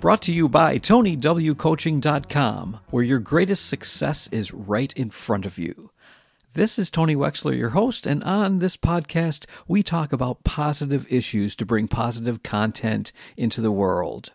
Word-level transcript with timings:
Brought 0.00 0.22
to 0.22 0.32
you 0.32 0.48
by 0.48 0.78
TonyWCoaching.com, 0.78 2.80
where 2.88 3.04
your 3.04 3.18
greatest 3.18 3.68
success 3.68 4.30
is 4.32 4.54
right 4.54 4.90
in 4.94 5.10
front 5.10 5.44
of 5.44 5.58
you. 5.58 5.90
This 6.54 6.78
is 6.78 6.90
Tony 6.90 7.14
Wechsler, 7.14 7.54
your 7.54 7.70
host, 7.70 8.06
and 8.06 8.24
on 8.24 8.60
this 8.60 8.78
podcast, 8.78 9.44
we 9.68 9.82
talk 9.82 10.14
about 10.14 10.42
positive 10.42 11.04
issues 11.12 11.54
to 11.56 11.66
bring 11.66 11.86
positive 11.86 12.42
content 12.42 13.12
into 13.36 13.60
the 13.60 13.70
world. 13.70 14.30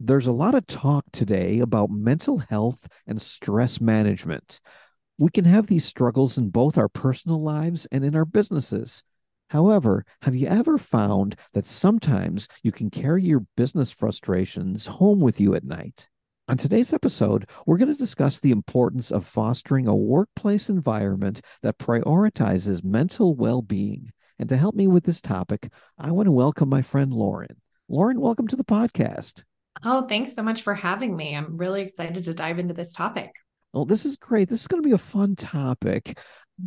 There's 0.00 0.26
a 0.26 0.32
lot 0.32 0.56
of 0.56 0.66
talk 0.66 1.04
today 1.12 1.60
about 1.60 1.90
mental 1.90 2.38
health 2.38 2.88
and 3.06 3.22
stress 3.22 3.80
management. 3.80 4.58
We 5.16 5.30
can 5.30 5.44
have 5.44 5.68
these 5.68 5.84
struggles 5.84 6.36
in 6.36 6.50
both 6.50 6.76
our 6.76 6.88
personal 6.88 7.40
lives 7.40 7.86
and 7.92 8.04
in 8.04 8.16
our 8.16 8.24
businesses. 8.24 9.04
However, 9.54 10.04
have 10.22 10.34
you 10.34 10.48
ever 10.48 10.76
found 10.78 11.36
that 11.52 11.64
sometimes 11.64 12.48
you 12.64 12.72
can 12.72 12.90
carry 12.90 13.22
your 13.22 13.46
business 13.56 13.92
frustrations 13.92 14.88
home 14.88 15.20
with 15.20 15.40
you 15.40 15.54
at 15.54 15.62
night? 15.62 16.08
On 16.48 16.56
today's 16.56 16.92
episode, 16.92 17.48
we're 17.64 17.76
going 17.76 17.92
to 17.92 17.96
discuss 17.96 18.40
the 18.40 18.50
importance 18.50 19.12
of 19.12 19.24
fostering 19.24 19.86
a 19.86 19.94
workplace 19.94 20.68
environment 20.68 21.40
that 21.62 21.78
prioritizes 21.78 22.82
mental 22.82 23.36
well 23.36 23.62
being. 23.62 24.10
And 24.40 24.48
to 24.48 24.56
help 24.56 24.74
me 24.74 24.88
with 24.88 25.04
this 25.04 25.20
topic, 25.20 25.70
I 25.96 26.10
want 26.10 26.26
to 26.26 26.32
welcome 26.32 26.68
my 26.68 26.82
friend 26.82 27.12
Lauren. 27.12 27.56
Lauren, 27.88 28.20
welcome 28.20 28.48
to 28.48 28.56
the 28.56 28.64
podcast. 28.64 29.44
Oh, 29.84 30.08
thanks 30.08 30.34
so 30.34 30.42
much 30.42 30.62
for 30.62 30.74
having 30.74 31.14
me. 31.14 31.36
I'm 31.36 31.56
really 31.56 31.82
excited 31.82 32.24
to 32.24 32.34
dive 32.34 32.58
into 32.58 32.74
this 32.74 32.92
topic. 32.92 33.30
Well, 33.74 33.84
this 33.84 34.04
is 34.04 34.16
great. 34.16 34.48
This 34.48 34.60
is 34.60 34.68
going 34.68 34.80
to 34.80 34.88
be 34.88 34.94
a 34.94 34.98
fun 34.98 35.34
topic. 35.34 36.16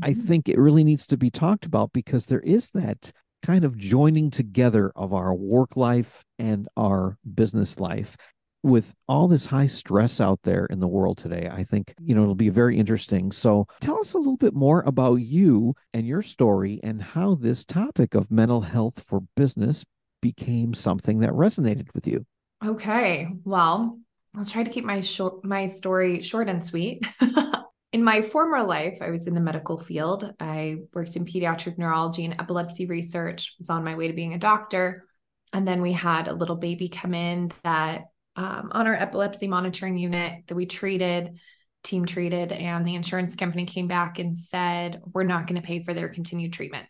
I 0.01 0.11
mm-hmm. 0.11 0.21
think 0.21 0.49
it 0.49 0.59
really 0.59 0.83
needs 0.83 1.07
to 1.07 1.17
be 1.17 1.29
talked 1.29 1.65
about 1.65 1.93
because 1.93 2.25
there 2.25 2.41
is 2.41 2.69
that 2.71 3.11
kind 3.43 3.63
of 3.63 3.77
joining 3.77 4.29
together 4.29 4.91
of 4.95 5.13
our 5.13 5.33
work 5.33 5.77
life 5.77 6.23
and 6.39 6.67
our 6.75 7.17
business 7.33 7.79
life. 7.79 8.17
With 8.63 8.93
all 9.07 9.27
this 9.27 9.45
high 9.45 9.67
stress 9.67 10.19
out 10.19 10.39
there 10.43 10.65
in 10.65 10.79
the 10.79 10.87
world 10.87 11.19
today 11.19 11.47
i 11.49 11.63
think 11.63 11.93
you 11.99 12.13
know 12.13 12.23
it'll 12.23 12.35
be 12.35 12.49
very 12.49 12.77
interesting. 12.77 13.31
So 13.31 13.67
tell 13.79 13.99
us 13.99 14.13
a 14.13 14.17
little 14.17 14.35
bit 14.35 14.53
more 14.53 14.81
about 14.81 15.17
you 15.17 15.75
and 15.93 16.05
your 16.05 16.21
story 16.21 16.79
and 16.83 17.01
how 17.01 17.35
this 17.35 17.63
topic 17.63 18.13
of 18.15 18.31
mental 18.31 18.61
health 18.61 19.05
for 19.07 19.21
business 19.37 19.85
became 20.21 20.73
something 20.73 21.19
that 21.19 21.29
resonated 21.29 21.87
with 21.93 22.07
you. 22.07 22.25
Okay 22.65 23.29
well 23.45 23.99
i'll 24.35 24.45
try 24.45 24.63
to 24.63 24.69
keep 24.69 24.83
my 24.83 24.99
short 24.99 25.45
my 25.45 25.67
story 25.67 26.21
short 26.21 26.49
and 26.49 26.65
sweet 26.65 27.05
in 27.93 28.03
my 28.03 28.21
former 28.21 28.63
life, 28.63 28.97
I 29.01 29.09
was 29.11 29.27
in 29.27 29.33
the 29.33 29.39
medical 29.39 29.77
field. 29.77 30.33
I 30.39 30.79
worked 30.93 31.15
in 31.15 31.25
pediatric 31.25 31.77
neurology 31.77 32.25
and 32.25 32.35
epilepsy 32.39 32.85
research, 32.85 33.55
was 33.59 33.69
on 33.69 33.83
my 33.83 33.95
way 33.95 34.07
to 34.07 34.13
being 34.13 34.33
a 34.33 34.39
doctor. 34.39 35.05
And 35.53 35.65
then 35.67 35.81
we 35.81 35.93
had 35.93 36.27
a 36.27 36.33
little 36.33 36.57
baby 36.57 36.89
come 36.89 37.13
in 37.13 37.51
that 37.63 38.05
um, 38.35 38.69
on 38.71 38.87
our 38.87 38.93
epilepsy 38.93 39.47
monitoring 39.47 39.97
unit 39.97 40.43
that 40.47 40.55
we 40.55 40.65
treated, 40.65 41.39
team 41.83 42.05
treated, 42.05 42.51
and 42.51 42.85
the 42.85 42.95
insurance 42.95 43.35
company 43.35 43.65
came 43.65 43.87
back 43.87 44.19
and 44.19 44.37
said, 44.37 45.01
We're 45.13 45.23
not 45.23 45.47
going 45.47 45.59
to 45.59 45.65
pay 45.65 45.83
for 45.83 45.93
their 45.93 46.09
continued 46.09 46.53
treatment. 46.53 46.85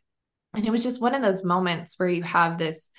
And 0.55 0.65
it 0.65 0.71
was 0.71 0.83
just 0.83 0.99
one 0.99 1.13
of 1.13 1.21
those 1.21 1.43
moments 1.43 1.93
where 1.97 2.09
you 2.09 2.23
have 2.23 2.57
this, 2.57 2.89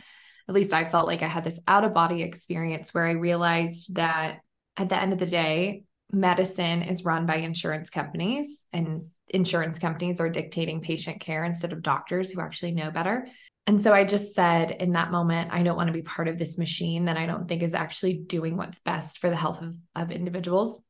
at 0.49 0.55
least 0.55 0.73
I 0.73 0.85
felt 0.85 1.09
like 1.09 1.23
I 1.23 1.27
had 1.27 1.45
this 1.45 1.61
out 1.67 1.85
of 1.85 1.93
body 1.93 2.23
experience 2.23 2.95
where 2.95 3.05
I 3.05 3.13
realized 3.13 3.97
that 3.97 4.39
at 4.77 4.89
the 4.89 4.97
end 4.97 5.13
of 5.13 5.19
the 5.19 5.27
day, 5.27 5.83
medicine 6.11 6.83
is 6.83 7.05
run 7.05 7.27
by 7.27 7.37
insurance 7.37 7.91
companies 7.91 8.61
and 8.73 9.07
insurance 9.29 9.79
companies 9.79 10.21
are 10.21 10.31
dictating 10.31 10.81
patient 10.81 11.21
care 11.21 11.45
instead 11.45 11.73
of 11.73 11.83
doctors 11.83 12.33
who 12.33 12.41
actually 12.41 12.73
know 12.73 12.91
better. 12.91 13.29
And 13.67 13.81
so 13.81 13.93
I 13.93 14.05
just 14.05 14.35
said 14.35 14.71
in 14.71 14.93
that 14.93 15.11
moment, 15.11 15.53
I 15.53 15.63
don't 15.63 15.77
want 15.77 15.89
to 15.89 15.93
be 15.93 16.03
part 16.03 16.29
of 16.29 16.39
this 16.39 16.57
machine 16.57 17.05
that 17.05 17.19
I 17.19 17.27
don't 17.27 17.47
think 17.47 17.63
is 17.63 17.75
actually 17.75 18.15
doing 18.15 18.57
what's 18.57 18.81
best 18.81 19.19
for 19.19 19.29
the 19.29 19.37
health 19.37 19.61
of, 19.61 19.75
of 19.95 20.11
individuals. 20.11 20.81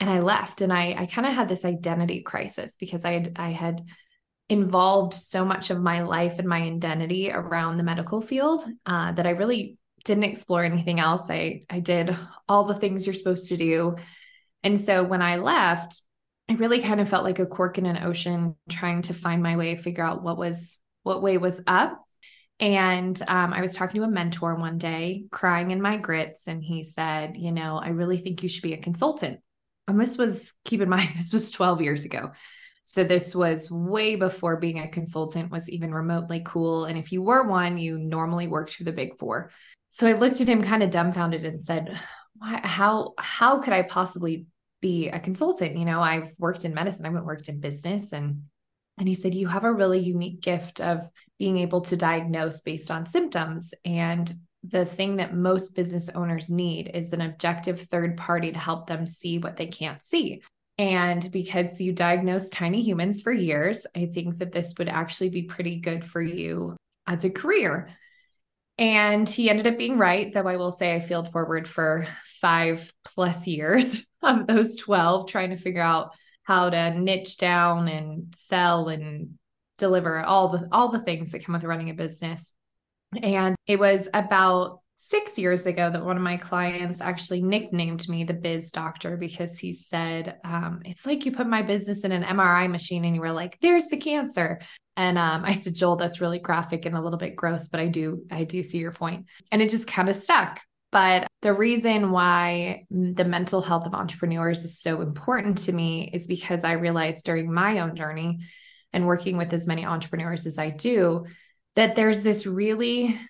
And 0.00 0.10
I 0.10 0.20
left 0.20 0.60
and 0.60 0.70
I, 0.70 0.94
I 0.98 1.06
kind 1.06 1.26
of 1.26 1.32
had 1.32 1.48
this 1.48 1.64
identity 1.64 2.20
crisis 2.20 2.76
because 2.78 3.06
I 3.06 3.12
had, 3.12 3.32
I 3.36 3.50
had 3.52 3.80
involved 4.50 5.14
so 5.14 5.46
much 5.46 5.70
of 5.70 5.80
my 5.80 6.02
life 6.02 6.38
and 6.38 6.46
my 6.46 6.60
identity 6.60 7.32
around 7.32 7.78
the 7.78 7.84
medical 7.84 8.20
field 8.20 8.62
uh, 8.84 9.12
that 9.12 9.26
I 9.26 9.30
really 9.30 9.78
didn't 10.04 10.24
explore 10.24 10.62
anything 10.62 11.00
else. 11.00 11.30
I, 11.30 11.62
I 11.70 11.80
did 11.80 12.14
all 12.46 12.64
the 12.64 12.74
things 12.74 13.06
you're 13.06 13.14
supposed 13.14 13.48
to 13.48 13.56
do 13.56 13.96
and 14.66 14.80
so 14.80 15.04
when 15.04 15.22
I 15.22 15.36
left, 15.36 16.02
I 16.50 16.54
really 16.54 16.82
kind 16.82 17.00
of 17.00 17.08
felt 17.08 17.22
like 17.22 17.38
a 17.38 17.46
cork 17.46 17.78
in 17.78 17.86
an 17.86 18.02
ocean 18.02 18.56
trying 18.68 19.02
to 19.02 19.14
find 19.14 19.40
my 19.40 19.56
way, 19.56 19.76
figure 19.76 20.02
out 20.02 20.24
what 20.24 20.36
was 20.36 20.80
what 21.04 21.22
way 21.22 21.38
was 21.38 21.62
up. 21.68 22.02
And 22.58 23.16
um, 23.28 23.52
I 23.52 23.62
was 23.62 23.76
talking 23.76 24.00
to 24.00 24.06
a 24.08 24.10
mentor 24.10 24.56
one 24.56 24.76
day, 24.76 25.26
crying 25.30 25.70
in 25.70 25.80
my 25.80 25.96
grits, 25.98 26.48
and 26.48 26.64
he 26.64 26.82
said, 26.82 27.36
"You 27.36 27.52
know, 27.52 27.78
I 27.78 27.90
really 27.90 28.18
think 28.18 28.42
you 28.42 28.48
should 28.48 28.64
be 28.64 28.72
a 28.72 28.78
consultant." 28.78 29.38
And 29.86 30.00
this 30.00 30.18
was, 30.18 30.52
keep 30.64 30.80
in 30.80 30.88
mind, 30.96 31.10
this 31.16 31.32
was 31.32 31.52
12 31.52 31.80
years 31.80 32.04
ago. 32.04 32.32
So 32.82 33.04
this 33.04 33.36
was 33.36 33.70
way 33.70 34.16
before 34.16 34.56
being 34.56 34.80
a 34.80 34.88
consultant 34.88 35.52
was 35.52 35.70
even 35.70 35.94
remotely 35.94 36.42
cool. 36.44 36.86
And 36.86 36.98
if 36.98 37.12
you 37.12 37.22
were 37.22 37.44
one, 37.46 37.78
you 37.78 37.98
normally 37.98 38.48
worked 38.48 38.74
for 38.74 38.82
the 38.82 38.92
big 38.92 39.16
four. 39.16 39.52
So 39.90 40.08
I 40.08 40.14
looked 40.14 40.40
at 40.40 40.48
him 40.48 40.64
kind 40.64 40.82
of 40.82 40.90
dumbfounded 40.90 41.44
and 41.44 41.62
said, 41.62 41.96
how 42.42 43.14
how 43.18 43.60
could 43.60 43.72
I 43.72 43.82
possibly 43.82 44.46
be 44.86 45.08
a 45.08 45.18
consultant. 45.18 45.76
You 45.76 45.84
know, 45.84 46.00
I've 46.00 46.32
worked 46.38 46.64
in 46.64 46.72
medicine, 46.72 47.04
I 47.04 47.08
haven't 47.08 47.24
worked 47.24 47.48
in 47.48 47.58
business. 47.58 48.12
And 48.12 48.42
and 48.98 49.08
he 49.08 49.14
said, 49.14 49.34
You 49.34 49.48
have 49.48 49.64
a 49.64 49.72
really 49.72 49.98
unique 49.98 50.40
gift 50.40 50.80
of 50.80 51.10
being 51.38 51.58
able 51.58 51.80
to 51.82 51.96
diagnose 51.96 52.60
based 52.60 52.90
on 52.90 53.06
symptoms. 53.06 53.74
And 53.84 54.38
the 54.62 54.84
thing 54.84 55.16
that 55.16 55.34
most 55.34 55.74
business 55.74 56.08
owners 56.10 56.50
need 56.50 56.90
is 56.94 57.12
an 57.12 57.20
objective 57.20 57.80
third 57.80 58.16
party 58.16 58.52
to 58.52 58.58
help 58.58 58.86
them 58.86 59.06
see 59.06 59.38
what 59.38 59.56
they 59.56 59.66
can't 59.66 60.02
see. 60.02 60.42
And 60.78 61.30
because 61.32 61.80
you 61.80 61.92
diagnose 61.92 62.48
tiny 62.50 62.82
humans 62.82 63.22
for 63.22 63.32
years, 63.32 63.86
I 63.94 64.06
think 64.06 64.38
that 64.38 64.52
this 64.52 64.74
would 64.78 64.88
actually 64.88 65.30
be 65.30 65.42
pretty 65.42 65.76
good 65.80 66.04
for 66.04 66.22
you 66.22 66.76
as 67.06 67.24
a 67.24 67.30
career. 67.30 67.88
And 68.78 69.28
he 69.28 69.48
ended 69.48 69.66
up 69.66 69.78
being 69.78 69.96
right, 69.96 70.32
though 70.32 70.46
I 70.46 70.56
will 70.56 70.72
say 70.72 70.94
I 70.94 71.00
failed 71.00 71.32
forward 71.32 71.66
for 71.66 72.06
five 72.40 72.92
plus 73.04 73.46
years 73.46 74.04
of 74.22 74.46
those 74.46 74.76
12, 74.76 75.28
trying 75.28 75.50
to 75.50 75.56
figure 75.56 75.82
out 75.82 76.14
how 76.42 76.70
to 76.70 76.98
niche 76.98 77.38
down 77.38 77.88
and 77.88 78.34
sell 78.36 78.88
and 78.88 79.38
deliver 79.78 80.20
all 80.20 80.48
the 80.48 80.68
all 80.72 80.88
the 80.88 81.00
things 81.00 81.32
that 81.32 81.44
come 81.44 81.54
with 81.54 81.64
running 81.64 81.90
a 81.90 81.94
business. 81.94 82.52
And 83.20 83.56
it 83.66 83.78
was 83.78 84.08
about 84.12 84.80
six 84.96 85.38
years 85.38 85.66
ago 85.66 85.90
that 85.90 86.04
one 86.04 86.16
of 86.16 86.22
my 86.22 86.38
clients 86.38 87.02
actually 87.02 87.42
nicknamed 87.42 88.08
me 88.08 88.24
the 88.24 88.34
biz 88.34 88.72
doctor 88.72 89.16
because 89.16 89.58
he 89.58 89.72
said, 89.72 90.38
um, 90.42 90.80
It's 90.84 91.06
like 91.06 91.26
you 91.26 91.32
put 91.32 91.46
my 91.46 91.62
business 91.62 92.02
in 92.02 92.12
an 92.12 92.24
MRI 92.24 92.68
machine 92.70 93.04
and 93.04 93.14
you 93.14 93.20
were 93.20 93.30
like, 93.30 93.58
there's 93.60 93.88
the 93.88 93.98
cancer. 93.98 94.60
And 94.96 95.18
um, 95.18 95.44
I 95.44 95.52
said, 95.52 95.74
Joel, 95.74 95.96
that's 95.96 96.22
really 96.22 96.38
graphic 96.38 96.86
and 96.86 96.96
a 96.96 97.00
little 97.00 97.18
bit 97.18 97.36
gross, 97.36 97.68
but 97.68 97.80
I 97.80 97.88
do, 97.88 98.24
I 98.30 98.44
do 98.44 98.62
see 98.62 98.78
your 98.78 98.92
point. 98.92 99.26
And 99.52 99.60
it 99.60 99.68
just 99.68 99.86
kind 99.86 100.08
of 100.08 100.16
stuck. 100.16 100.60
But 100.90 101.26
the 101.42 101.52
reason 101.52 102.10
why 102.10 102.86
the 102.90 103.26
mental 103.26 103.60
health 103.60 103.86
of 103.86 103.92
entrepreneurs 103.92 104.64
is 104.64 104.80
so 104.80 105.02
important 105.02 105.58
to 105.58 105.72
me 105.72 106.08
is 106.10 106.26
because 106.26 106.64
I 106.64 106.72
realized 106.72 107.26
during 107.26 107.52
my 107.52 107.80
own 107.80 107.96
journey 107.96 108.38
and 108.94 109.06
working 109.06 109.36
with 109.36 109.52
as 109.52 109.66
many 109.66 109.84
entrepreneurs 109.84 110.46
as 110.46 110.56
I 110.56 110.70
do, 110.70 111.26
that 111.74 111.96
there's 111.96 112.22
this 112.22 112.46
really 112.46 113.20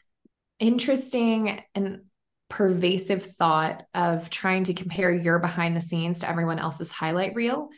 interesting 0.58 1.62
and 1.74 2.02
pervasive 2.48 3.24
thought 3.24 3.84
of 3.94 4.30
trying 4.30 4.64
to 4.64 4.74
compare 4.74 5.12
your 5.12 5.38
behind 5.38 5.76
the 5.76 5.80
scenes 5.80 6.20
to 6.20 6.28
everyone 6.28 6.58
else's 6.58 6.92
highlight 6.92 7.34
reel 7.34 7.70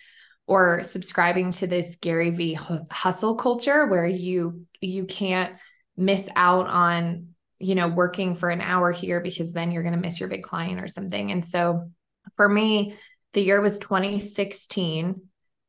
or 0.46 0.82
subscribing 0.82 1.50
to 1.52 1.66
this 1.66 1.96
Gary 2.00 2.30
Vee 2.30 2.58
hustle 2.90 3.36
culture 3.36 3.86
where 3.86 4.06
you 4.06 4.66
you 4.80 5.04
can't 5.04 5.54
miss 5.96 6.28
out 6.36 6.66
on 6.66 7.28
you 7.58 7.74
know 7.74 7.88
working 7.88 8.34
for 8.34 8.50
an 8.50 8.60
hour 8.60 8.92
here 8.92 9.20
because 9.20 9.52
then 9.52 9.72
you're 9.72 9.82
going 9.82 9.94
to 9.94 10.00
miss 10.00 10.20
your 10.20 10.28
big 10.28 10.42
client 10.42 10.80
or 10.80 10.88
something. 10.88 11.32
And 11.32 11.46
so 11.46 11.90
for 12.36 12.48
me 12.48 12.94
the 13.32 13.42
year 13.42 13.60
was 13.60 13.78
2016 13.78 15.22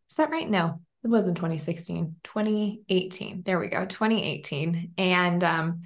is 0.10 0.16
that 0.16 0.30
right? 0.30 0.50
No 0.50 0.82
it 1.04 1.08
wasn't 1.08 1.38
2016 1.38 2.16
2018 2.24 3.44
there 3.44 3.58
we 3.58 3.68
go 3.68 3.86
2018 3.86 4.94
and 4.98 5.44
um 5.46 5.82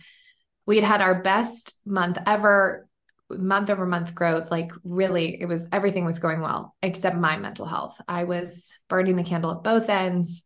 we 0.66 0.78
had 0.78 0.86
had 0.86 1.02
our 1.02 1.22
best 1.22 1.74
month 1.86 2.18
ever 2.26 2.88
month 3.30 3.70
over 3.70 3.86
month 3.86 4.14
growth. 4.14 4.52
Like, 4.52 4.72
really, 4.84 5.42
it 5.42 5.46
was 5.46 5.68
everything 5.72 6.06
was 6.06 6.20
going 6.20 6.42
well 6.42 6.76
except 6.82 7.16
my 7.16 7.38
mental 7.38 7.66
health. 7.66 8.00
I 8.08 8.24
was 8.26 8.74
burning 8.90 9.16
the 9.16 9.24
candle 9.24 9.52
at 9.52 9.64
both 9.64 9.90
ends. 9.90 10.44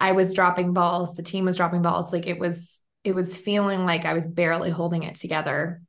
I 0.00 0.12
was 0.12 0.34
dropping 0.34 0.72
balls. 0.72 1.14
The 1.14 1.22
team 1.22 1.44
was 1.44 1.56
dropping 1.56 1.82
balls. 1.82 2.12
Like, 2.12 2.26
it 2.26 2.38
was, 2.38 2.80
it 3.04 3.14
was 3.14 3.38
feeling 3.38 3.84
like 3.84 4.04
I 4.04 4.14
was 4.14 4.28
barely 4.28 4.70
holding 4.70 5.02
it 5.04 5.16
together. 5.16 5.82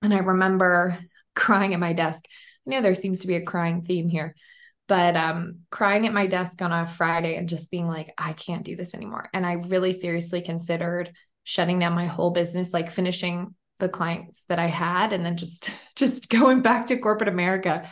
And 0.00 0.12
I 0.12 0.18
remember 0.18 0.98
crying 1.34 1.74
at 1.74 1.80
my 1.80 1.92
desk. 1.92 2.24
I 2.66 2.70
know 2.70 2.80
there 2.80 2.94
seems 2.94 3.20
to 3.20 3.26
be 3.26 3.36
a 3.36 3.44
crying 3.44 3.82
theme 3.82 4.08
here, 4.08 4.34
but 4.88 5.16
um, 5.16 5.60
crying 5.70 6.06
at 6.06 6.12
my 6.12 6.26
desk 6.26 6.60
on 6.62 6.72
a 6.72 6.86
Friday 6.86 7.36
and 7.36 7.48
just 7.48 7.70
being 7.70 7.86
like, 7.86 8.12
I 8.18 8.32
can't 8.32 8.64
do 8.64 8.76
this 8.76 8.94
anymore. 8.94 9.28
And 9.32 9.46
I 9.46 9.54
really 9.54 9.92
seriously 9.92 10.42
considered 10.42 11.12
shutting 11.44 11.78
down 11.78 11.94
my 11.94 12.06
whole 12.06 12.30
business, 12.30 12.72
like 12.72 12.90
finishing 12.90 13.54
the 13.78 13.88
clients 13.88 14.44
that 14.44 14.58
I 14.58 14.66
had 14.66 15.12
and 15.12 15.26
then 15.26 15.36
just 15.36 15.70
just 15.96 16.28
going 16.28 16.62
back 16.62 16.86
to 16.86 16.98
corporate 16.98 17.28
America. 17.28 17.88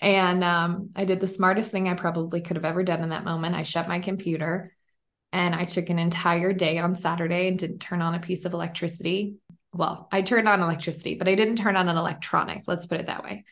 And 0.00 0.44
um, 0.44 0.90
I 0.94 1.04
did 1.04 1.20
the 1.20 1.28
smartest 1.28 1.70
thing 1.70 1.88
I 1.88 1.94
probably 1.94 2.40
could 2.40 2.56
have 2.56 2.64
ever 2.64 2.82
done 2.82 3.02
in 3.02 3.10
that 3.10 3.24
moment. 3.24 3.54
I 3.54 3.62
shut 3.62 3.88
my 3.88 3.98
computer 3.98 4.72
and 5.32 5.54
I 5.54 5.64
took 5.64 5.88
an 5.88 5.98
entire 5.98 6.52
day 6.52 6.78
on 6.78 6.96
Saturday 6.96 7.48
and 7.48 7.58
didn't 7.58 7.78
turn 7.78 8.02
on 8.02 8.14
a 8.14 8.20
piece 8.20 8.44
of 8.44 8.52
electricity. 8.52 9.36
Well, 9.72 10.08
I 10.12 10.22
turned 10.22 10.48
on 10.48 10.62
electricity, 10.62 11.14
but 11.14 11.28
I 11.28 11.34
didn't 11.34 11.56
turn 11.56 11.76
on 11.76 11.88
an 11.88 11.96
electronic, 11.96 12.62
let's 12.66 12.86
put 12.86 13.00
it 13.00 13.06
that 13.06 13.24
way. 13.24 13.44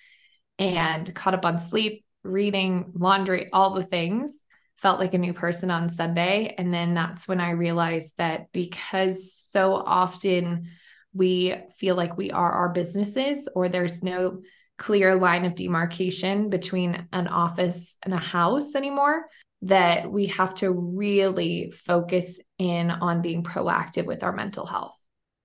And 0.58 1.12
caught 1.14 1.34
up 1.34 1.44
on 1.44 1.60
sleep, 1.60 2.04
reading, 2.22 2.92
laundry, 2.94 3.50
all 3.52 3.70
the 3.70 3.82
things 3.82 4.43
felt 4.84 5.00
like 5.00 5.14
a 5.14 5.18
new 5.18 5.32
person 5.32 5.70
on 5.70 5.88
Sunday. 5.88 6.54
And 6.58 6.72
then 6.72 6.92
that's 6.92 7.26
when 7.26 7.40
I 7.40 7.52
realized 7.52 8.12
that 8.18 8.52
because 8.52 9.32
so 9.32 9.72
often 9.72 10.68
we 11.14 11.54
feel 11.78 11.96
like 11.96 12.18
we 12.18 12.30
are 12.30 12.52
our 12.52 12.68
businesses 12.68 13.48
or 13.54 13.70
there's 13.70 14.02
no 14.02 14.42
clear 14.76 15.14
line 15.14 15.46
of 15.46 15.54
demarcation 15.54 16.50
between 16.50 17.08
an 17.14 17.28
office 17.28 17.96
and 18.02 18.12
a 18.12 18.18
house 18.18 18.74
anymore, 18.74 19.24
that 19.62 20.12
we 20.12 20.26
have 20.26 20.54
to 20.56 20.70
really 20.70 21.70
focus 21.70 22.38
in 22.58 22.90
on 22.90 23.22
being 23.22 23.42
proactive 23.42 24.04
with 24.04 24.22
our 24.22 24.32
mental 24.32 24.66
health. 24.66 24.98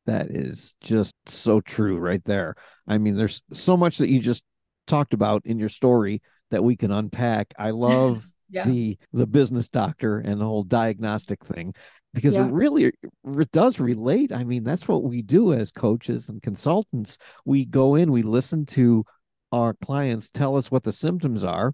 That 0.06 0.32
is 0.32 0.76
just 0.82 1.14
so 1.28 1.62
true 1.62 1.98
right 1.98 2.26
there. 2.26 2.56
I 2.86 2.98
mean, 2.98 3.16
there's 3.16 3.42
so 3.54 3.78
much 3.78 4.00
that 4.00 4.10
you 4.10 4.20
just 4.20 4.44
talked 4.86 5.14
about 5.14 5.44
in 5.46 5.60
your 5.60 5.70
story 5.70 6.22
that 6.52 6.62
we 6.62 6.76
can 6.76 6.92
unpack. 6.92 7.54
I 7.58 7.70
love 7.70 8.29
yeah. 8.50 8.66
the 8.66 8.98
the 9.14 9.28
business 9.28 9.68
doctor 9.70 10.20
and 10.20 10.40
the 10.40 10.46
whole 10.46 10.64
diagnostic 10.64 11.44
thing 11.46 11.74
because 12.14 12.34
yeah. 12.34 12.46
it 12.46 12.52
really 12.52 12.86
it 12.86 13.52
does 13.52 13.80
relate 13.80 14.32
i 14.32 14.44
mean 14.44 14.64
that's 14.64 14.88
what 14.88 15.04
we 15.04 15.22
do 15.22 15.54
as 15.54 15.72
coaches 15.72 16.30
and 16.30 16.42
consultants 16.42 17.18
we 17.46 17.66
go 17.66 17.96
in 17.96 18.12
we 18.12 18.22
listen 18.22 18.66
to 18.66 19.04
our 19.52 19.74
clients 19.76 20.30
tell 20.30 20.56
us 20.56 20.72
what 20.72 20.84
the 20.84 20.92
symptoms 20.92 21.44
are 21.44 21.74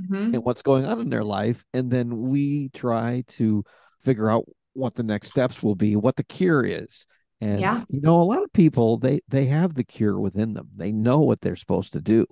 mm-hmm. 0.00 0.34
and 0.34 0.44
what's 0.44 0.62
going 0.62 0.84
on 0.84 1.00
in 1.00 1.10
their 1.10 1.24
life 1.24 1.64
and 1.72 1.90
then 1.90 2.28
we 2.28 2.70
try 2.70 3.22
to 3.28 3.64
figure 4.02 4.30
out 4.30 4.44
what 4.72 4.94
the 4.94 5.02
next 5.02 5.28
steps 5.28 5.62
will 5.62 5.74
be 5.74 5.96
what 5.96 6.16
the 6.16 6.24
cure 6.24 6.64
is 6.64 7.06
and 7.40 7.60
yeah. 7.60 7.82
you 7.88 8.00
know 8.00 8.20
a 8.20 8.22
lot 8.22 8.42
of 8.42 8.52
people 8.52 8.98
they 8.98 9.20
they 9.28 9.46
have 9.46 9.74
the 9.74 9.84
cure 9.84 10.18
within 10.18 10.54
them 10.54 10.68
they 10.76 10.92
know 10.92 11.20
what 11.20 11.40
they're 11.40 11.56
supposed 11.56 11.92
to 11.92 12.00
do 12.00 12.26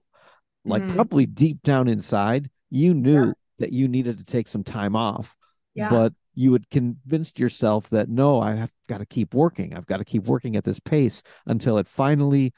like 0.64 0.82
mm. 0.82 0.94
probably 0.94 1.26
deep 1.26 1.62
down 1.62 1.88
inside 1.88 2.50
you 2.70 2.94
knew 2.94 3.26
yeah. 3.26 3.32
That 3.58 3.72
you 3.72 3.88
needed 3.88 4.18
to 4.18 4.24
take 4.24 4.48
some 4.48 4.64
time 4.64 4.96
off 4.96 5.36
yeah. 5.74 5.90
but 5.90 6.12
you 6.34 6.52
had 6.52 6.68
convinced 6.70 7.38
yourself 7.38 7.88
that 7.90 8.08
no 8.08 8.40
i 8.40 8.54
have 8.54 8.72
got 8.88 8.98
to 8.98 9.06
keep 9.06 9.34
working 9.34 9.74
i've 9.74 9.86
got 9.86 9.98
to 9.98 10.04
keep 10.04 10.24
working 10.24 10.56
at 10.56 10.64
this 10.64 10.80
pace 10.80 11.22
until 11.46 11.78
it 11.78 11.88
finally 11.88 12.52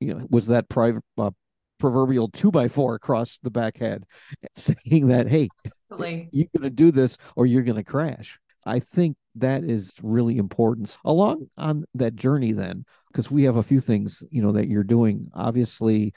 you 0.00 0.14
know 0.14 0.26
was 0.30 0.46
that 0.46 0.68
private 0.68 1.02
uh, 1.18 1.30
proverbial 1.78 2.28
two 2.28 2.50
by 2.50 2.68
four 2.68 2.94
across 2.94 3.38
the 3.42 3.50
back 3.50 3.78
head 3.78 4.04
saying 4.56 5.08
that 5.08 5.28
hey 5.28 5.48
Absolutely. 5.90 6.28
you're 6.32 6.48
going 6.56 6.62
to 6.62 6.70
do 6.70 6.90
this 6.90 7.16
or 7.34 7.46
you're 7.46 7.62
going 7.62 7.76
to 7.76 7.84
crash 7.84 8.38
i 8.64 8.78
think 8.78 9.16
that 9.34 9.64
is 9.64 9.92
really 10.02 10.38
important 10.38 10.96
along 11.04 11.46
on 11.58 11.84
that 11.94 12.16
journey 12.16 12.52
then 12.52 12.84
because 13.08 13.30
we 13.30 13.44
have 13.44 13.56
a 13.56 13.62
few 13.62 13.80
things 13.80 14.22
you 14.30 14.42
know 14.42 14.52
that 14.52 14.68
you're 14.68 14.84
doing 14.84 15.28
obviously 15.34 16.14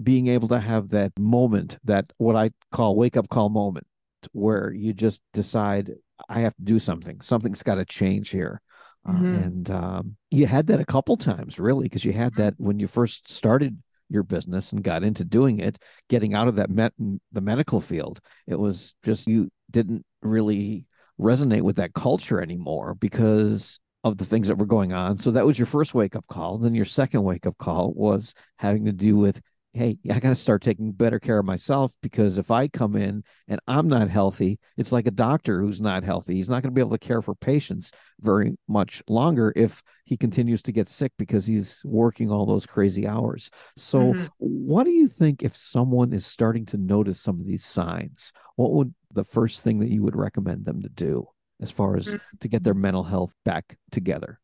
being 0.00 0.28
able 0.28 0.48
to 0.48 0.60
have 0.60 0.90
that 0.90 1.12
moment 1.18 1.78
that 1.84 2.12
what 2.18 2.36
i 2.36 2.50
call 2.70 2.96
wake 2.96 3.16
up 3.16 3.28
call 3.28 3.48
moment 3.48 3.86
where 4.32 4.72
you 4.72 4.92
just 4.92 5.22
decide 5.32 5.92
I 6.28 6.40
have 6.40 6.56
to 6.56 6.62
do 6.62 6.78
something. 6.78 7.20
Something's 7.20 7.62
got 7.62 7.76
to 7.76 7.84
change 7.84 8.30
here. 8.30 8.60
Uh, 9.08 9.12
mm-hmm. 9.12 9.34
Uh, 9.34 9.38
and 9.38 9.70
um, 9.70 10.16
you 10.30 10.46
had 10.46 10.66
that 10.66 10.80
a 10.80 10.84
couple 10.84 11.16
times, 11.16 11.58
really, 11.58 11.84
because 11.84 12.04
you 12.04 12.12
had 12.12 12.34
that 12.34 12.54
when 12.58 12.78
you 12.78 12.86
first 12.86 13.30
started 13.30 13.78
your 14.08 14.22
business 14.22 14.72
and 14.72 14.82
got 14.82 15.04
into 15.04 15.24
doing 15.24 15.60
it, 15.60 15.78
getting 16.08 16.34
out 16.34 16.48
of 16.48 16.56
that 16.56 16.70
met 16.70 16.92
the 17.32 17.40
medical 17.40 17.80
field. 17.80 18.20
It 18.46 18.58
was 18.58 18.94
just 19.04 19.26
you 19.28 19.50
didn't 19.70 20.04
really 20.20 20.86
resonate 21.18 21.62
with 21.62 21.76
that 21.76 21.94
culture 21.94 22.40
anymore 22.40 22.94
because 22.94 23.78
of 24.02 24.16
the 24.16 24.24
things 24.24 24.48
that 24.48 24.56
were 24.56 24.66
going 24.66 24.92
on. 24.92 25.18
So 25.18 25.30
that 25.30 25.46
was 25.46 25.58
your 25.58 25.66
first 25.66 25.94
wake 25.94 26.16
up 26.16 26.26
call. 26.26 26.58
Then 26.58 26.74
your 26.74 26.86
second 26.86 27.22
wake 27.22 27.46
up 27.46 27.56
call 27.58 27.92
was 27.92 28.34
having 28.56 28.86
to 28.86 28.92
do 28.92 29.16
with 29.16 29.40
hey, 29.72 29.98
I 30.10 30.18
got 30.18 30.30
to 30.30 30.34
start 30.34 30.62
taking 30.62 30.90
better 30.90 31.20
care 31.20 31.38
of 31.38 31.44
myself 31.44 31.92
because 32.02 32.38
if 32.38 32.50
I 32.50 32.66
come 32.66 32.96
in 32.96 33.22
and 33.46 33.60
I'm 33.68 33.86
not 33.86 34.10
healthy, 34.10 34.58
it's 34.76 34.90
like 34.90 35.06
a 35.06 35.12
doctor 35.12 35.60
who's 35.60 35.80
not 35.80 36.02
healthy. 36.02 36.34
He's 36.34 36.48
not 36.48 36.62
going 36.62 36.72
to 36.72 36.74
be 36.74 36.80
able 36.80 36.96
to 36.96 36.98
care 36.98 37.22
for 37.22 37.36
patients 37.36 37.92
very 38.20 38.56
much 38.66 39.02
longer 39.08 39.52
if 39.54 39.82
he 40.04 40.16
continues 40.16 40.62
to 40.62 40.72
get 40.72 40.88
sick 40.88 41.12
because 41.18 41.46
he's 41.46 41.80
working 41.84 42.30
all 42.30 42.46
those 42.46 42.66
crazy 42.66 43.06
hours. 43.06 43.50
So, 43.76 44.12
mm-hmm. 44.12 44.26
what 44.38 44.84
do 44.84 44.90
you 44.90 45.06
think 45.06 45.42
if 45.42 45.56
someone 45.56 46.12
is 46.12 46.26
starting 46.26 46.66
to 46.66 46.76
notice 46.76 47.20
some 47.20 47.38
of 47.38 47.46
these 47.46 47.64
signs? 47.64 48.32
What 48.56 48.72
would 48.72 48.92
the 49.12 49.24
first 49.24 49.62
thing 49.62 49.78
that 49.80 49.90
you 49.90 50.02
would 50.02 50.16
recommend 50.16 50.64
them 50.64 50.82
to 50.82 50.88
do 50.88 51.28
as 51.60 51.70
far 51.70 51.96
as 51.96 52.06
mm-hmm. 52.06 52.16
to 52.40 52.48
get 52.48 52.64
their 52.64 52.74
mental 52.74 53.04
health 53.04 53.34
back 53.44 53.78
together? 53.92 54.40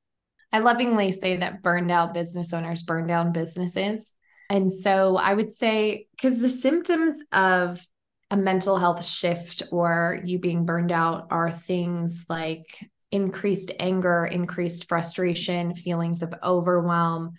I 0.53 0.61
lovingly 0.61 1.11
say 1.11 1.37
that 1.39 1.63
burned 1.63 1.91
out 1.91 2.15
business 2.15 2.53
owners 2.53 2.85
burn 2.85 3.09
down 3.09 3.33
businesses 3.33 4.15
and 4.49 4.73
so 4.73 5.17
I 5.17 5.35
would 5.35 5.51
say, 5.51 6.07
because 6.13 6.39
the 6.39 6.49
symptoms 6.49 7.23
of 7.33 7.85
a 8.31 8.37
mental 8.37 8.79
health 8.79 9.05
shift 9.05 9.63
or 9.71 10.21
you 10.25 10.39
being 10.39 10.65
burned 10.65 10.93
out 10.93 11.29
are 11.31 11.51
things 11.51 12.25
like 12.29 12.67
increased 13.13 13.73
anger, 13.79 14.27
increased 14.27 14.89
frustration, 14.89 15.75
feelings 15.75 16.23
of 16.23 16.35
overwhelm, 16.43 17.35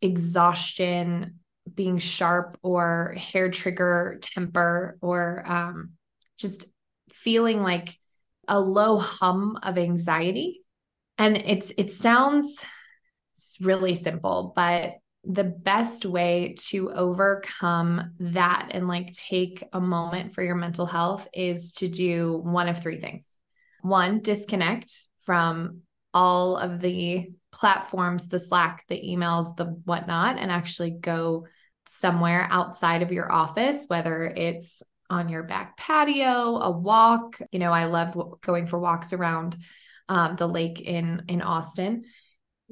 exhaustion, 0.00 1.40
being 1.74 1.98
sharp 1.98 2.58
or 2.62 3.14
hair 3.16 3.50
trigger 3.50 4.18
temper, 4.20 4.98
or 5.00 5.42
um, 5.46 5.92
just 6.38 6.66
feeling 7.12 7.62
like 7.62 7.96
a 8.48 8.58
low 8.58 8.98
hum 8.98 9.58
of 9.62 9.78
anxiety. 9.78 10.62
And 11.18 11.36
it's 11.36 11.72
it 11.76 11.92
sounds 11.92 12.64
really 13.60 13.94
simple, 13.94 14.52
but 14.54 14.94
the 15.24 15.44
best 15.44 16.06
way 16.06 16.54
to 16.58 16.90
overcome 16.92 18.12
that 18.20 18.70
and 18.72 18.88
like 18.88 19.12
take 19.12 19.62
a 19.72 19.80
moment 19.80 20.32
for 20.32 20.42
your 20.42 20.54
mental 20.54 20.86
health 20.86 21.28
is 21.34 21.72
to 21.72 21.88
do 21.88 22.38
one 22.42 22.68
of 22.68 22.80
three 22.80 22.98
things. 22.98 23.36
One, 23.82 24.20
disconnect 24.20 24.92
from 25.24 25.80
all 26.14 26.56
of 26.56 26.80
the 26.80 27.30
platforms, 27.52 28.28
the 28.28 28.40
Slack, 28.40 28.84
the 28.88 29.00
emails, 29.00 29.56
the 29.56 29.66
whatnot, 29.84 30.38
and 30.38 30.50
actually 30.50 30.92
go 30.92 31.46
somewhere 31.86 32.46
outside 32.50 33.02
of 33.02 33.12
your 33.12 33.30
office, 33.30 33.84
whether 33.88 34.24
it's 34.24 34.82
on 35.10 35.28
your 35.28 35.42
back 35.42 35.76
patio, 35.76 36.56
a 36.60 36.70
walk. 36.70 37.40
You 37.52 37.58
know, 37.58 37.72
I 37.72 37.86
love 37.86 38.16
going 38.40 38.66
for 38.66 38.78
walks 38.78 39.12
around 39.12 39.56
um, 40.08 40.36
the 40.36 40.48
lake 40.48 40.80
in 40.80 41.24
in 41.28 41.42
Austin 41.42 42.04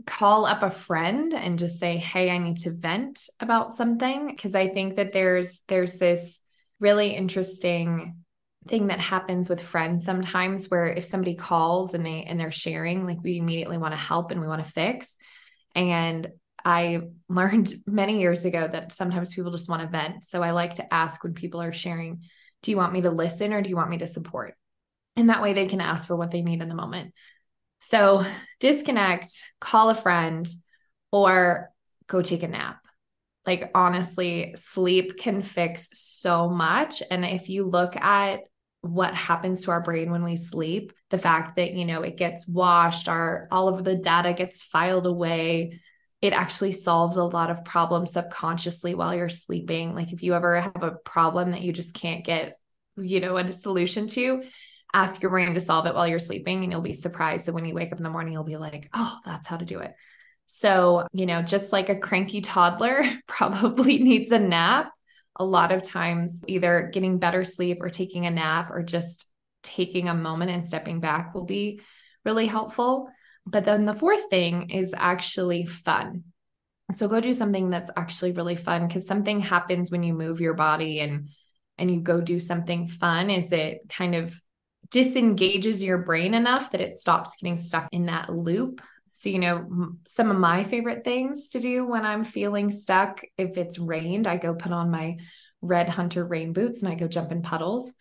call 0.06 0.44
up 0.44 0.62
a 0.62 0.70
friend 0.70 1.34
and 1.34 1.58
just 1.58 1.78
say 1.78 1.96
hey 1.96 2.30
i 2.30 2.38
need 2.38 2.58
to 2.58 2.70
vent 2.70 3.28
about 3.40 3.74
something 3.74 4.28
because 4.28 4.54
i 4.54 4.68
think 4.68 4.96
that 4.96 5.12
there's 5.12 5.60
there's 5.68 5.94
this 5.94 6.40
really 6.80 7.08
interesting 7.08 8.14
thing 8.68 8.88
that 8.88 9.00
happens 9.00 9.48
with 9.48 9.60
friends 9.60 10.04
sometimes 10.04 10.66
where 10.66 10.86
if 10.86 11.04
somebody 11.04 11.34
calls 11.34 11.94
and 11.94 12.04
they 12.04 12.24
and 12.24 12.38
they're 12.38 12.50
sharing 12.50 13.04
like 13.04 13.18
we 13.22 13.38
immediately 13.38 13.78
want 13.78 13.92
to 13.92 13.98
help 13.98 14.30
and 14.30 14.40
we 14.40 14.46
want 14.46 14.64
to 14.64 14.70
fix. 14.70 15.16
And 15.74 16.28
i 16.64 17.00
learned 17.28 17.72
many 17.86 18.20
years 18.20 18.44
ago 18.44 18.68
that 18.68 18.92
sometimes 18.92 19.34
people 19.34 19.50
just 19.50 19.68
want 19.68 19.82
to 19.82 19.88
vent. 19.88 20.24
So 20.24 20.42
i 20.42 20.50
like 20.50 20.74
to 20.74 20.94
ask 20.94 21.22
when 21.24 21.34
people 21.34 21.62
are 21.62 21.72
sharing 21.72 22.22
do 22.62 22.72
you 22.72 22.76
want 22.76 22.92
me 22.92 23.02
to 23.02 23.10
listen 23.10 23.52
or 23.52 23.62
do 23.62 23.70
you 23.70 23.76
want 23.76 23.90
me 23.90 23.98
to 23.98 24.08
support? 24.08 24.54
And 25.14 25.30
that 25.30 25.42
way 25.42 25.52
they 25.52 25.66
can 25.66 25.80
ask 25.80 26.08
for 26.08 26.16
what 26.16 26.32
they 26.32 26.42
need 26.42 26.60
in 26.60 26.68
the 26.68 26.74
moment 26.74 27.14
so 27.78 28.24
disconnect, 28.60 29.42
call 29.60 29.90
a 29.90 29.94
friend, 29.94 30.48
or 31.12 31.70
go 32.06 32.22
take 32.22 32.42
a 32.42 32.48
nap. 32.48 32.84
Like, 33.46 33.70
honestly, 33.74 34.54
sleep 34.58 35.16
can 35.16 35.40
fix 35.40 35.88
so 35.92 36.50
much. 36.50 37.02
And 37.10 37.24
if 37.24 37.48
you 37.48 37.64
look 37.64 37.96
at 37.96 38.40
what 38.82 39.14
happens 39.14 39.64
to 39.64 39.70
our 39.70 39.80
brain 39.80 40.10
when 40.10 40.22
we 40.22 40.36
sleep, 40.36 40.92
the 41.10 41.18
fact 41.18 41.56
that, 41.56 41.72
you 41.72 41.84
know, 41.84 42.02
it 42.02 42.16
gets 42.16 42.46
washed, 42.46 43.08
our 43.08 43.48
all 43.50 43.68
of 43.68 43.84
the 43.84 43.96
data 43.96 44.32
gets 44.34 44.62
filed 44.62 45.06
away, 45.06 45.80
it 46.20 46.32
actually 46.32 46.72
solves 46.72 47.16
a 47.16 47.24
lot 47.24 47.50
of 47.50 47.64
problems 47.64 48.12
subconsciously 48.12 48.94
while 48.94 49.14
you're 49.14 49.28
sleeping. 49.28 49.94
Like 49.94 50.12
if 50.12 50.22
you 50.22 50.34
ever 50.34 50.60
have 50.60 50.82
a 50.82 50.92
problem 51.04 51.52
that 51.52 51.62
you 51.62 51.72
just 51.72 51.94
can't 51.94 52.24
get, 52.24 52.58
you 52.96 53.20
know, 53.20 53.36
a 53.36 53.52
solution 53.52 54.08
to, 54.08 54.42
ask 54.94 55.22
your 55.22 55.30
brain 55.30 55.54
to 55.54 55.60
solve 55.60 55.86
it 55.86 55.94
while 55.94 56.08
you're 56.08 56.18
sleeping 56.18 56.62
and 56.62 56.72
you'll 56.72 56.80
be 56.80 56.94
surprised 56.94 57.46
that 57.46 57.52
when 57.52 57.64
you 57.64 57.74
wake 57.74 57.92
up 57.92 57.98
in 57.98 58.04
the 58.04 58.10
morning 58.10 58.32
you'll 58.32 58.44
be 58.44 58.56
like, 58.56 58.88
"Oh, 58.94 59.18
that's 59.24 59.48
how 59.48 59.56
to 59.56 59.64
do 59.64 59.80
it." 59.80 59.94
So, 60.46 61.06
you 61.12 61.26
know, 61.26 61.42
just 61.42 61.72
like 61.72 61.90
a 61.90 61.96
cranky 61.98 62.40
toddler 62.40 63.04
probably 63.26 63.98
needs 63.98 64.32
a 64.32 64.38
nap, 64.38 64.90
a 65.36 65.44
lot 65.44 65.72
of 65.72 65.82
times 65.82 66.42
either 66.46 66.90
getting 66.92 67.18
better 67.18 67.44
sleep 67.44 67.78
or 67.82 67.90
taking 67.90 68.26
a 68.26 68.30
nap 68.30 68.70
or 68.70 68.82
just 68.82 69.26
taking 69.62 70.08
a 70.08 70.14
moment 70.14 70.50
and 70.50 70.66
stepping 70.66 71.00
back 71.00 71.34
will 71.34 71.44
be 71.44 71.80
really 72.24 72.46
helpful. 72.46 73.08
But 73.46 73.64
then 73.64 73.84
the 73.84 73.94
fourth 73.94 74.30
thing 74.30 74.70
is 74.70 74.94
actually 74.96 75.66
fun. 75.66 76.24
So 76.92 77.08
go 77.08 77.20
do 77.20 77.34
something 77.34 77.68
that's 77.68 77.90
actually 77.96 78.32
really 78.32 78.56
fun 78.56 78.86
because 78.86 79.06
something 79.06 79.40
happens 79.40 79.90
when 79.90 80.02
you 80.02 80.14
move 80.14 80.40
your 80.40 80.54
body 80.54 81.00
and 81.00 81.28
and 81.76 81.90
you 81.90 82.00
go 82.00 82.20
do 82.20 82.40
something 82.40 82.88
fun 82.88 83.30
is 83.30 83.52
it 83.52 83.82
kind 83.88 84.14
of 84.14 84.34
disengages 84.90 85.82
your 85.82 85.98
brain 85.98 86.34
enough 86.34 86.70
that 86.70 86.80
it 86.80 86.96
stops 86.96 87.36
getting 87.36 87.58
stuck 87.58 87.88
in 87.92 88.06
that 88.06 88.32
loop. 88.32 88.80
So, 89.12 89.28
you 89.28 89.38
know, 89.38 89.92
some 90.06 90.30
of 90.30 90.36
my 90.36 90.64
favorite 90.64 91.04
things 91.04 91.50
to 91.50 91.60
do 91.60 91.86
when 91.86 92.04
I'm 92.06 92.24
feeling 92.24 92.70
stuck, 92.70 93.22
if 93.36 93.56
it's 93.58 93.78
rained, 93.78 94.26
I 94.26 94.36
go 94.36 94.54
put 94.54 94.72
on 94.72 94.90
my 94.90 95.18
red 95.60 95.88
hunter 95.88 96.24
rain 96.24 96.52
boots 96.52 96.82
and 96.82 96.90
I 96.90 96.94
go 96.94 97.08
jump 97.08 97.32
in 97.32 97.42
puddles. 97.42 97.92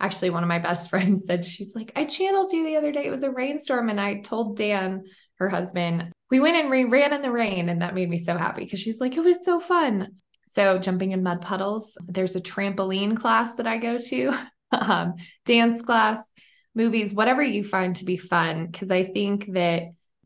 Actually 0.00 0.30
one 0.30 0.42
of 0.42 0.48
my 0.48 0.58
best 0.58 0.90
friends 0.90 1.26
said 1.26 1.44
she's 1.44 1.74
like 1.74 1.92
i 1.96 2.04
channeled 2.04 2.52
you 2.52 2.64
the 2.64 2.76
other 2.76 2.92
day. 2.92 3.06
It 3.06 3.10
was 3.10 3.22
a 3.22 3.30
rainstorm 3.30 3.88
and 3.88 4.00
i 4.00 4.20
told 4.20 4.56
dan 4.56 5.04
her 5.38 5.48
husband 5.48 6.10
we 6.30 6.40
went 6.40 6.56
and 6.56 6.70
we 6.70 6.84
ran 6.84 7.12
in 7.12 7.22
the 7.22 7.30
rain 7.30 7.68
and 7.68 7.82
that 7.82 7.94
made 7.94 8.08
me 8.08 8.18
so 8.18 8.36
happy 8.36 8.64
because 8.64 8.80
she's 8.80 9.00
like 9.00 9.16
it 9.16 9.24
was 9.24 9.44
so 9.44 9.60
fun. 9.60 10.14
So 10.46 10.78
jumping 10.78 11.12
in 11.12 11.22
mud 11.22 11.40
puddles 11.40 11.96
there's 12.08 12.36
a 12.36 12.40
trampoline 12.40 13.16
class 13.16 13.54
that 13.54 13.66
i 13.66 13.78
go 13.78 13.98
to 13.98 14.34
um, 14.82 15.14
dance 15.44 15.82
class 15.82 16.26
movies 16.74 17.14
whatever 17.14 17.42
you 17.42 17.62
find 17.64 17.96
to 17.96 18.04
be 18.04 18.16
fun 18.16 18.66
because 18.66 18.90
i 18.90 19.04
think 19.04 19.52
that 19.52 19.84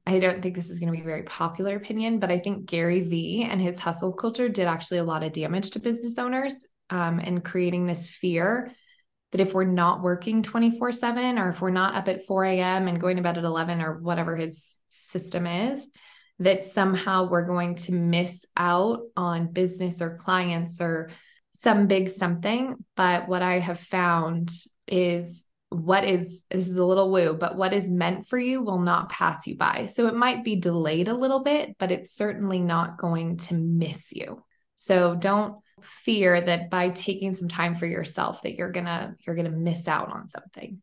I 0.09 0.21
don't 0.21 0.41
think 0.41 0.57
this 0.57 0.71
is 0.71 0.81
going 0.81 0.91
to 0.91 0.97
be 0.97 1.03
a 1.03 1.05
very 1.05 1.25
popular 1.25 1.77
opinion, 1.77 2.19
but 2.19 2.31
I 2.31 2.39
think 2.39 2.65
Gary 2.65 3.03
Vee 3.03 3.43
and 3.43 3.61
his 3.61 3.79
hustle 3.79 4.15
culture 4.15 4.49
did 4.49 4.67
actually 4.67 4.99
a 4.99 5.05
lot 5.05 5.23
of 5.23 5.35
damage 5.35 5.73
to 5.73 5.81
business 5.81 6.17
owners 6.17 6.67
um, 6.89 7.19
and 7.19 7.45
creating 7.45 7.85
this 7.85 8.09
fear 8.09 8.73
that 9.33 9.41
if 9.43 9.53
we're 9.53 9.65
not 9.65 10.01
working 10.01 10.43
24 10.43 10.93
7 10.93 11.39
or 11.39 11.51
if 11.51 11.61
we're 11.61 11.69
not 11.69 11.95
up 11.95 12.09
at 12.09 12.25
4 12.25 12.45
a.m. 12.47 12.89
and 12.89 12.99
going 12.99 13.19
to 13.19 13.23
bed 13.23 13.37
at 13.37 13.45
11 13.45 13.83
or 13.83 13.99
whatever 13.99 14.35
his 14.35 14.77
system 14.87 15.47
is, 15.47 15.91
that 16.39 16.65
somehow 16.65 17.29
we're 17.29 17.45
going 17.45 17.75
to 17.75 17.93
miss 17.93 18.47
out 18.57 19.03
on 19.15 19.53
business 19.53 20.01
or 20.01 20.17
clients 20.17 20.81
or 20.81 21.11
some 21.59 21.89
big 21.89 22.09
something. 22.09 22.77
But 22.95 23.27
what 23.27 23.43
I 23.43 23.59
have 23.59 23.81
found 23.81 24.53
is 24.87 25.45
what 25.71 26.05
is 26.05 26.45
this 26.51 26.69
is 26.69 26.77
a 26.77 26.85
little 26.85 27.11
woo, 27.11 27.35
but 27.35 27.57
what 27.57 27.73
is 27.73 27.91
meant 27.91 28.29
for 28.29 28.39
you 28.39 28.63
will 28.63 28.79
not 28.79 29.11
pass 29.11 29.45
you 29.47 29.57
by. 29.57 29.87
So 29.87 30.07
it 30.07 30.15
might 30.15 30.45
be 30.45 30.55
delayed 30.55 31.09
a 31.09 31.17
little 31.17 31.43
bit, 31.43 31.77
but 31.79 31.91
it's 31.91 32.13
certainly 32.13 32.61
not 32.61 32.97
going 32.97 33.39
to 33.39 33.55
miss 33.55 34.13
you. 34.13 34.45
So 34.77 35.17
don't 35.17 35.57
fear 35.83 36.41
that 36.41 36.71
by 36.71 36.91
taking 36.91 37.35
some 37.35 37.49
time 37.49 37.75
for 37.75 37.87
yourself 37.87 38.43
that 38.43 38.55
you're 38.55 38.71
gonna 38.73 39.17
you're 39.27 39.37
gonna 39.37 39.51
miss 39.51 39.87
out 39.87 40.11
on 40.11 40.29
something 40.29 40.81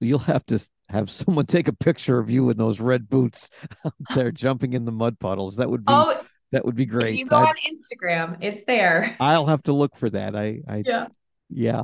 you'll 0.00 0.18
have 0.18 0.44
to 0.46 0.58
have 0.88 1.08
someone 1.08 1.46
take 1.46 1.68
a 1.68 1.72
picture 1.72 2.18
of 2.18 2.28
you 2.28 2.50
in 2.50 2.56
those 2.56 2.80
red 2.80 3.08
boots 3.08 3.50
out 3.86 3.94
there 4.16 4.32
jumping 4.32 4.72
in 4.72 4.84
the 4.84 4.90
mud 4.90 5.16
puddles 5.20 5.56
that 5.56 5.70
would 5.70 5.84
be 5.84 5.92
oh, 5.92 6.20
that 6.52 6.64
would 6.64 6.76
be 6.76 6.86
great 6.86 7.14
if 7.14 7.18
you 7.18 7.26
go 7.26 7.36
I'd, 7.36 7.48
on 7.48 7.54
instagram 7.56 8.36
it's 8.40 8.64
there 8.64 9.16
i'll 9.20 9.46
have 9.46 9.62
to 9.64 9.72
look 9.72 9.96
for 9.96 10.10
that 10.10 10.36
i 10.36 10.60
i 10.68 10.82
yeah 10.86 11.06
yeah 11.50 11.82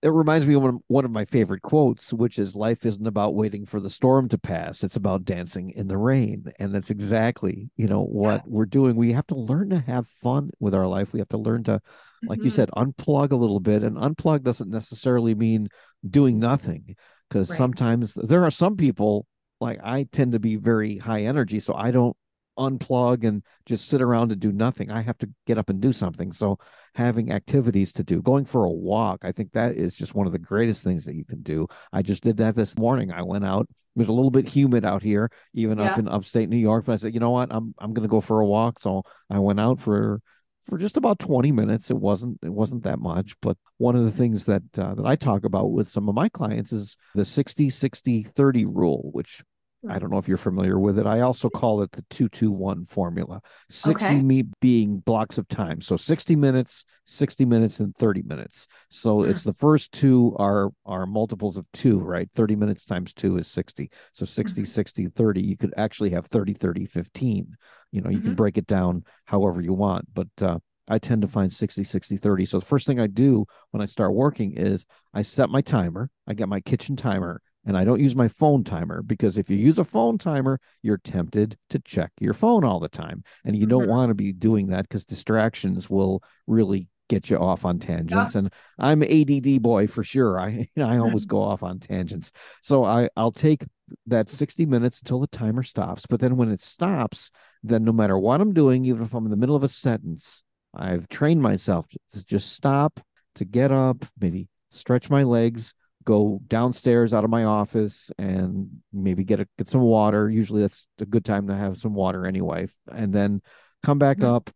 it 0.00 0.10
reminds 0.10 0.46
me 0.46 0.54
of 0.54 0.62
one, 0.62 0.74
of 0.76 0.80
one 0.86 1.04
of 1.04 1.10
my 1.10 1.24
favorite 1.24 1.62
quotes, 1.62 2.12
which 2.12 2.38
is 2.38 2.54
life 2.54 2.86
isn't 2.86 3.06
about 3.06 3.34
waiting 3.34 3.66
for 3.66 3.80
the 3.80 3.90
storm 3.90 4.28
to 4.28 4.38
pass. 4.38 4.84
It's 4.84 4.94
about 4.94 5.24
dancing 5.24 5.70
in 5.70 5.88
the 5.88 5.96
rain. 5.96 6.44
And 6.60 6.72
that's 6.72 6.90
exactly, 6.90 7.70
you 7.76 7.88
know, 7.88 8.02
what 8.02 8.36
yeah. 8.36 8.42
we're 8.46 8.66
doing. 8.66 8.94
We 8.94 9.12
have 9.12 9.26
to 9.28 9.34
learn 9.34 9.70
to 9.70 9.80
have 9.80 10.06
fun 10.06 10.50
with 10.60 10.72
our 10.72 10.86
life. 10.86 11.12
We 11.12 11.18
have 11.18 11.30
to 11.30 11.38
learn 11.38 11.64
to, 11.64 11.80
like 12.22 12.38
mm-hmm. 12.38 12.44
you 12.44 12.50
said, 12.50 12.70
unplug 12.76 13.32
a 13.32 13.36
little 13.36 13.58
bit. 13.58 13.82
And 13.82 13.96
unplug 13.96 14.44
doesn't 14.44 14.70
necessarily 14.70 15.34
mean 15.34 15.68
doing 16.08 16.38
nothing. 16.38 16.94
Because 17.28 17.50
right. 17.50 17.58
sometimes 17.58 18.14
there 18.14 18.44
are 18.44 18.52
some 18.52 18.76
people 18.76 19.26
like 19.60 19.80
I 19.82 20.04
tend 20.04 20.32
to 20.32 20.38
be 20.38 20.54
very 20.54 20.98
high 20.98 21.22
energy. 21.22 21.58
So 21.58 21.74
I 21.74 21.90
don't 21.90 22.16
unplug 22.58 23.26
and 23.26 23.42
just 23.66 23.88
sit 23.88 24.02
around 24.02 24.32
and 24.32 24.40
do 24.40 24.52
nothing. 24.52 24.90
I 24.90 25.02
have 25.02 25.18
to 25.18 25.30
get 25.46 25.58
up 25.58 25.70
and 25.70 25.80
do 25.80 25.92
something. 25.92 26.32
So 26.32 26.58
having 26.94 27.32
activities 27.32 27.92
to 27.94 28.02
do, 28.02 28.20
going 28.20 28.44
for 28.44 28.64
a 28.64 28.70
walk, 28.70 29.20
I 29.22 29.32
think 29.32 29.52
that 29.52 29.76
is 29.76 29.94
just 29.94 30.14
one 30.14 30.26
of 30.26 30.32
the 30.32 30.38
greatest 30.38 30.82
things 30.82 31.04
that 31.04 31.14
you 31.14 31.24
can 31.24 31.42
do. 31.42 31.68
I 31.92 32.02
just 32.02 32.22
did 32.22 32.36
that 32.38 32.56
this 32.56 32.76
morning. 32.76 33.12
I 33.12 33.22
went 33.22 33.44
out. 33.44 33.68
It 33.96 33.98
was 33.98 34.08
a 34.08 34.12
little 34.12 34.30
bit 34.30 34.48
humid 34.48 34.84
out 34.84 35.02
here, 35.02 35.30
even 35.54 35.78
yeah. 35.78 35.92
up 35.92 35.98
in 35.98 36.08
upstate 36.08 36.48
New 36.48 36.56
York. 36.56 36.84
But 36.84 36.92
I 36.92 36.96
said, 36.96 37.14
you 37.14 37.20
know 37.20 37.30
what? 37.30 37.48
I'm 37.50 37.74
I'm 37.78 37.94
gonna 37.94 38.08
go 38.08 38.20
for 38.20 38.40
a 38.40 38.46
walk. 38.46 38.78
So 38.78 39.02
I 39.30 39.38
went 39.38 39.60
out 39.60 39.80
for 39.80 40.20
for 40.68 40.78
just 40.78 40.96
about 40.96 41.18
20 41.18 41.50
minutes. 41.50 41.90
It 41.90 41.96
wasn't 41.96 42.38
it 42.42 42.52
wasn't 42.52 42.84
that 42.84 42.98
much, 42.98 43.34
but 43.40 43.56
one 43.78 43.96
of 43.96 44.04
the 44.04 44.10
things 44.10 44.44
that 44.44 44.62
uh, 44.78 44.94
that 44.94 45.06
I 45.06 45.16
talk 45.16 45.44
about 45.44 45.72
with 45.72 45.90
some 45.90 46.08
of 46.08 46.14
my 46.14 46.28
clients 46.28 46.72
is 46.72 46.96
the 47.14 47.24
60 47.24 47.70
60 47.70 48.22
30 48.22 48.66
rule, 48.66 49.10
which 49.12 49.42
I 49.88 49.98
don't 49.98 50.10
know 50.10 50.18
if 50.18 50.26
you're 50.26 50.36
familiar 50.36 50.78
with 50.78 50.98
it. 50.98 51.06
I 51.06 51.20
also 51.20 51.48
call 51.48 51.82
it 51.82 51.92
the 51.92 52.02
221 52.10 52.86
formula. 52.86 53.40
60 53.70 54.04
okay. 54.04 54.20
me 54.20 54.44
being 54.60 54.98
blocks 54.98 55.38
of 55.38 55.46
time. 55.46 55.80
So 55.80 55.96
60 55.96 56.34
minutes, 56.34 56.84
60 57.06 57.44
minutes 57.44 57.78
and 57.78 57.94
30 57.96 58.22
minutes. 58.22 58.66
So 58.90 59.22
it's 59.22 59.44
the 59.44 59.52
first 59.52 59.92
two 59.92 60.34
are 60.38 60.70
are 60.84 61.06
multiples 61.06 61.56
of 61.56 61.66
2, 61.74 62.00
right? 62.00 62.28
30 62.34 62.56
minutes 62.56 62.84
times 62.84 63.12
2 63.14 63.38
is 63.38 63.46
60. 63.46 63.90
So 64.12 64.24
60 64.24 64.62
mm-hmm. 64.62 64.66
60 64.66 65.06
30 65.08 65.42
you 65.42 65.56
could 65.56 65.74
actually 65.76 66.10
have 66.10 66.26
30 66.26 66.54
30 66.54 66.86
15. 66.86 67.56
You 67.92 68.00
know, 68.00 68.10
you 68.10 68.16
mm-hmm. 68.16 68.26
can 68.26 68.34
break 68.34 68.58
it 68.58 68.66
down 68.66 69.04
however 69.26 69.60
you 69.60 69.74
want, 69.74 70.06
but 70.12 70.28
uh 70.40 70.58
I 70.90 70.98
tend 70.98 71.20
to 71.20 71.28
find 71.28 71.52
60, 71.52 71.84
60, 71.84 72.16
30. 72.16 72.44
So 72.46 72.58
the 72.58 72.64
first 72.64 72.86
thing 72.86 72.98
I 72.98 73.08
do 73.08 73.44
when 73.72 73.82
I 73.82 73.86
start 73.86 74.14
working 74.14 74.54
is 74.56 74.86
I 75.12 75.20
set 75.20 75.50
my 75.50 75.60
timer. 75.60 76.08
I 76.26 76.32
get 76.32 76.48
my 76.48 76.60
kitchen 76.60 76.96
timer 76.96 77.42
and 77.68 77.76
I 77.76 77.84
don't 77.84 78.00
use 78.00 78.16
my 78.16 78.28
phone 78.28 78.64
timer 78.64 79.02
because 79.02 79.36
if 79.36 79.50
you 79.50 79.56
use 79.58 79.78
a 79.78 79.84
phone 79.84 80.16
timer, 80.16 80.58
you're 80.82 80.96
tempted 80.96 81.58
to 81.68 81.78
check 81.78 82.12
your 82.18 82.32
phone 82.32 82.64
all 82.64 82.80
the 82.80 82.88
time. 82.88 83.22
And 83.44 83.54
you 83.54 83.66
don't 83.66 83.82
mm-hmm. 83.82 83.90
want 83.90 84.08
to 84.08 84.14
be 84.14 84.32
doing 84.32 84.68
that 84.68 84.88
because 84.88 85.04
distractions 85.04 85.90
will 85.90 86.22
really 86.46 86.88
get 87.10 87.28
you 87.28 87.36
off 87.36 87.66
on 87.66 87.78
tangents. 87.78 88.34
Yeah. 88.34 88.38
And 88.38 88.52
I'm 88.78 89.02
ADD 89.02 89.60
boy 89.60 89.86
for 89.86 90.02
sure. 90.02 90.40
I 90.40 90.70
I 90.78 90.96
always 90.96 91.26
go 91.26 91.42
off 91.42 91.62
on 91.62 91.78
tangents. 91.78 92.32
So 92.62 92.84
I 92.84 93.10
I'll 93.18 93.32
take 93.32 93.66
that 94.06 94.30
60 94.30 94.64
minutes 94.64 95.00
until 95.00 95.20
the 95.20 95.26
timer 95.26 95.62
stops. 95.62 96.06
But 96.06 96.20
then 96.20 96.38
when 96.38 96.50
it 96.50 96.62
stops, 96.62 97.30
then 97.62 97.84
no 97.84 97.92
matter 97.92 98.18
what 98.18 98.40
I'm 98.40 98.54
doing, 98.54 98.86
even 98.86 99.02
if 99.02 99.12
I'm 99.12 99.26
in 99.26 99.30
the 99.30 99.36
middle 99.36 99.56
of 99.56 99.62
a 99.62 99.68
sentence, 99.68 100.42
I've 100.74 101.06
trained 101.08 101.42
myself 101.42 101.84
to 102.14 102.24
just 102.24 102.50
stop, 102.50 103.00
to 103.34 103.44
get 103.44 103.70
up, 103.70 104.06
maybe 104.18 104.48
stretch 104.70 105.10
my 105.10 105.22
legs, 105.22 105.74
go 106.08 106.40
downstairs 106.48 107.12
out 107.12 107.22
of 107.22 107.28
my 107.28 107.44
office 107.44 108.10
and 108.18 108.66
maybe 108.94 109.24
get 109.24 109.40
a 109.40 109.48
get 109.58 109.68
some 109.68 109.82
water. 109.82 110.30
Usually 110.30 110.62
that's 110.62 110.86
a 110.98 111.04
good 111.04 111.22
time 111.22 111.48
to 111.48 111.54
have 111.54 111.76
some 111.76 111.92
water 111.92 112.24
anyway. 112.24 112.66
And 112.90 113.12
then 113.12 113.42
come 113.82 113.98
back 113.98 114.16
mm-hmm. 114.16 114.34
up, 114.34 114.50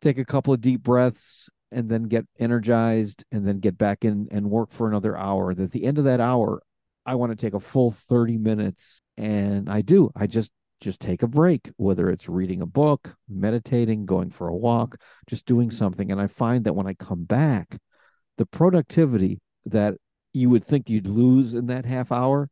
take 0.00 0.16
a 0.16 0.24
couple 0.24 0.54
of 0.54 0.62
deep 0.62 0.82
breaths, 0.82 1.50
and 1.70 1.90
then 1.90 2.04
get 2.04 2.26
energized 2.38 3.24
and 3.30 3.46
then 3.46 3.60
get 3.60 3.76
back 3.76 4.06
in 4.06 4.28
and 4.30 4.50
work 4.50 4.72
for 4.72 4.88
another 4.88 5.18
hour. 5.18 5.50
At 5.50 5.70
the 5.70 5.84
end 5.84 5.98
of 5.98 6.04
that 6.04 6.18
hour, 6.18 6.62
I 7.04 7.14
want 7.16 7.30
to 7.30 7.36
take 7.36 7.52
a 7.52 7.60
full 7.60 7.90
30 7.90 8.38
minutes. 8.38 9.02
And 9.18 9.68
I 9.68 9.82
do. 9.82 10.10
I 10.16 10.26
just 10.26 10.50
just 10.80 10.98
take 10.98 11.22
a 11.22 11.28
break, 11.28 11.70
whether 11.76 12.08
it's 12.08 12.26
reading 12.26 12.62
a 12.62 12.66
book, 12.66 13.16
meditating, 13.28 14.06
going 14.06 14.30
for 14.30 14.48
a 14.48 14.56
walk, 14.56 14.96
just 15.28 15.44
doing 15.44 15.70
something. 15.70 16.10
And 16.10 16.18
I 16.18 16.26
find 16.26 16.64
that 16.64 16.72
when 16.72 16.86
I 16.86 16.94
come 16.94 17.24
back, 17.24 17.76
the 18.38 18.46
productivity 18.46 19.42
that 19.66 19.96
you 20.32 20.50
would 20.50 20.64
think 20.64 20.88
you'd 20.88 21.06
lose 21.06 21.54
in 21.54 21.66
that 21.66 21.84
half 21.84 22.12
hour, 22.12 22.48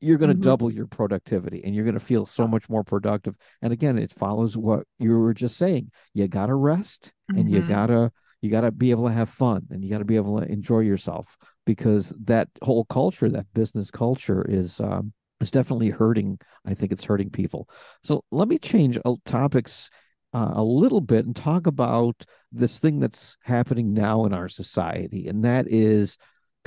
you're 0.00 0.18
going 0.18 0.28
to 0.28 0.34
mm-hmm. 0.34 0.42
double 0.42 0.70
your 0.70 0.86
productivity 0.86 1.62
and 1.64 1.74
you're 1.74 1.84
going 1.84 1.94
to 1.94 2.00
feel 2.00 2.26
so 2.26 2.46
much 2.46 2.68
more 2.68 2.84
productive. 2.84 3.34
And 3.62 3.72
again, 3.72 3.98
it 3.98 4.12
follows 4.12 4.56
what 4.56 4.84
you 4.98 5.18
were 5.18 5.34
just 5.34 5.56
saying. 5.56 5.90
You 6.14 6.28
got 6.28 6.46
to 6.46 6.54
rest 6.54 7.12
mm-hmm. 7.30 7.40
and 7.40 7.50
you 7.50 7.60
mm-hmm. 7.60 7.68
got 7.68 7.86
to 7.86 8.12
you 8.40 8.50
got 8.50 8.60
to 8.60 8.70
be 8.70 8.92
able 8.92 9.08
to 9.08 9.12
have 9.12 9.28
fun 9.28 9.66
and 9.70 9.82
you 9.82 9.90
got 9.90 9.98
to 9.98 10.04
be 10.04 10.14
able 10.14 10.38
to 10.38 10.46
enjoy 10.46 10.80
yourself 10.80 11.36
because 11.66 12.12
that 12.24 12.48
whole 12.62 12.84
culture, 12.84 13.28
that 13.28 13.52
business 13.52 13.90
culture 13.90 14.46
is 14.48 14.80
um 14.80 15.12
is 15.40 15.50
definitely 15.50 15.90
hurting. 15.90 16.38
I 16.64 16.74
think 16.74 16.92
it's 16.92 17.04
hurting 17.04 17.30
people. 17.30 17.68
So 18.02 18.24
let 18.30 18.48
me 18.48 18.58
change 18.58 18.98
topics 19.24 19.90
uh, 20.34 20.52
a 20.54 20.62
little 20.62 21.00
bit 21.00 21.26
and 21.26 21.34
talk 21.34 21.66
about 21.66 22.24
this 22.52 22.78
thing 22.78 23.00
that's 23.00 23.36
happening 23.42 23.92
now 23.92 24.24
in 24.24 24.32
our 24.32 24.48
society, 24.48 25.26
and 25.26 25.44
that 25.44 25.66
is 25.68 26.16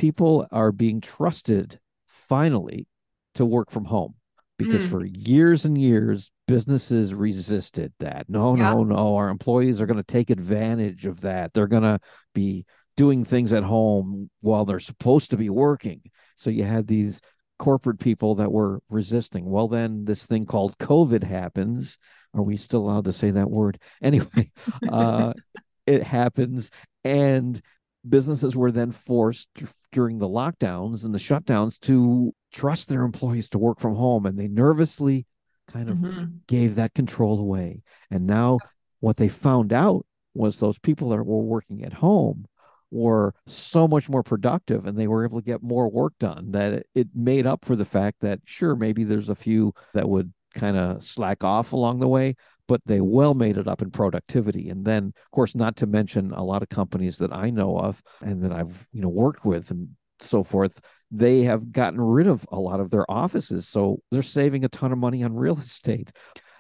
people 0.01 0.47
are 0.51 0.71
being 0.71 0.99
trusted 0.99 1.79
finally 2.07 2.87
to 3.35 3.45
work 3.45 3.69
from 3.69 3.85
home 3.85 4.15
because 4.57 4.81
mm. 4.81 4.89
for 4.89 5.05
years 5.05 5.63
and 5.63 5.77
years 5.77 6.31
businesses 6.47 7.13
resisted 7.13 7.93
that. 7.99 8.27
No 8.27 8.55
yeah. 8.55 8.73
no 8.73 8.83
no 8.83 9.15
our 9.15 9.29
employees 9.29 9.79
are 9.79 9.85
going 9.85 9.97
to 9.97 10.03
take 10.03 10.31
advantage 10.31 11.05
of 11.05 11.21
that. 11.21 11.53
They're 11.53 11.67
going 11.67 11.83
to 11.83 11.99
be 12.33 12.65
doing 12.97 13.23
things 13.23 13.53
at 13.53 13.61
home 13.61 14.31
while 14.41 14.65
they're 14.65 14.79
supposed 14.79 15.29
to 15.29 15.37
be 15.37 15.51
working. 15.51 16.01
So 16.35 16.49
you 16.49 16.63
had 16.63 16.87
these 16.87 17.21
corporate 17.59 17.99
people 17.99 18.33
that 18.35 18.51
were 18.51 18.81
resisting. 18.89 19.45
Well 19.45 19.67
then 19.67 20.05
this 20.05 20.25
thing 20.25 20.45
called 20.45 20.79
covid 20.79 21.23
happens. 21.23 21.99
Are 22.33 22.41
we 22.41 22.57
still 22.57 22.79
allowed 22.79 23.05
to 23.05 23.13
say 23.13 23.29
that 23.29 23.51
word? 23.51 23.77
Anyway 24.01 24.51
uh 24.91 25.33
it 25.85 26.01
happens. 26.01 26.71
And 27.03 27.61
businesses 28.07 28.55
were 28.55 28.71
then 28.71 28.91
forced 28.91 29.49
during 29.91 30.17
the 30.17 30.27
lockdowns 30.27 31.03
and 31.03 31.13
the 31.13 31.19
shutdowns 31.19 31.79
to 31.79 32.33
trust 32.51 32.89
their 32.89 33.03
employees 33.03 33.49
to 33.49 33.59
work 33.59 33.79
from 33.79 33.95
home 33.95 34.25
and 34.25 34.37
they 34.37 34.47
nervously 34.47 35.25
kind 35.71 35.89
of 35.89 35.97
mm-hmm. 35.97 36.25
gave 36.47 36.75
that 36.75 36.93
control 36.93 37.39
away 37.39 37.81
and 38.09 38.25
now 38.25 38.57
what 38.99 39.17
they 39.17 39.27
found 39.27 39.71
out 39.71 40.05
was 40.33 40.57
those 40.57 40.79
people 40.79 41.09
that 41.09 41.23
were 41.23 41.41
working 41.41 41.83
at 41.83 41.93
home 41.93 42.45
were 42.89 43.33
so 43.47 43.87
much 43.87 44.09
more 44.09 44.23
productive 44.23 44.85
and 44.85 44.97
they 44.97 45.07
were 45.07 45.23
able 45.23 45.39
to 45.39 45.45
get 45.45 45.63
more 45.63 45.89
work 45.89 46.13
done 46.19 46.51
that 46.51 46.73
it, 46.73 46.87
it 46.93 47.07
made 47.15 47.47
up 47.47 47.63
for 47.63 47.75
the 47.75 47.85
fact 47.85 48.17
that 48.19 48.39
sure 48.45 48.75
maybe 48.75 49.03
there's 49.03 49.29
a 49.29 49.35
few 49.35 49.73
that 49.93 50.09
would 50.09 50.31
kind 50.53 50.75
of 50.75 51.01
slack 51.01 51.43
off 51.43 51.71
along 51.71 51.99
the 51.99 52.07
way 52.07 52.35
but 52.71 52.79
they 52.85 53.01
well 53.01 53.33
made 53.33 53.57
it 53.57 53.67
up 53.67 53.81
in 53.81 53.91
productivity. 53.91 54.69
And 54.69 54.85
then, 54.85 55.07
of 55.07 55.31
course, 55.31 55.55
not 55.55 55.75
to 55.75 55.85
mention 55.85 56.31
a 56.31 56.41
lot 56.41 56.63
of 56.63 56.69
companies 56.69 57.17
that 57.17 57.33
I 57.33 57.49
know 57.49 57.77
of 57.77 58.01
and 58.21 58.41
that 58.45 58.53
I've 58.53 58.87
you 58.93 59.01
know 59.01 59.09
worked 59.09 59.43
with 59.43 59.71
and 59.71 59.89
so 60.21 60.41
forth, 60.41 60.79
they 61.11 61.43
have 61.43 61.73
gotten 61.73 61.99
rid 61.99 62.27
of 62.27 62.45
a 62.49 62.57
lot 62.57 62.79
of 62.79 62.89
their 62.89 63.03
offices, 63.11 63.67
so 63.67 63.99
they're 64.09 64.21
saving 64.21 64.63
a 64.63 64.69
ton 64.69 64.93
of 64.93 64.99
money 64.99 65.21
on 65.21 65.35
real 65.35 65.59
estate. 65.67 66.13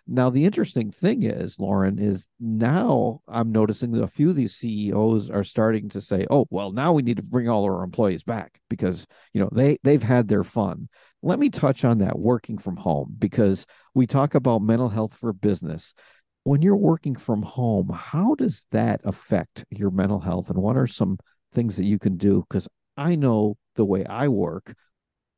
Now, 0.07 0.29
the 0.29 0.45
interesting 0.45 0.91
thing 0.91 1.23
is, 1.23 1.59
Lauren, 1.59 1.99
is 1.99 2.27
now 2.39 3.21
I'm 3.27 3.51
noticing 3.51 3.91
that 3.91 4.03
a 4.03 4.07
few 4.07 4.29
of 4.29 4.35
these 4.35 4.55
CEOs 4.55 5.29
are 5.29 5.43
starting 5.43 5.89
to 5.89 6.01
say, 6.01 6.25
"Oh, 6.29 6.47
well, 6.49 6.71
now 6.71 6.93
we 6.93 7.03
need 7.03 7.17
to 7.17 7.23
bring 7.23 7.47
all 7.47 7.63
our 7.63 7.83
employees 7.83 8.23
back 8.23 8.59
because 8.69 9.05
you 9.33 9.41
know 9.41 9.49
they 9.51 9.77
they've 9.83 10.03
had 10.03 10.27
their 10.27 10.43
fun." 10.43 10.89
Let 11.21 11.39
me 11.39 11.49
touch 11.49 11.85
on 11.85 11.99
that 11.99 12.17
working 12.17 12.57
from 12.57 12.77
home 12.77 13.15
because 13.17 13.65
we 13.93 14.07
talk 14.07 14.33
about 14.33 14.63
mental 14.63 14.89
health 14.89 15.15
for 15.15 15.33
business. 15.33 15.93
When 16.43 16.63
you're 16.63 16.75
working 16.75 17.15
from 17.15 17.43
home, 17.43 17.89
how 17.93 18.33
does 18.35 18.65
that 18.71 19.01
affect 19.03 19.65
your 19.69 19.91
mental 19.91 20.19
health, 20.19 20.49
and 20.49 20.59
what 20.59 20.77
are 20.77 20.87
some 20.87 21.19
things 21.53 21.77
that 21.77 21.85
you 21.85 21.99
can 21.99 22.17
do? 22.17 22.43
Because 22.49 22.67
I 22.97 23.15
know 23.15 23.57
the 23.75 23.85
way 23.85 24.05
I 24.05 24.27
work, 24.27 24.73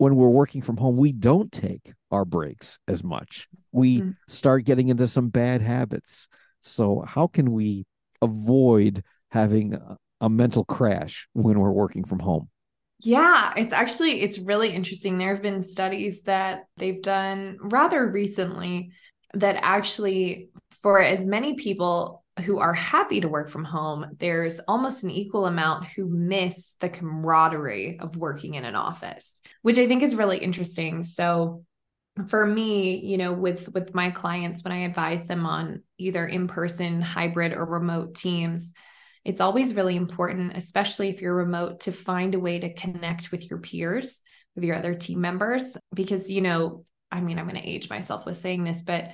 when 0.04 0.16
we're 0.18 0.28
working 0.28 0.62
from 0.62 0.76
home, 0.76 0.98
we 0.98 1.14
don't 1.14 1.50
take 1.50 1.94
our 2.12 2.26
breaks 2.26 2.78
as 2.90 3.06
much. 3.06 3.48
We 3.72 4.00
mm-hmm. 4.00 4.12
start 4.28 4.66
getting 4.66 4.90
into 4.90 5.08
some 5.08 5.30
bad 5.30 5.62
habits. 5.62 6.28
So, 6.60 7.06
how 7.08 7.28
can 7.28 7.54
we 7.54 7.86
avoid 8.22 9.06
having 9.32 9.76
a, 9.76 9.98
a 10.20 10.30
mental 10.30 10.66
crash 10.66 11.30
when 11.32 11.58
we're 11.58 11.72
working 11.72 12.04
from 12.04 12.20
home? 12.20 12.50
Yeah, 13.00 13.54
it's 13.56 13.74
actually 13.74 14.22
it's 14.22 14.40
really 14.40 14.72
interesting. 14.72 15.18
There 15.18 15.30
have 15.30 15.42
been 15.42 15.64
studies 15.64 16.24
that 16.24 16.66
they've 16.76 17.02
done 17.02 17.58
rather 17.62 18.06
recently 18.06 18.92
that 19.36 19.58
actually 19.62 20.50
for 20.82 21.00
as 21.00 21.26
many 21.26 21.54
people 21.54 22.23
who 22.42 22.58
are 22.60 22.74
happy 22.74 23.22
to 23.22 23.28
work 23.28 23.50
from 23.50 23.64
home, 23.64 24.06
there's 24.18 24.60
almost 24.68 25.04
an 25.04 25.12
equal 25.12 25.46
amount 25.46 25.86
who 25.86 26.08
miss 26.08 26.76
the 26.80 26.90
camaraderie 26.90 28.00
of 28.00 28.18
working 28.18 28.56
in 28.56 28.66
an 28.66 28.76
office, 28.76 29.40
which 29.62 29.78
I 29.78 29.88
think 29.88 30.02
is 30.02 30.16
really 30.16 30.40
interesting. 30.40 31.04
So 31.04 31.64
for 32.28 32.46
me, 32.46 32.98
you 32.98 33.18
know, 33.18 33.34
with 33.34 33.72
with 33.74 33.94
my 33.94 34.10
clients 34.10 34.64
when 34.64 34.72
I 34.72 34.80
advise 34.80 35.28
them 35.28 35.46
on 35.46 35.84
either 35.98 36.26
in-person, 36.26 37.02
hybrid 37.02 37.54
or 37.54 37.66
remote 37.66 38.16
teams, 38.16 38.74
it's 39.24 39.42
always 39.42 39.76
really 39.76 39.96
important, 39.96 40.56
especially 40.56 41.10
if 41.10 41.22
you're 41.22 41.36
remote, 41.36 41.82
to 41.82 41.92
find 41.92 42.36
a 42.36 42.40
way 42.40 42.60
to 42.60 42.74
connect 42.74 43.32
with 43.32 43.50
your 43.50 43.60
peers, 43.60 44.20
with 44.56 44.64
your 44.64 44.76
other 44.76 44.96
team 44.96 45.22
members 45.22 45.78
because 45.94 46.30
you 46.30 46.42
know, 46.42 46.86
I 47.12 47.22
mean, 47.22 47.38
I'm 47.38 47.48
going 47.48 47.62
to 47.62 47.70
age 47.70 47.90
myself 47.90 48.26
with 48.26 48.38
saying 48.38 48.64
this, 48.64 48.82
but 48.82 49.12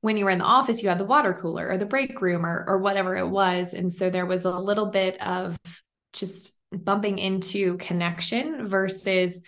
when 0.00 0.16
you 0.16 0.24
were 0.24 0.30
in 0.30 0.38
the 0.38 0.44
office, 0.44 0.82
you 0.82 0.88
had 0.88 0.98
the 0.98 1.04
water 1.04 1.34
cooler 1.34 1.68
or 1.68 1.76
the 1.76 1.86
break 1.86 2.20
room 2.20 2.46
or, 2.46 2.64
or 2.68 2.78
whatever 2.78 3.16
it 3.16 3.28
was. 3.28 3.74
And 3.74 3.92
so 3.92 4.10
there 4.10 4.26
was 4.26 4.44
a 4.44 4.58
little 4.58 4.86
bit 4.86 5.20
of 5.20 5.58
just 6.12 6.54
bumping 6.72 7.18
into 7.18 7.76
connection 7.78 8.66
versus, 8.66 9.40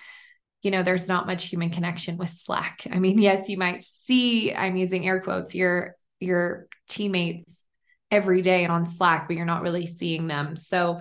you 0.62 0.70
know, 0.70 0.82
there's 0.82 1.08
not 1.08 1.26
much 1.26 1.46
human 1.46 1.70
connection 1.70 2.16
with 2.16 2.30
Slack. 2.30 2.86
I 2.90 2.98
mean, 2.98 3.18
yes, 3.22 3.48
you 3.48 3.58
might 3.58 3.82
see, 3.82 4.52
I'm 4.54 4.76
using 4.76 5.06
air 5.06 5.20
quotes, 5.20 5.54
your 5.54 5.96
your 6.18 6.66
teammates 6.88 7.64
every 8.10 8.42
day 8.42 8.66
on 8.66 8.86
Slack, 8.86 9.26
but 9.26 9.36
you're 9.36 9.46
not 9.46 9.62
really 9.62 9.86
seeing 9.86 10.26
them. 10.26 10.56
So 10.56 11.00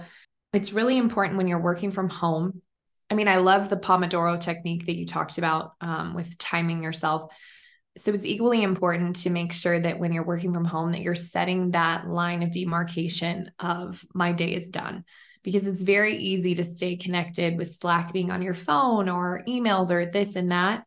it's 0.54 0.71
really 0.71 0.97
important 0.97 1.38
when 1.38 1.47
you're 1.47 1.60
working 1.60 1.91
from 1.91 2.08
home. 2.08 2.62
I 3.10 3.15
mean, 3.15 3.28
I 3.28 3.38
love 3.38 3.67
the 3.67 3.76
Pomodoro 3.76 4.39
technique 4.39 4.86
that 4.86 4.95
you 4.95 5.06
talked 5.06 5.38
about 5.38 5.73
um, 5.82 6.13
with 6.13 6.38
timing 6.38 6.84
yourself 6.84 7.34
so 7.99 8.13
it's 8.13 8.25
equally 8.25 8.63
important 8.63 9.17
to 9.17 9.29
make 9.29 9.51
sure 9.53 9.79
that 9.79 9.99
when 9.99 10.13
you're 10.13 10.23
working 10.25 10.53
from 10.53 10.65
home 10.65 10.93
that 10.93 11.01
you're 11.01 11.15
setting 11.15 11.71
that 11.71 12.07
line 12.07 12.43
of 12.43 12.51
demarcation 12.51 13.51
of 13.59 14.05
my 14.13 14.31
day 14.31 14.53
is 14.53 14.69
done. 14.69 15.03
Because 15.43 15.67
it's 15.67 15.83
very 15.83 16.15
easy 16.15 16.55
to 16.55 16.63
stay 16.63 16.97
connected 16.97 17.57
with 17.57 17.73
slack 17.73 18.12
being 18.12 18.29
on 18.31 18.41
your 18.41 18.53
phone 18.53 19.07
or 19.07 19.41
emails 19.47 19.89
or 19.89 20.05
this 20.05 20.35
and 20.35 20.51
that. 20.51 20.85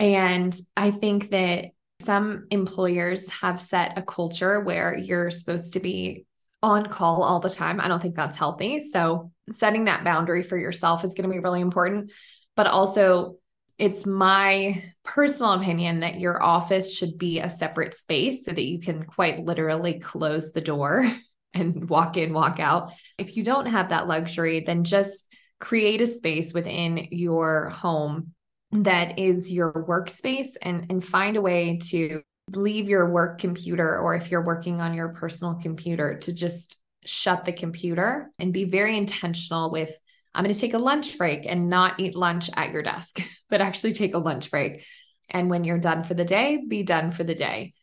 And 0.00 0.56
i 0.76 0.90
think 0.90 1.30
that 1.30 1.66
some 2.00 2.46
employers 2.50 3.28
have 3.28 3.60
set 3.60 3.98
a 3.98 4.02
culture 4.02 4.60
where 4.60 4.96
you're 4.96 5.30
supposed 5.30 5.72
to 5.72 5.80
be 5.80 6.26
on 6.62 6.86
call 6.86 7.22
all 7.22 7.40
the 7.40 7.50
time. 7.50 7.80
I 7.80 7.88
don't 7.88 8.00
think 8.00 8.16
that's 8.16 8.36
healthy. 8.36 8.80
So 8.80 9.32
setting 9.52 9.84
that 9.84 10.04
boundary 10.04 10.42
for 10.42 10.56
yourself 10.56 11.04
is 11.04 11.14
going 11.14 11.28
to 11.28 11.34
be 11.34 11.40
really 11.40 11.60
important. 11.60 12.12
But 12.56 12.66
also 12.66 13.36
it's 13.78 14.04
my 14.04 14.82
personal 15.04 15.52
opinion 15.52 16.00
that 16.00 16.18
your 16.18 16.42
office 16.42 16.96
should 16.96 17.16
be 17.16 17.38
a 17.38 17.48
separate 17.48 17.94
space 17.94 18.44
so 18.44 18.50
that 18.50 18.64
you 18.64 18.80
can 18.80 19.04
quite 19.04 19.44
literally 19.44 20.00
close 20.00 20.52
the 20.52 20.60
door 20.60 21.10
and 21.54 21.88
walk 21.88 22.16
in, 22.16 22.32
walk 22.32 22.60
out. 22.60 22.92
If 23.16 23.36
you 23.36 23.44
don't 23.44 23.66
have 23.66 23.90
that 23.90 24.08
luxury, 24.08 24.60
then 24.60 24.84
just 24.84 25.26
create 25.60 26.00
a 26.00 26.06
space 26.06 26.52
within 26.52 27.08
your 27.10 27.68
home 27.70 28.34
that 28.70 29.18
is 29.18 29.50
your 29.50 29.72
workspace 29.72 30.56
and, 30.60 30.86
and 30.90 31.04
find 31.04 31.36
a 31.36 31.40
way 31.40 31.78
to 31.78 32.20
leave 32.52 32.88
your 32.88 33.10
work 33.10 33.38
computer 33.38 33.98
or 33.98 34.14
if 34.14 34.30
you're 34.30 34.44
working 34.44 34.80
on 34.80 34.94
your 34.94 35.08
personal 35.10 35.54
computer 35.54 36.18
to 36.18 36.32
just 36.32 36.80
shut 37.04 37.44
the 37.44 37.52
computer 37.52 38.30
and 38.38 38.52
be 38.52 38.64
very 38.64 38.96
intentional 38.96 39.70
with 39.70 39.92
I'm 40.38 40.44
going 40.44 40.54
to 40.54 40.60
take 40.60 40.74
a 40.74 40.78
lunch 40.78 41.18
break 41.18 41.46
and 41.46 41.68
not 41.68 41.98
eat 41.98 42.14
lunch 42.14 42.48
at 42.54 42.70
your 42.70 42.82
desk, 42.82 43.20
but 43.50 43.60
actually 43.60 43.92
take 43.92 44.14
a 44.14 44.18
lunch 44.18 44.52
break. 44.52 44.84
And 45.28 45.50
when 45.50 45.64
you're 45.64 45.78
done 45.78 46.04
for 46.04 46.14
the 46.14 46.24
day, 46.24 46.62
be 46.66 46.84
done 46.84 47.10
for 47.10 47.24
the 47.24 47.34
day. 47.34 47.74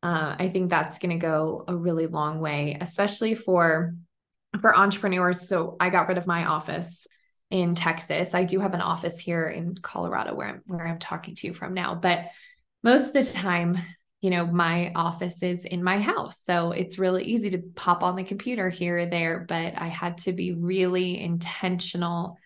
Uh, 0.00 0.36
I 0.38 0.48
think 0.48 0.70
that's 0.70 1.00
going 1.00 1.10
to 1.10 1.26
go 1.26 1.64
a 1.66 1.74
really 1.74 2.06
long 2.06 2.38
way, 2.38 2.78
especially 2.80 3.34
for 3.34 3.94
for 4.60 4.76
entrepreneurs. 4.76 5.48
So 5.48 5.76
I 5.80 5.90
got 5.90 6.06
rid 6.06 6.16
of 6.16 6.28
my 6.28 6.44
office 6.44 7.08
in 7.50 7.74
Texas. 7.74 8.32
I 8.32 8.44
do 8.44 8.60
have 8.60 8.74
an 8.74 8.80
office 8.80 9.18
here 9.18 9.48
in 9.48 9.74
Colorado 9.74 10.36
where 10.36 10.46
I'm 10.46 10.62
where 10.66 10.86
I'm 10.86 11.00
talking 11.00 11.34
to 11.34 11.48
you 11.48 11.52
from 11.52 11.74
now, 11.74 11.96
but 11.96 12.26
most 12.84 13.08
of 13.08 13.12
the 13.14 13.24
time 13.24 13.78
you 14.24 14.30
know, 14.30 14.46
my 14.46 14.90
office 14.96 15.42
is 15.42 15.66
in 15.66 15.84
my 15.84 16.00
house. 16.00 16.40
So 16.44 16.70
it's 16.70 16.98
really 16.98 17.24
easy 17.24 17.50
to 17.50 17.58
pop 17.58 18.02
on 18.02 18.16
the 18.16 18.24
computer 18.24 18.70
here 18.70 18.96
or 18.96 19.04
there, 19.04 19.44
but 19.46 19.74
I 19.76 19.88
had 19.88 20.16
to 20.18 20.32
be 20.32 20.54
really 20.54 21.20
intentional 21.20 22.38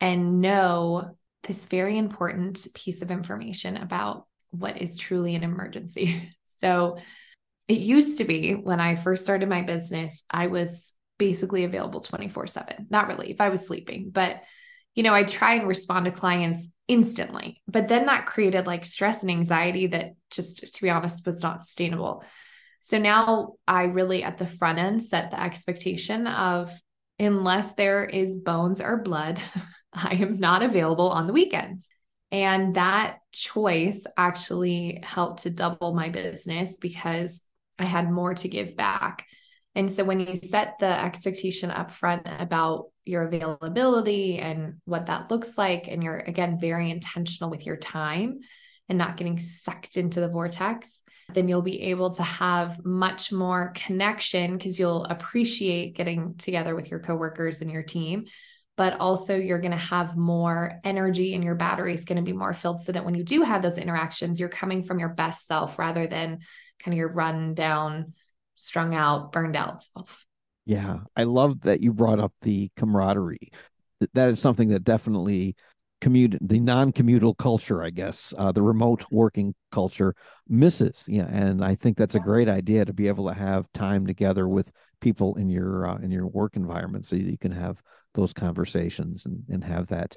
and 0.00 0.40
know 0.40 1.16
this 1.44 1.66
very 1.66 1.96
important 1.96 2.66
piece 2.74 3.02
of 3.02 3.12
information 3.12 3.76
about 3.76 4.26
what 4.50 4.82
is 4.82 4.98
truly 4.98 5.36
an 5.36 5.44
emergency. 5.44 6.28
So 6.44 6.98
it 7.66 7.78
used 7.78 8.18
to 8.18 8.24
be 8.24 8.52
when 8.54 8.78
I 8.78 8.94
first 8.94 9.24
started 9.24 9.48
my 9.48 9.62
business, 9.62 10.22
I 10.30 10.46
was 10.46 10.92
basically 11.18 11.64
available 11.64 12.00
24 12.00 12.46
7. 12.46 12.86
Not 12.88 13.08
really, 13.08 13.32
if 13.32 13.40
I 13.40 13.48
was 13.48 13.66
sleeping, 13.66 14.10
but 14.10 14.44
you 14.94 15.02
know, 15.02 15.14
I 15.14 15.24
try 15.24 15.54
and 15.54 15.66
respond 15.66 16.04
to 16.04 16.10
clients 16.10 16.68
instantly. 16.88 17.62
But 17.66 17.88
then 17.88 18.06
that 18.06 18.26
created 18.26 18.66
like 18.66 18.84
stress 18.84 19.22
and 19.22 19.30
anxiety 19.30 19.86
that 19.88 20.12
just, 20.30 20.74
to 20.74 20.82
be 20.82 20.90
honest, 20.90 21.26
was 21.26 21.42
not 21.42 21.60
sustainable. 21.60 22.24
So 22.80 22.98
now 22.98 23.54
I 23.66 23.84
really 23.84 24.22
at 24.22 24.38
the 24.38 24.46
front 24.46 24.78
end 24.78 25.02
set 25.02 25.30
the 25.30 25.40
expectation 25.40 26.26
of 26.26 26.70
unless 27.18 27.74
there 27.74 28.04
is 28.04 28.36
bones 28.36 28.80
or 28.80 28.98
blood, 28.98 29.40
I 29.92 30.14
am 30.14 30.40
not 30.40 30.62
available 30.62 31.08
on 31.10 31.26
the 31.26 31.32
weekends. 31.32 31.88
And 32.30 32.76
that 32.76 33.18
choice 33.30 34.06
actually 34.16 35.00
helped 35.02 35.42
to 35.42 35.50
double 35.50 35.94
my 35.94 36.08
business 36.08 36.76
because 36.76 37.42
I 37.78 37.84
had 37.84 38.10
more 38.10 38.34
to 38.34 38.48
give 38.48 38.76
back. 38.76 39.26
And 39.74 39.90
so 39.90 40.04
when 40.04 40.20
you 40.20 40.36
set 40.36 40.78
the 40.80 41.02
expectation 41.02 41.70
up 41.70 41.90
front 41.90 42.26
about 42.38 42.90
your 43.04 43.22
availability 43.22 44.38
and 44.38 44.74
what 44.84 45.06
that 45.06 45.30
looks 45.30 45.56
like, 45.56 45.88
and 45.88 46.02
you're 46.02 46.18
again 46.18 46.60
very 46.60 46.90
intentional 46.90 47.50
with 47.50 47.64
your 47.64 47.76
time, 47.76 48.40
and 48.88 48.98
not 48.98 49.16
getting 49.16 49.38
sucked 49.38 49.96
into 49.96 50.20
the 50.20 50.28
vortex, 50.28 51.02
then 51.32 51.48
you'll 51.48 51.62
be 51.62 51.80
able 51.82 52.10
to 52.10 52.22
have 52.22 52.84
much 52.84 53.32
more 53.32 53.72
connection 53.74 54.56
because 54.56 54.78
you'll 54.78 55.04
appreciate 55.04 55.96
getting 55.96 56.34
together 56.36 56.74
with 56.74 56.90
your 56.90 57.00
coworkers 57.00 57.62
and 57.62 57.70
your 57.70 57.82
team. 57.82 58.26
But 58.76 59.00
also, 59.00 59.36
you're 59.36 59.60
going 59.60 59.72
to 59.72 59.76
have 59.76 60.16
more 60.16 60.80
energy 60.82 61.34
and 61.34 61.44
your 61.44 61.54
battery 61.54 61.94
is 61.94 62.04
going 62.04 62.16
to 62.16 62.22
be 62.22 62.36
more 62.36 62.54
filled 62.54 62.80
so 62.80 62.92
that 62.92 63.04
when 63.04 63.14
you 63.14 63.22
do 63.22 63.42
have 63.42 63.62
those 63.62 63.78
interactions, 63.78 64.40
you're 64.40 64.48
coming 64.48 64.82
from 64.82 64.98
your 64.98 65.10
best 65.10 65.46
self 65.46 65.78
rather 65.78 66.06
than 66.06 66.40
kind 66.82 66.94
of 66.94 66.98
your 66.98 67.12
run 67.12 67.54
down, 67.54 68.14
strung 68.54 68.94
out, 68.94 69.32
burned 69.32 69.56
out 69.56 69.82
self. 69.82 70.26
Yeah. 70.64 71.00
I 71.16 71.24
love 71.24 71.62
that 71.62 71.80
you 71.80 71.92
brought 71.92 72.20
up 72.20 72.32
the 72.42 72.70
camaraderie. 72.76 73.50
That 74.14 74.30
is 74.30 74.40
something 74.40 74.68
that 74.68 74.84
definitely 74.84 75.56
commute 76.02 76.36
the 76.40 76.58
non-commutal 76.58 77.36
culture 77.38 77.80
i 77.80 77.88
guess 77.88 78.34
uh, 78.36 78.50
the 78.50 78.60
remote 78.60 79.04
working 79.12 79.54
culture 79.70 80.16
misses 80.48 81.04
yeah 81.06 81.28
and 81.30 81.64
i 81.64 81.76
think 81.76 81.96
that's 81.96 82.16
a 82.16 82.20
great 82.20 82.48
idea 82.48 82.84
to 82.84 82.92
be 82.92 83.06
able 83.06 83.28
to 83.28 83.32
have 83.32 83.72
time 83.72 84.04
together 84.04 84.48
with 84.48 84.72
people 85.00 85.36
in 85.36 85.48
your 85.48 85.88
uh, 85.88 85.96
in 85.98 86.10
your 86.10 86.26
work 86.26 86.56
environment 86.56 87.06
so 87.06 87.14
you 87.14 87.38
can 87.38 87.52
have 87.52 87.80
those 88.14 88.32
conversations 88.32 89.24
and 89.26 89.44
and 89.48 89.62
have 89.62 89.86
that 89.86 90.16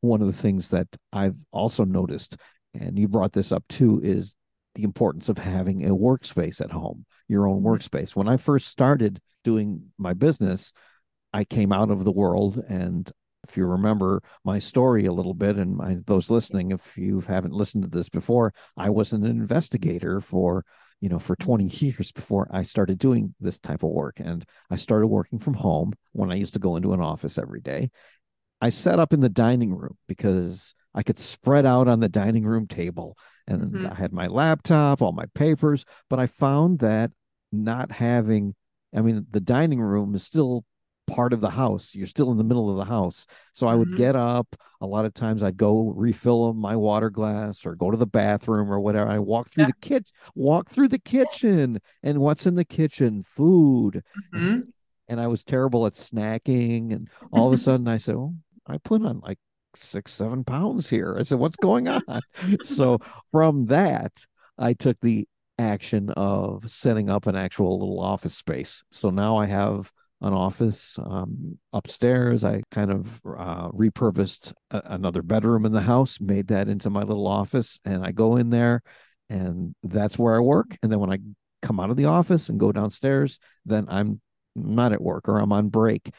one 0.00 0.22
of 0.22 0.26
the 0.26 0.32
things 0.32 0.68
that 0.68 0.88
i've 1.12 1.36
also 1.52 1.84
noticed 1.84 2.38
and 2.72 2.98
you 2.98 3.06
brought 3.06 3.34
this 3.34 3.52
up 3.52 3.62
too 3.68 4.00
is 4.02 4.34
the 4.74 4.82
importance 4.84 5.28
of 5.28 5.38
having 5.38 5.84
a 5.84 5.94
workspace 5.94 6.60
at 6.60 6.72
home 6.72 7.04
your 7.28 7.46
own 7.46 7.58
mm-hmm. 7.58 7.68
workspace 7.68 8.14
when 8.14 8.28
i 8.28 8.36
first 8.36 8.68
started 8.68 9.20
doing 9.44 9.90
my 9.98 10.12
business 10.12 10.72
I 11.32 11.44
came 11.44 11.72
out 11.72 11.92
of 11.92 12.02
the 12.02 12.10
world 12.10 12.60
and 12.68 13.08
if 13.48 13.56
you 13.56 13.64
remember 13.66 14.22
my 14.44 14.58
story 14.58 15.06
a 15.06 15.12
little 15.12 15.34
bit, 15.34 15.56
and 15.56 15.76
my, 15.76 15.98
those 16.06 16.30
listening, 16.30 16.70
if 16.70 16.96
you 16.96 17.20
haven't 17.20 17.54
listened 17.54 17.84
to 17.84 17.90
this 17.90 18.08
before, 18.08 18.52
I 18.76 18.90
was 18.90 19.12
an 19.12 19.24
investigator 19.24 20.20
for 20.20 20.64
you 21.00 21.08
know 21.08 21.18
for 21.18 21.36
20 21.36 21.64
years 21.84 22.12
before 22.12 22.48
I 22.52 22.62
started 22.62 22.98
doing 22.98 23.34
this 23.40 23.58
type 23.58 23.82
of 23.82 23.90
work, 23.90 24.20
and 24.20 24.44
I 24.70 24.76
started 24.76 25.06
working 25.06 25.38
from 25.38 25.54
home 25.54 25.92
when 26.12 26.30
I 26.30 26.36
used 26.36 26.54
to 26.54 26.60
go 26.60 26.76
into 26.76 26.92
an 26.92 27.00
office 27.00 27.38
every 27.38 27.60
day. 27.60 27.90
I 28.60 28.68
set 28.68 28.98
up 28.98 29.12
in 29.12 29.20
the 29.20 29.30
dining 29.30 29.74
room 29.74 29.96
because 30.06 30.74
I 30.94 31.02
could 31.02 31.18
spread 31.18 31.64
out 31.64 31.88
on 31.88 32.00
the 32.00 32.08
dining 32.08 32.44
room 32.44 32.66
table, 32.66 33.16
and 33.50 33.72
mm-hmm. 33.72 33.86
I 33.90 33.94
had 33.94 34.12
my 34.12 34.26
laptop, 34.26 35.02
all 35.02 35.12
my 35.12 35.26
papers, 35.34 35.84
but 36.08 36.18
I 36.18 36.26
found 36.26 36.78
that 36.80 37.10
not 37.52 37.92
having 37.92 38.54
I 38.94 39.02
mean, 39.02 39.26
the 39.30 39.40
dining 39.40 39.80
room 39.80 40.14
is 40.14 40.24
still 40.24 40.64
part 41.06 41.32
of 41.32 41.40
the 41.40 41.50
house. 41.50 41.94
You're 41.94 42.06
still 42.06 42.30
in 42.30 42.38
the 42.38 42.44
middle 42.44 42.70
of 42.70 42.76
the 42.76 42.90
house. 42.92 43.26
So 43.52 43.66
I 43.66 43.74
would 43.74 43.88
mm-hmm. 43.88 43.96
get 43.96 44.16
up. 44.16 44.56
A 44.80 44.86
lot 44.86 45.04
of 45.04 45.14
times 45.14 45.42
I'd 45.42 45.56
go 45.56 45.92
refill 45.96 46.52
my 46.54 46.76
water 46.76 47.10
glass 47.10 47.66
or 47.66 47.74
go 47.74 47.90
to 47.90 47.96
the 47.96 48.06
bathroom 48.06 48.70
or 48.70 48.80
whatever. 48.80 49.10
I 49.10 49.18
walk 49.18 49.48
through 49.48 49.64
yeah. 49.64 49.68
the 49.68 49.86
kitchen, 49.88 50.12
walk 50.34 50.70
through 50.70 50.88
the 50.88 50.98
kitchen, 50.98 51.80
and 52.02 52.18
what's 52.18 52.46
in 52.46 52.54
the 52.54 52.64
kitchen? 52.64 53.22
Food. 53.22 54.02
Mm-hmm. 54.34 54.60
And 55.08 55.20
I 55.20 55.26
was 55.26 55.44
terrible 55.44 55.86
at 55.86 55.94
snacking. 55.94 56.92
And 56.92 57.08
all 57.32 57.48
of 57.48 57.52
a 57.52 57.58
sudden 57.62 57.88
I 57.88 57.98
said, 57.98 58.14
"Oh, 58.14 58.34
I 58.66 58.78
put 58.78 59.04
on 59.04 59.20
like 59.20 59.38
six, 59.74 60.12
seven 60.12 60.44
pounds 60.44 60.90
here." 60.90 61.16
I 61.18 61.22
said, 61.22 61.38
"What's 61.38 61.56
going 61.56 61.88
on?" 61.88 62.02
so 62.62 62.98
from 63.32 63.66
that, 63.66 64.12
I 64.58 64.72
took 64.74 64.98
the 65.00 65.26
action 65.58 66.10
of 66.10 66.70
setting 66.70 67.10
up 67.10 67.26
an 67.26 67.36
actual 67.36 67.78
little 67.78 68.00
office 68.00 68.34
space. 68.34 68.82
So 68.90 69.10
now 69.10 69.36
I 69.36 69.46
have 69.46 69.92
an 70.22 70.32
office 70.32 70.98
um, 70.98 71.58
upstairs. 71.72 72.44
I 72.44 72.62
kind 72.70 72.90
of 72.90 73.20
uh, 73.24 73.68
repurposed 73.70 74.52
a- 74.70 74.82
another 74.84 75.22
bedroom 75.22 75.64
in 75.64 75.72
the 75.72 75.80
house, 75.82 76.20
made 76.20 76.48
that 76.48 76.68
into 76.68 76.90
my 76.90 77.02
little 77.02 77.26
office, 77.26 77.80
and 77.84 78.04
I 78.04 78.12
go 78.12 78.36
in 78.36 78.50
there, 78.50 78.82
and 79.28 79.74
that's 79.82 80.18
where 80.18 80.36
I 80.36 80.40
work. 80.40 80.76
And 80.82 80.90
then 80.90 80.98
when 80.98 81.12
I 81.12 81.18
come 81.62 81.80
out 81.80 81.90
of 81.90 81.96
the 81.96 82.06
office 82.06 82.48
and 82.48 82.60
go 82.60 82.72
downstairs, 82.72 83.38
then 83.64 83.86
I'm 83.88 84.20
not 84.54 84.92
at 84.92 85.00
work 85.00 85.28
or 85.28 85.38
I'm 85.38 85.52
on 85.52 85.68
break. 85.68 86.10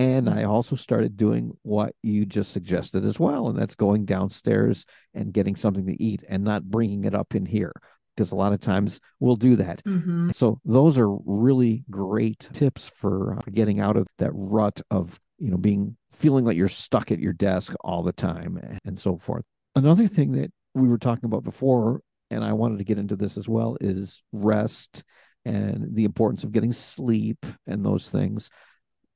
And 0.00 0.30
I 0.30 0.44
also 0.44 0.76
started 0.76 1.18
doing 1.18 1.52
what 1.60 1.94
you 2.02 2.24
just 2.24 2.52
suggested 2.52 3.04
as 3.04 3.20
well, 3.20 3.48
and 3.48 3.58
that's 3.58 3.74
going 3.74 4.06
downstairs 4.06 4.86
and 5.12 5.30
getting 5.30 5.56
something 5.56 5.84
to 5.84 6.02
eat 6.02 6.24
and 6.26 6.42
not 6.42 6.64
bringing 6.64 7.04
it 7.04 7.14
up 7.14 7.34
in 7.34 7.44
here 7.44 7.74
because 8.16 8.32
a 8.32 8.34
lot 8.34 8.54
of 8.54 8.60
times 8.60 8.98
we'll 9.18 9.36
do 9.36 9.56
that. 9.56 9.84
Mm-hmm. 9.84 10.30
So 10.30 10.58
those 10.64 10.96
are 10.96 11.10
really 11.26 11.84
great 11.90 12.48
tips 12.50 12.88
for, 12.88 13.34
uh, 13.34 13.42
getting 13.52 13.78
out 13.78 13.98
of 13.98 14.06
that 14.16 14.30
rut 14.32 14.80
of, 14.90 15.20
you 15.38 15.50
know, 15.50 15.58
being 15.58 15.98
feeling 16.12 16.46
like 16.46 16.56
you're 16.56 16.70
stuck 16.70 17.12
at 17.12 17.18
your 17.18 17.34
desk 17.34 17.74
all 17.82 18.02
the 18.02 18.12
time 18.12 18.58
and 18.86 18.98
so 18.98 19.18
forth. 19.18 19.44
Another 19.76 20.06
thing 20.06 20.32
that 20.32 20.50
we 20.72 20.88
were 20.88 20.96
talking 20.96 21.26
about 21.26 21.44
before 21.44 22.00
and 22.30 22.42
I 22.42 22.54
wanted 22.54 22.78
to 22.78 22.84
get 22.84 22.96
into 22.96 23.16
this 23.16 23.36
as 23.36 23.50
well 23.50 23.76
is 23.82 24.22
rest 24.32 25.04
and 25.44 25.94
the 25.94 26.04
importance 26.04 26.42
of 26.42 26.52
getting 26.52 26.72
sleep 26.72 27.44
and 27.66 27.84
those 27.84 28.08
things. 28.08 28.48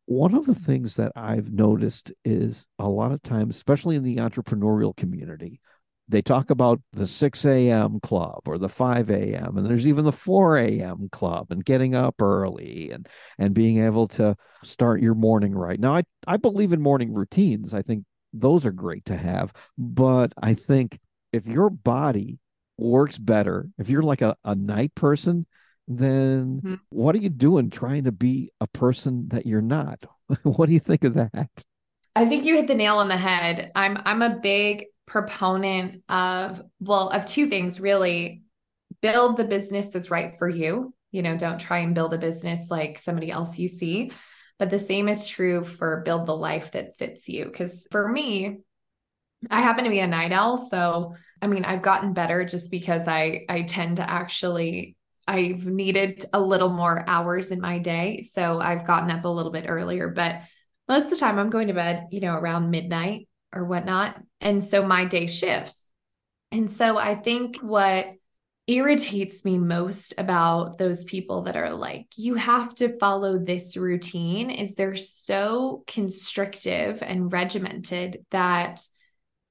One 0.06 0.34
of 0.34 0.46
the 0.46 0.54
things 0.54 0.96
that 0.96 1.12
I've 1.16 1.50
noticed 1.50 2.12
is 2.24 2.66
a 2.78 2.88
lot 2.88 3.12
of 3.12 3.22
times, 3.22 3.56
especially 3.56 3.96
in 3.96 4.02
the 4.02 4.16
entrepreneurial 4.16 4.94
community, 4.94 5.60
they 6.08 6.20
talk 6.20 6.50
about 6.50 6.82
the 6.92 7.06
6 7.06 7.44
a.m. 7.46 7.98
club 8.00 8.42
or 8.44 8.58
the 8.58 8.68
5 8.68 9.10
a.m. 9.10 9.56
and 9.56 9.66
there's 9.66 9.88
even 9.88 10.04
the 10.04 10.12
4 10.12 10.58
a.m. 10.58 11.08
club 11.10 11.46
and 11.50 11.64
getting 11.64 11.94
up 11.94 12.20
early 12.20 12.90
and 12.90 13.08
and 13.38 13.54
being 13.54 13.82
able 13.82 14.06
to 14.08 14.36
start 14.62 15.00
your 15.00 15.14
morning 15.14 15.54
right. 15.54 15.80
Now 15.80 15.94
I 15.94 16.02
I 16.26 16.36
believe 16.36 16.72
in 16.72 16.82
morning 16.82 17.14
routines. 17.14 17.72
I 17.72 17.82
think 17.82 18.04
those 18.32 18.66
are 18.66 18.72
great 18.72 19.06
to 19.06 19.16
have, 19.16 19.52
but 19.78 20.32
I 20.42 20.54
think 20.54 20.98
if 21.32 21.46
your 21.46 21.70
body 21.70 22.38
works 22.76 23.16
better, 23.18 23.70
if 23.78 23.88
you're 23.88 24.02
like 24.02 24.22
a, 24.22 24.36
a 24.44 24.54
night 24.54 24.94
person, 24.94 25.46
then 25.86 26.60
mm-hmm. 26.62 26.74
what 26.90 27.14
are 27.14 27.18
you 27.18 27.28
doing 27.28 27.70
trying 27.70 28.04
to 28.04 28.12
be 28.12 28.50
a 28.60 28.66
person 28.66 29.28
that 29.28 29.46
you're 29.46 29.60
not? 29.60 30.04
what 30.42 30.66
do 30.66 30.72
you 30.72 30.80
think 30.80 31.04
of 31.04 31.14
that? 31.14 31.64
I 32.16 32.26
think 32.26 32.44
you 32.44 32.54
hit 32.54 32.68
the 32.68 32.74
nail 32.74 32.98
on 32.98 33.08
the 33.08 33.16
head. 33.16 33.72
I'm 33.74 33.98
I'm 34.04 34.22
a 34.22 34.38
big 34.38 34.86
proponent 35.06 36.02
of 36.08 36.62
well 36.80 37.10
of 37.10 37.26
two 37.26 37.48
things 37.48 37.80
really 37.80 38.42
build 39.02 39.36
the 39.36 39.44
business 39.44 39.90
that's 39.90 40.10
right 40.10 40.38
for 40.38 40.48
you 40.48 40.94
you 41.12 41.22
know 41.22 41.36
don't 41.36 41.60
try 41.60 41.78
and 41.78 41.94
build 41.94 42.14
a 42.14 42.18
business 42.18 42.70
like 42.70 42.98
somebody 42.98 43.30
else 43.30 43.58
you 43.58 43.68
see 43.68 44.10
but 44.58 44.70
the 44.70 44.78
same 44.78 45.08
is 45.08 45.28
true 45.28 45.62
for 45.62 46.02
build 46.06 46.24
the 46.24 46.34
life 46.34 46.72
that 46.72 46.96
fits 46.96 47.28
you 47.28 47.44
because 47.44 47.86
for 47.90 48.08
me 48.08 48.60
i 49.50 49.60
happen 49.60 49.84
to 49.84 49.90
be 49.90 50.00
a 50.00 50.06
night 50.06 50.32
owl 50.32 50.56
so 50.56 51.14
i 51.42 51.46
mean 51.46 51.66
i've 51.66 51.82
gotten 51.82 52.14
better 52.14 52.44
just 52.46 52.70
because 52.70 53.06
i 53.06 53.44
i 53.50 53.60
tend 53.60 53.98
to 53.98 54.10
actually 54.10 54.96
i've 55.26 55.66
needed 55.66 56.24
a 56.32 56.40
little 56.40 56.70
more 56.70 57.04
hours 57.06 57.50
in 57.50 57.60
my 57.60 57.78
day 57.78 58.22
so 58.22 58.60
i've 58.60 58.86
gotten 58.86 59.10
up 59.10 59.24
a 59.24 59.28
little 59.28 59.52
bit 59.52 59.66
earlier 59.68 60.08
but 60.08 60.40
most 60.88 61.04
of 61.04 61.10
the 61.10 61.16
time 61.16 61.38
i'm 61.38 61.50
going 61.50 61.68
to 61.68 61.74
bed 61.74 62.06
you 62.10 62.20
know 62.20 62.36
around 62.36 62.70
midnight 62.70 63.28
or 63.54 63.64
whatnot. 63.64 64.20
And 64.40 64.64
so 64.64 64.84
my 64.84 65.04
day 65.04 65.28
shifts. 65.28 65.92
And 66.50 66.70
so 66.70 66.98
I 66.98 67.14
think 67.14 67.58
what 67.58 68.08
irritates 68.66 69.44
me 69.44 69.58
most 69.58 70.14
about 70.18 70.78
those 70.78 71.04
people 71.04 71.42
that 71.42 71.56
are 71.56 71.72
like, 71.72 72.06
you 72.16 72.34
have 72.34 72.74
to 72.76 72.98
follow 72.98 73.38
this 73.38 73.76
routine 73.76 74.50
is 74.50 74.74
they're 74.74 74.96
so 74.96 75.84
constrictive 75.86 77.02
and 77.02 77.32
regimented 77.32 78.24
that 78.30 78.82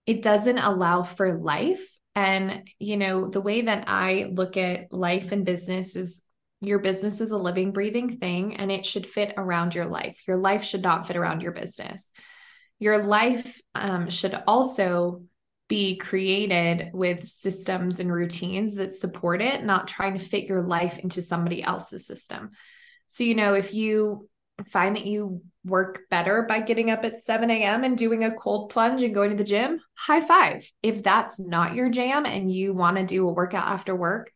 it 0.06 0.22
doesn't 0.22 0.58
allow 0.58 1.04
for 1.04 1.38
life. 1.38 1.93
And, 2.16 2.70
you 2.80 2.98
know, 2.98 3.28
the 3.28 3.42
way 3.42 3.62
that 3.62 3.86
I 3.88 4.30
look 4.32 4.56
at 4.58 4.94
life 4.94 5.32
and 5.32 5.46
business 5.46 5.96
is 5.96 6.22
your 6.62 6.80
business 6.80 7.20
is 7.20 7.32
a 7.32 7.38
living, 7.38 7.72
breathing 7.72 8.18
thing 8.18 8.56
and 8.56 8.72
it 8.72 8.86
should 8.86 9.06
fit 9.06 9.34
around 9.36 9.76
your 9.76 9.86
life. 9.86 10.20
Your 10.28 10.38
life 10.38 10.64
should 10.64 10.84
not 10.84 11.08
fit 11.08 11.18
around 11.18 11.42
your 11.42 11.52
business 11.52 12.12
your 12.84 12.98
life 12.98 13.62
um, 13.76 14.10
should 14.10 14.36
also 14.46 15.24
be 15.70 15.96
created 15.96 16.92
with 16.94 17.26
systems 17.26 18.02
and 18.02 18.12
routines 18.12 18.76
that 18.76 18.98
support 18.98 19.42
it, 19.42 19.64
not 19.64 19.88
trying 19.88 20.16
to 20.16 20.20
fit 20.20 20.44
your 20.44 20.64
life 20.64 21.00
into 21.00 21.22
somebody 21.22 21.64
else's 21.64 22.06
system. 22.06 22.52
So, 23.08 23.24
you 23.24 23.36
know, 23.36 23.54
if 23.54 23.74
you 23.74 24.30
find 24.68 24.98
that 24.98 25.06
you 25.06 25.44
work 25.66 26.02
better 26.10 26.44
by 26.44 26.60
getting 26.60 26.92
up 26.92 27.06
at 27.06 27.24
7 27.24 27.50
a.m. 27.50 27.84
and 27.84 27.98
doing 27.98 28.24
a 28.24 28.34
cold 28.34 28.70
plunge 28.70 29.02
and 29.02 29.14
going 29.14 29.32
to 29.32 29.38
the 29.38 29.44
gym, 29.44 29.80
high 29.96 30.22
five. 30.22 30.70
If 30.82 31.04
that's 31.04 31.40
not 31.40 31.76
your 31.76 31.90
jam 31.90 32.26
and 32.26 32.52
you 32.52 32.74
want 32.74 32.98
to 32.98 33.06
do 33.06 33.28
a 33.28 33.34
workout 33.34 33.68
after 33.68 33.96
work, 33.96 34.32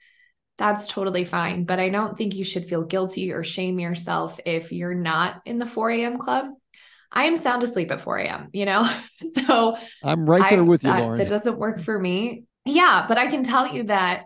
that's 0.57 0.87
totally 0.87 1.25
fine. 1.25 1.65
But 1.65 1.79
I 1.79 1.89
don't 1.89 2.17
think 2.17 2.35
you 2.35 2.43
should 2.43 2.65
feel 2.65 2.83
guilty 2.83 3.33
or 3.33 3.43
shame 3.43 3.79
yourself 3.79 4.39
if 4.45 4.71
you're 4.71 4.95
not 4.95 5.41
in 5.45 5.59
the 5.59 5.65
4 5.65 5.91
a.m. 5.91 6.17
club 6.17 6.47
I 7.11 7.25
am 7.25 7.37
sound 7.37 7.63
asleep 7.63 7.91
at 7.91 8.01
4 8.01 8.17
a.m., 8.19 8.49
you 8.53 8.65
know? 8.65 8.89
so 9.47 9.77
I'm 10.03 10.29
right 10.29 10.49
there 10.49 10.59
I, 10.59 10.63
with 10.63 10.83
you, 10.83 10.91
that, 10.91 10.99
Lauren. 11.01 11.17
That 11.17 11.29
doesn't 11.29 11.57
work 11.57 11.79
for 11.79 11.97
me. 11.97 12.43
Yeah, 12.65 13.05
but 13.07 13.17
I 13.17 13.27
can 13.27 13.43
tell 13.43 13.67
you 13.67 13.83
that 13.83 14.25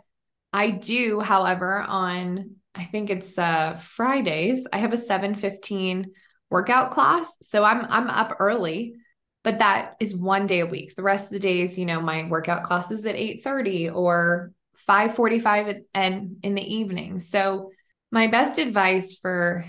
I 0.52 0.72
do, 0.72 1.20
however, 1.20 1.80
on 1.80 2.56
I 2.74 2.86
think 2.86 3.10
it's 3.10 3.38
uh 3.38 3.76
Fridays, 3.76 4.66
I 4.72 4.78
have 4.78 4.94
a 4.94 4.98
7:15 4.98 6.06
workout 6.52 6.92
class. 6.92 7.36
So 7.42 7.64
I'm 7.64 7.86
I'm 7.90 8.08
up 8.08 8.36
early 8.40 8.96
but 9.44 9.60
that 9.60 9.96
is 10.00 10.16
one 10.16 10.46
day 10.46 10.60
a 10.60 10.66
week. 10.66 10.96
The 10.96 11.04
rest 11.04 11.26
of 11.26 11.32
the 11.32 11.40
days, 11.40 11.78
you 11.78 11.86
know, 11.86 12.02
my 12.02 12.28
workout 12.28 12.64
classes 12.64 13.06
at 13.06 13.16
8:30 13.16 13.90
or 13.90 14.54
5:45 14.88 15.84
and 15.94 16.38
in 16.44 16.56
the 16.56 16.76
evening. 16.76 17.20
So 17.20 17.72
my 18.12 18.28
best 18.28 18.60
advice 18.60 19.18
for 19.18 19.66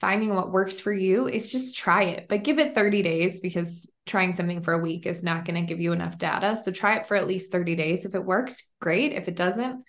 finding 0.00 0.34
what 0.34 0.52
works 0.52 0.80
for 0.80 0.92
you 0.92 1.28
is 1.28 1.52
just 1.52 1.76
try 1.76 2.02
it, 2.04 2.26
but 2.28 2.42
give 2.42 2.58
it 2.58 2.74
30 2.74 3.02
days 3.02 3.40
because 3.40 3.90
trying 4.04 4.34
something 4.34 4.60
for 4.60 4.74
a 4.74 4.82
week 4.82 5.06
is 5.06 5.22
not 5.22 5.44
going 5.44 5.60
to 5.60 5.66
give 5.66 5.80
you 5.80 5.92
enough 5.92 6.18
data. 6.18 6.56
So 6.62 6.70
try 6.70 6.96
it 6.96 7.06
for 7.06 7.16
at 7.16 7.26
least 7.26 7.52
30 7.52 7.76
days. 7.76 8.04
If 8.04 8.14
it 8.14 8.24
works, 8.24 8.68
great. 8.80 9.12
If 9.12 9.28
it 9.28 9.36
doesn't, 9.36 9.84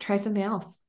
try 0.00 0.16
something 0.16 0.42
else. 0.42 0.80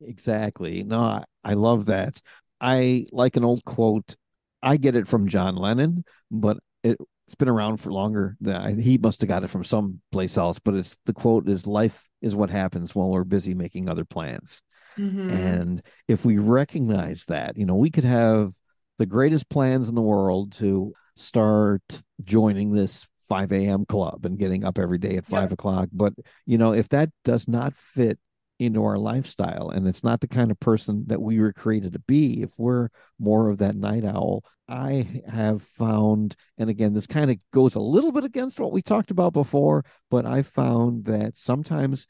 Exactly. 0.00 0.84
No, 0.84 1.00
I, 1.00 1.24
I 1.44 1.54
love 1.54 1.86
that. 1.86 2.20
I 2.60 3.06
like 3.12 3.36
an 3.36 3.44
old 3.44 3.64
quote. 3.64 4.16
I 4.62 4.76
get 4.76 4.96
it 4.96 5.08
from 5.08 5.28
John 5.28 5.56
Lennon, 5.56 6.04
but 6.30 6.58
it, 6.82 6.98
it's 7.26 7.34
been 7.34 7.48
around 7.48 7.76
for 7.78 7.92
longer. 7.92 8.36
He 8.78 8.98
must 8.98 9.20
have 9.20 9.28
got 9.28 9.44
it 9.44 9.50
from 9.50 9.64
some 9.64 10.00
place 10.12 10.36
else, 10.36 10.58
but 10.58 10.74
it's 10.74 10.96
the 11.04 11.12
quote 11.12 11.48
is 11.48 11.66
life 11.66 12.08
is 12.22 12.34
what 12.34 12.50
happens 12.50 12.94
while 12.94 13.10
we're 13.10 13.24
busy 13.24 13.54
making 13.54 13.88
other 13.88 14.04
plans. 14.04 14.62
Mm-hmm. 14.96 15.30
And 15.30 15.82
if 16.08 16.24
we 16.24 16.38
recognize 16.38 17.24
that, 17.26 17.56
you 17.56 17.66
know, 17.66 17.76
we 17.76 17.90
could 17.90 18.04
have 18.04 18.52
the 18.98 19.06
greatest 19.06 19.48
plans 19.48 19.88
in 19.88 19.94
the 19.94 20.02
world 20.02 20.52
to 20.54 20.92
start 21.16 21.82
joining 22.24 22.72
this 22.72 23.06
5 23.28 23.52
a.m. 23.52 23.84
club 23.84 24.24
and 24.24 24.38
getting 24.38 24.64
up 24.64 24.78
every 24.78 24.98
day 24.98 25.16
at 25.16 25.26
5 25.26 25.42
yep. 25.42 25.52
o'clock. 25.52 25.88
But, 25.92 26.14
you 26.46 26.58
know, 26.58 26.72
if 26.72 26.88
that 26.88 27.10
does 27.24 27.46
not 27.46 27.76
fit 27.76 28.18
into 28.58 28.84
our 28.84 28.98
lifestyle. 28.98 29.70
And 29.70 29.86
it's 29.86 30.02
not 30.02 30.20
the 30.20 30.28
kind 30.28 30.50
of 30.50 30.58
person 30.58 31.04
that 31.06 31.22
we 31.22 31.38
were 31.38 31.52
created 31.52 31.92
to 31.92 32.00
be, 32.00 32.42
if 32.42 32.50
we're 32.58 32.88
more 33.18 33.48
of 33.48 33.58
that 33.58 33.76
night 33.76 34.04
owl, 34.04 34.44
I 34.68 35.22
have 35.28 35.62
found, 35.62 36.36
and 36.58 36.68
again, 36.68 36.92
this 36.92 37.06
kind 37.06 37.30
of 37.30 37.38
goes 37.52 37.74
a 37.74 37.80
little 37.80 38.12
bit 38.12 38.24
against 38.24 38.60
what 38.60 38.72
we 38.72 38.82
talked 38.82 39.10
about 39.10 39.32
before, 39.32 39.84
but 40.10 40.26
I 40.26 40.42
found 40.42 41.04
that 41.06 41.36
sometimes 41.36 42.06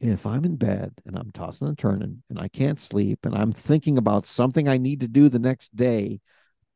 if 0.00 0.26
I'm 0.26 0.44
in 0.44 0.56
bed 0.56 0.92
and 1.06 1.16
I'm 1.16 1.30
tossing 1.30 1.68
and 1.68 1.78
turning 1.78 2.24
and 2.28 2.38
I 2.38 2.48
can't 2.48 2.80
sleep 2.80 3.24
and 3.24 3.34
I'm 3.36 3.52
thinking 3.52 3.96
about 3.96 4.26
something 4.26 4.68
I 4.68 4.76
need 4.76 5.00
to 5.00 5.08
do 5.08 5.28
the 5.28 5.38
next 5.38 5.74
day, 5.76 6.20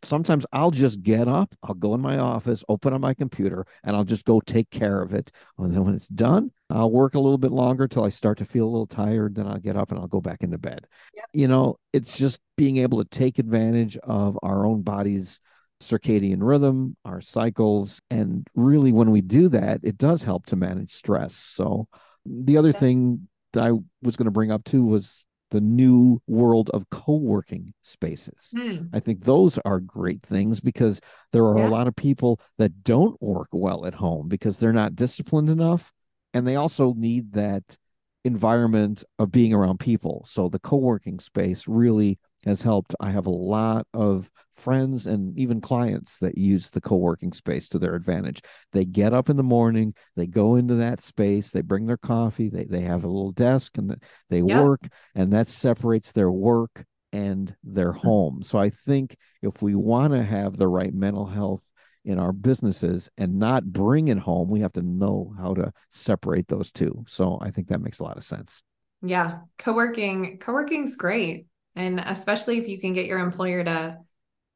sometimes 0.06 0.46
I'll 0.52 0.70
just 0.70 1.02
get 1.02 1.28
up, 1.28 1.54
I'll 1.62 1.74
go 1.74 1.94
in 1.94 2.00
my 2.00 2.18
office, 2.18 2.64
open 2.68 2.92
up 2.92 3.00
my 3.00 3.14
computer, 3.14 3.66
and 3.84 3.96
I'll 3.96 4.04
just 4.04 4.24
go 4.24 4.40
take 4.40 4.70
care 4.70 5.02
of 5.02 5.12
it. 5.12 5.30
And 5.58 5.74
then 5.74 5.84
when 5.84 5.94
it's 5.94 6.08
done, 6.08 6.52
I'll 6.70 6.90
work 6.90 7.14
a 7.14 7.20
little 7.20 7.38
bit 7.38 7.52
longer 7.52 7.86
till 7.86 8.04
I 8.04 8.10
start 8.10 8.38
to 8.38 8.44
feel 8.44 8.64
a 8.64 8.70
little 8.70 8.86
tired. 8.86 9.34
Then 9.34 9.46
I'll 9.46 9.58
get 9.58 9.76
up 9.76 9.90
and 9.90 10.00
I'll 10.00 10.06
go 10.06 10.20
back 10.20 10.42
into 10.42 10.58
bed. 10.58 10.86
Yep. 11.14 11.24
You 11.32 11.48
know, 11.48 11.78
it's 11.92 12.16
just 12.16 12.40
being 12.56 12.78
able 12.78 13.02
to 13.04 13.08
take 13.08 13.38
advantage 13.38 13.96
of 13.98 14.38
our 14.42 14.64
own 14.64 14.82
body's 14.82 15.40
circadian 15.82 16.38
rhythm, 16.40 16.96
our 17.04 17.20
cycles. 17.20 18.00
And 18.10 18.46
really, 18.54 18.92
when 18.92 19.10
we 19.10 19.20
do 19.20 19.48
that, 19.50 19.80
it 19.82 19.98
does 19.98 20.22
help 20.22 20.46
to 20.46 20.56
manage 20.56 20.92
stress. 20.92 21.34
So, 21.34 21.88
the 22.24 22.56
other 22.56 22.72
thing 22.72 23.28
that 23.52 23.62
I 23.62 23.70
was 24.02 24.16
going 24.16 24.24
to 24.24 24.30
bring 24.30 24.50
up 24.50 24.64
too 24.64 24.84
was 24.84 25.25
the 25.50 25.60
new 25.60 26.20
world 26.26 26.70
of 26.70 26.90
co-working 26.90 27.72
spaces. 27.82 28.52
Mm. 28.54 28.90
I 28.92 29.00
think 29.00 29.24
those 29.24 29.58
are 29.64 29.80
great 29.80 30.22
things 30.22 30.60
because 30.60 31.00
there 31.32 31.44
are 31.44 31.58
yeah. 31.58 31.68
a 31.68 31.70
lot 31.70 31.86
of 31.86 31.94
people 31.94 32.40
that 32.58 32.82
don't 32.82 33.20
work 33.22 33.48
well 33.52 33.86
at 33.86 33.94
home 33.94 34.28
because 34.28 34.58
they're 34.58 34.72
not 34.72 34.96
disciplined 34.96 35.48
enough 35.48 35.92
and 36.34 36.46
they 36.46 36.56
also 36.56 36.94
need 36.94 37.32
that 37.32 37.76
environment 38.24 39.04
of 39.18 39.30
being 39.30 39.54
around 39.54 39.78
people. 39.78 40.24
So 40.28 40.48
the 40.48 40.58
co-working 40.58 41.20
space 41.20 41.68
really 41.68 42.18
has 42.46 42.62
helped. 42.62 42.94
I 43.00 43.10
have 43.10 43.26
a 43.26 43.30
lot 43.30 43.86
of 43.92 44.30
friends 44.54 45.06
and 45.06 45.38
even 45.38 45.60
clients 45.60 46.18
that 46.20 46.38
use 46.38 46.70
the 46.70 46.80
co-working 46.80 47.32
space 47.32 47.68
to 47.68 47.78
their 47.78 47.94
advantage. 47.94 48.40
They 48.72 48.86
get 48.86 49.12
up 49.12 49.28
in 49.28 49.36
the 49.36 49.42
morning, 49.42 49.94
they 50.14 50.26
go 50.26 50.54
into 50.54 50.76
that 50.76 51.02
space, 51.02 51.50
they 51.50 51.60
bring 51.60 51.86
their 51.86 51.98
coffee, 51.98 52.48
they 52.48 52.64
they 52.64 52.80
have 52.82 53.04
a 53.04 53.08
little 53.08 53.32
desk 53.32 53.76
and 53.76 54.00
they 54.30 54.40
yep. 54.40 54.64
work 54.64 54.80
and 55.14 55.32
that 55.32 55.48
separates 55.48 56.12
their 56.12 56.30
work 56.30 56.84
and 57.12 57.54
their 57.62 57.92
mm. 57.92 57.98
home. 57.98 58.42
So 58.42 58.58
I 58.58 58.70
think 58.70 59.16
if 59.42 59.60
we 59.60 59.74
want 59.74 60.14
to 60.14 60.22
have 60.22 60.56
the 60.56 60.68
right 60.68 60.94
mental 60.94 61.26
health 61.26 61.62
in 62.04 62.18
our 62.18 62.32
businesses 62.32 63.10
and 63.18 63.38
not 63.38 63.64
bring 63.64 64.08
it 64.08 64.18
home, 64.18 64.48
we 64.48 64.60
have 64.60 64.72
to 64.74 64.82
know 64.82 65.34
how 65.36 65.54
to 65.54 65.72
separate 65.90 66.48
those 66.48 66.70
two. 66.70 67.04
So 67.08 67.38
I 67.42 67.50
think 67.50 67.68
that 67.68 67.82
makes 67.82 67.98
a 67.98 68.04
lot 68.04 68.16
of 68.16 68.24
sense. 68.24 68.62
Yeah, 69.02 69.40
co-working 69.58 70.38
co-working's 70.38 70.96
great 70.96 71.46
and 71.76 72.00
especially 72.00 72.58
if 72.58 72.68
you 72.68 72.80
can 72.80 72.92
get 72.92 73.06
your 73.06 73.18
employer 73.18 73.62
to 73.64 73.98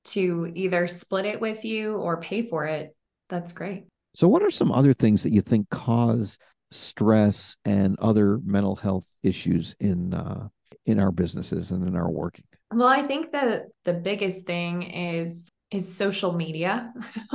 to 0.02 0.50
either 0.54 0.88
split 0.88 1.26
it 1.26 1.40
with 1.40 1.64
you 1.64 1.94
or 1.96 2.20
pay 2.20 2.42
for 2.42 2.66
it 2.66 2.96
that's 3.30 3.52
great. 3.52 3.87
So 4.14 4.28
what 4.28 4.42
are 4.42 4.50
some 4.50 4.72
other 4.72 4.92
things 4.92 5.22
that 5.22 5.33
you 5.33 5.40
think 5.40 5.70
cause 5.70 6.37
stress 6.72 7.56
and 7.64 7.98
other 8.00 8.38
mental 8.44 8.76
health 8.76 9.06
issues 9.22 9.74
in 9.80 10.12
uh, 10.12 10.48
in 10.85 10.98
our 10.98 11.12
businesses 11.12 11.70
and 11.70 11.87
in 11.87 11.96
our 11.96 12.11
working? 12.11 12.44
Well 12.72 12.88
i 12.88 13.02
think 13.02 13.33
that 13.33 13.66
the 13.85 13.94
biggest 13.94 14.46
thing 14.46 14.83
is 14.83 15.50
is 15.70 15.96
social 15.96 16.33
media. 16.33 16.92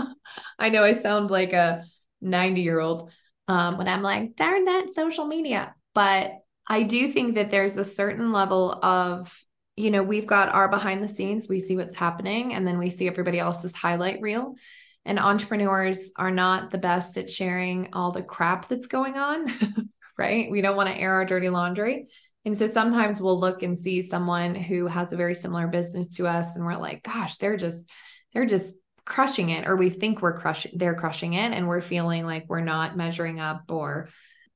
I 0.60 0.69
know 0.69 0.84
i 0.84 0.91
sound 0.91 1.32
like 1.32 1.54
a 1.54 1.84
90 2.21 2.62
year 2.62 2.80
old 2.80 3.12
um, 3.48 3.78
when 3.78 3.88
i'm 3.88 4.02
like 4.02 4.36
darn 4.36 4.65
that 4.65 4.93
social 4.93 5.26
media. 5.26 5.74
But 5.93 6.34
i 6.67 6.84
do 6.84 7.13
think 7.13 7.36
that 7.36 7.52
there's 7.52 7.78
a 7.78 7.86
certain 7.86 8.34
level 8.34 8.74
of 8.84 9.34
you 9.77 9.91
know, 9.91 10.03
we've 10.03 10.27
got 10.27 10.53
our 10.53 10.69
behind 10.69 11.03
the 11.03 11.09
scenes, 11.09 11.49
we 11.49 11.59
see 11.59 11.75
what's 11.75 11.95
happening, 11.95 12.53
and 12.53 12.65
then 12.65 12.77
we 12.77 12.89
see 12.89 13.07
everybody 13.07 13.39
else's 13.39 13.75
highlight 13.75 14.21
reel. 14.21 14.55
And 15.03 15.19
entrepreneurs 15.19 16.11
are 16.15 16.31
not 16.31 16.71
the 16.71 16.77
best 16.77 17.17
at 17.17 17.29
sharing 17.29 17.89
all 17.93 18.11
the 18.11 18.23
crap 18.23 18.69
that's 18.69 18.88
going 18.88 19.17
on, 19.17 19.47
right? 20.17 20.49
We 20.49 20.61
don't 20.61 20.77
want 20.77 20.89
to 20.89 20.95
air 20.95 21.13
our 21.13 21.25
dirty 21.25 21.49
laundry. 21.49 22.07
And 22.45 22.57
so 22.57 22.67
sometimes 22.67 23.19
we'll 23.19 23.39
look 23.39 23.63
and 23.63 23.77
see 23.77 24.01
someone 24.01 24.55
who 24.55 24.88
has 24.88 25.11
a 25.11 25.17
very 25.17 25.35
similar 25.35 25.67
business 25.67 26.09
to 26.15 26.27
us, 26.27 26.55
and 26.55 26.65
we're 26.65 26.77
like, 26.77 27.03
gosh, 27.03 27.38
they're 27.38 27.57
just, 27.57 27.89
they're 28.33 28.45
just 28.45 28.77
crushing 29.03 29.49
it, 29.49 29.67
or 29.67 29.75
we 29.75 29.89
think 29.89 30.21
we're 30.21 30.39
crushing, 30.39 30.71
they're 30.75 30.95
crushing 30.95 31.33
it, 31.33 31.51
and 31.51 31.67
we're 31.67 31.81
feeling 31.81 32.25
like 32.25 32.45
we're 32.47 32.61
not 32.61 32.95
measuring 32.95 33.39
up 33.41 33.69
or, 33.69 34.09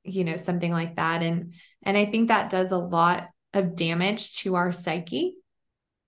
you 0.04 0.24
know, 0.24 0.38
something 0.38 0.72
like 0.72 0.96
that. 0.96 1.22
And 1.22 1.54
and 1.84 1.98
I 1.98 2.06
think 2.06 2.30
that 2.30 2.50
does 2.50 2.72
a 2.72 2.78
lot 2.78 3.30
of 3.54 3.76
damage 3.76 4.38
to 4.38 4.56
our 4.56 4.72
psyche 4.72 5.36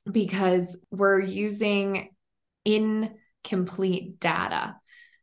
because 0.09 0.83
we're 0.91 1.19
using 1.19 2.09
incomplete 2.65 4.19
data. 4.19 4.75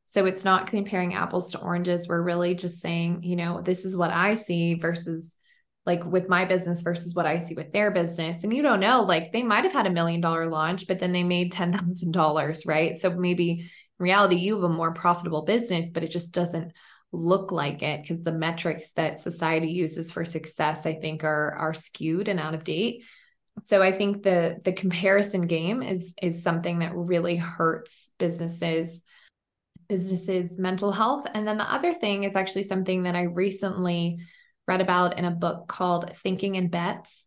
So 0.06 0.24
it's 0.24 0.44
not 0.44 0.68
comparing 0.68 1.14
apples 1.14 1.52
to 1.52 1.60
oranges. 1.60 2.08
We're 2.08 2.22
really 2.22 2.54
just 2.54 2.80
saying, 2.80 3.22
you 3.24 3.36
know, 3.36 3.60
this 3.60 3.84
is 3.84 3.96
what 3.96 4.10
I 4.10 4.36
see 4.36 4.74
versus 4.74 5.36
like 5.84 6.04
with 6.04 6.28
my 6.28 6.44
business 6.44 6.82
versus 6.82 7.14
what 7.14 7.26
I 7.26 7.38
see 7.38 7.54
with 7.54 7.72
their 7.72 7.90
business. 7.90 8.44
And 8.44 8.54
you 8.54 8.62
don't 8.62 8.80
know, 8.80 9.02
like 9.02 9.32
they 9.32 9.42
might 9.42 9.64
have 9.64 9.72
had 9.72 9.86
a 9.86 9.90
million 9.90 10.20
dollar 10.20 10.46
launch, 10.46 10.86
but 10.86 10.98
then 10.98 11.12
they 11.12 11.24
made 11.24 11.52
$10,000, 11.52 12.66
right? 12.66 12.96
So 12.96 13.10
maybe 13.10 13.50
in 13.50 13.68
reality, 13.98 14.36
you 14.36 14.54
have 14.54 14.64
a 14.64 14.68
more 14.68 14.92
profitable 14.92 15.42
business, 15.42 15.90
but 15.90 16.04
it 16.04 16.10
just 16.10 16.32
doesn't 16.32 16.72
look 17.12 17.52
like 17.52 17.82
it 17.82 18.02
because 18.02 18.22
the 18.22 18.32
metrics 18.32 18.92
that 18.92 19.20
society 19.20 19.70
uses 19.70 20.12
for 20.12 20.24
success 20.24 20.84
i 20.84 20.92
think 20.92 21.24
are 21.24 21.52
are 21.54 21.72
skewed 21.72 22.28
and 22.28 22.38
out 22.38 22.54
of 22.54 22.64
date. 22.64 23.02
So 23.64 23.82
i 23.82 23.92
think 23.92 24.22
the 24.22 24.58
the 24.62 24.72
comparison 24.72 25.46
game 25.46 25.82
is 25.82 26.14
is 26.22 26.42
something 26.42 26.80
that 26.80 26.94
really 26.94 27.36
hurts 27.36 28.10
businesses 28.18 29.02
businesses 29.88 30.58
mental 30.58 30.92
health. 30.92 31.24
And 31.32 31.48
then 31.48 31.56
the 31.56 31.72
other 31.72 31.94
thing 31.94 32.24
is 32.24 32.36
actually 32.36 32.64
something 32.64 33.04
that 33.04 33.16
i 33.16 33.22
recently 33.22 34.18
read 34.66 34.82
about 34.82 35.18
in 35.18 35.24
a 35.24 35.30
book 35.30 35.66
called 35.66 36.14
thinking 36.18 36.56
in 36.56 36.68
bets. 36.68 37.24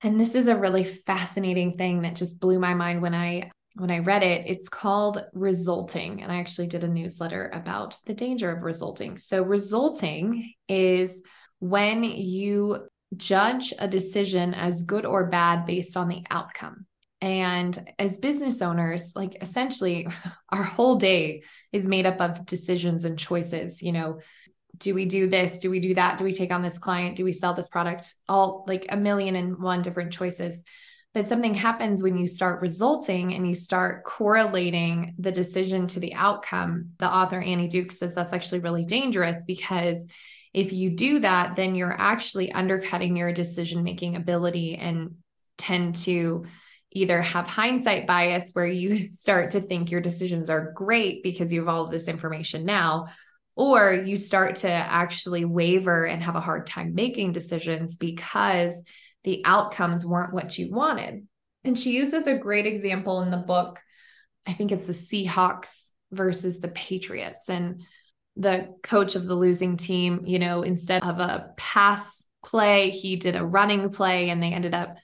And 0.00 0.20
this 0.20 0.36
is 0.36 0.46
a 0.46 0.56
really 0.56 0.84
fascinating 0.84 1.76
thing 1.76 2.02
that 2.02 2.14
just 2.14 2.38
blew 2.38 2.60
my 2.60 2.74
mind 2.74 3.02
when 3.02 3.14
i 3.14 3.50
when 3.78 3.90
I 3.90 4.00
read 4.00 4.22
it, 4.22 4.44
it's 4.46 4.68
called 4.68 5.24
resulting. 5.32 6.22
And 6.22 6.32
I 6.32 6.38
actually 6.38 6.66
did 6.66 6.84
a 6.84 6.88
newsletter 6.88 7.50
about 7.52 7.96
the 8.06 8.14
danger 8.14 8.50
of 8.50 8.62
resulting. 8.62 9.18
So, 9.18 9.42
resulting 9.42 10.52
is 10.68 11.22
when 11.60 12.02
you 12.04 12.88
judge 13.16 13.72
a 13.78 13.88
decision 13.88 14.54
as 14.54 14.82
good 14.82 15.06
or 15.06 15.26
bad 15.26 15.64
based 15.64 15.96
on 15.96 16.08
the 16.08 16.22
outcome. 16.30 16.86
And 17.20 17.92
as 17.98 18.18
business 18.18 18.62
owners, 18.62 19.12
like 19.14 19.42
essentially 19.42 20.06
our 20.50 20.62
whole 20.62 20.96
day 20.96 21.42
is 21.72 21.86
made 21.86 22.06
up 22.06 22.20
of 22.20 22.46
decisions 22.46 23.04
and 23.04 23.18
choices. 23.18 23.82
You 23.82 23.92
know, 23.92 24.20
do 24.76 24.94
we 24.94 25.06
do 25.06 25.28
this? 25.28 25.58
Do 25.58 25.70
we 25.70 25.80
do 25.80 25.94
that? 25.94 26.18
Do 26.18 26.24
we 26.24 26.32
take 26.32 26.52
on 26.52 26.62
this 26.62 26.78
client? 26.78 27.16
Do 27.16 27.24
we 27.24 27.32
sell 27.32 27.54
this 27.54 27.68
product? 27.68 28.14
All 28.28 28.64
like 28.66 28.86
a 28.88 28.96
million 28.96 29.34
and 29.36 29.58
one 29.58 29.82
different 29.82 30.12
choices. 30.12 30.62
But 31.14 31.26
something 31.26 31.54
happens 31.54 32.02
when 32.02 32.16
you 32.16 32.28
start 32.28 32.60
resulting 32.60 33.34
and 33.34 33.48
you 33.48 33.54
start 33.54 34.04
correlating 34.04 35.14
the 35.18 35.32
decision 35.32 35.86
to 35.88 36.00
the 36.00 36.14
outcome. 36.14 36.90
The 36.98 37.12
author 37.12 37.40
Annie 37.40 37.68
Duke 37.68 37.92
says 37.92 38.14
that's 38.14 38.34
actually 38.34 38.60
really 38.60 38.84
dangerous 38.84 39.42
because 39.46 40.04
if 40.54 40.72
you 40.72 40.90
do 40.90 41.20
that, 41.20 41.56
then 41.56 41.74
you're 41.74 41.96
actually 41.96 42.52
undercutting 42.52 43.16
your 43.16 43.32
decision 43.32 43.82
making 43.82 44.16
ability 44.16 44.76
and 44.76 45.16
tend 45.56 45.96
to 45.96 46.46
either 46.90 47.20
have 47.20 47.46
hindsight 47.46 48.06
bias 48.06 48.50
where 48.52 48.66
you 48.66 48.98
start 49.10 49.52
to 49.52 49.60
think 49.60 49.90
your 49.90 50.00
decisions 50.00 50.48
are 50.50 50.72
great 50.72 51.22
because 51.22 51.52
you 51.52 51.60
have 51.60 51.68
all 51.68 51.84
of 51.84 51.90
this 51.90 52.08
information 52.08 52.64
now, 52.64 53.08
or 53.56 53.92
you 53.92 54.16
start 54.16 54.56
to 54.56 54.70
actually 54.70 55.44
waver 55.44 56.06
and 56.06 56.22
have 56.22 56.36
a 56.36 56.40
hard 56.40 56.66
time 56.66 56.94
making 56.94 57.32
decisions 57.32 57.96
because 57.96 58.82
the 59.24 59.42
outcomes 59.44 60.04
weren't 60.04 60.32
what 60.32 60.58
you 60.58 60.72
wanted. 60.72 61.26
And 61.64 61.78
she 61.78 61.92
uses 61.92 62.26
a 62.26 62.36
great 62.36 62.66
example 62.66 63.20
in 63.22 63.30
the 63.30 63.36
book. 63.36 63.80
I 64.46 64.52
think 64.52 64.72
it's 64.72 64.86
the 64.86 64.92
Seahawks 64.92 65.88
versus 66.12 66.60
the 66.60 66.68
Patriots. 66.68 67.48
And 67.48 67.82
the 68.36 68.74
coach 68.82 69.16
of 69.16 69.26
the 69.26 69.34
losing 69.34 69.76
team, 69.76 70.22
you 70.24 70.38
know, 70.38 70.62
instead 70.62 71.02
of 71.02 71.18
a 71.18 71.50
pass 71.56 72.26
play, 72.44 72.90
he 72.90 73.16
did 73.16 73.36
a 73.36 73.44
running 73.44 73.90
play 73.90 74.30
and 74.30 74.42
they 74.42 74.52
ended 74.52 74.74
up, 74.74 74.96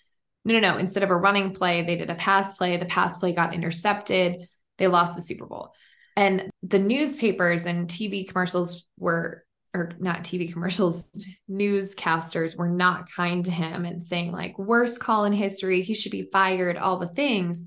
no, 0.44 0.54
no, 0.54 0.60
no. 0.60 0.78
Instead 0.78 1.02
of 1.02 1.10
a 1.10 1.16
running 1.16 1.52
play, 1.52 1.82
they 1.82 1.96
did 1.96 2.10
a 2.10 2.14
pass 2.14 2.54
play. 2.54 2.76
The 2.76 2.86
pass 2.86 3.16
play 3.16 3.32
got 3.32 3.54
intercepted. 3.54 4.46
They 4.78 4.86
lost 4.86 5.16
the 5.16 5.22
Super 5.22 5.46
Bowl. 5.46 5.72
And 6.16 6.48
the 6.62 6.78
newspapers 6.78 7.64
and 7.66 7.88
TV 7.88 8.28
commercials 8.28 8.86
were, 8.98 9.44
or 9.74 9.92
not 9.98 10.22
TV 10.22 10.52
commercials, 10.52 11.10
newscasters 11.50 12.56
were 12.56 12.68
not 12.68 13.10
kind 13.10 13.44
to 13.44 13.50
him 13.50 13.84
and 13.84 14.02
saying, 14.04 14.32
like, 14.32 14.58
worst 14.58 15.00
call 15.00 15.24
in 15.24 15.32
history. 15.32 15.82
He 15.82 15.94
should 15.94 16.12
be 16.12 16.28
fired, 16.32 16.76
all 16.76 16.98
the 16.98 17.08
things 17.08 17.64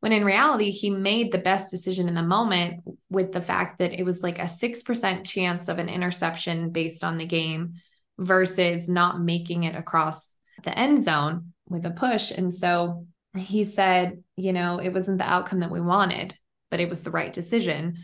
when 0.00 0.12
in 0.12 0.24
reality 0.24 0.70
he 0.70 0.90
made 0.90 1.32
the 1.32 1.38
best 1.38 1.70
decision 1.70 2.08
in 2.08 2.14
the 2.14 2.22
moment 2.22 2.82
with 3.10 3.32
the 3.32 3.40
fact 3.40 3.78
that 3.78 3.98
it 3.98 4.04
was 4.04 4.22
like 4.22 4.38
a 4.38 4.42
6% 4.42 5.24
chance 5.24 5.68
of 5.68 5.78
an 5.78 5.88
interception 5.88 6.70
based 6.70 7.02
on 7.02 7.18
the 7.18 7.26
game 7.26 7.74
versus 8.18 8.88
not 8.88 9.20
making 9.20 9.64
it 9.64 9.74
across 9.74 10.28
the 10.64 10.78
end 10.78 11.04
zone 11.04 11.52
with 11.68 11.84
a 11.84 11.90
push 11.90 12.30
and 12.30 12.54
so 12.54 13.04
he 13.36 13.64
said 13.64 14.22
you 14.36 14.52
know 14.52 14.78
it 14.78 14.90
wasn't 14.90 15.18
the 15.18 15.28
outcome 15.28 15.60
that 15.60 15.70
we 15.70 15.80
wanted 15.80 16.34
but 16.70 16.80
it 16.80 16.88
was 16.88 17.02
the 17.02 17.10
right 17.10 17.32
decision 17.32 17.96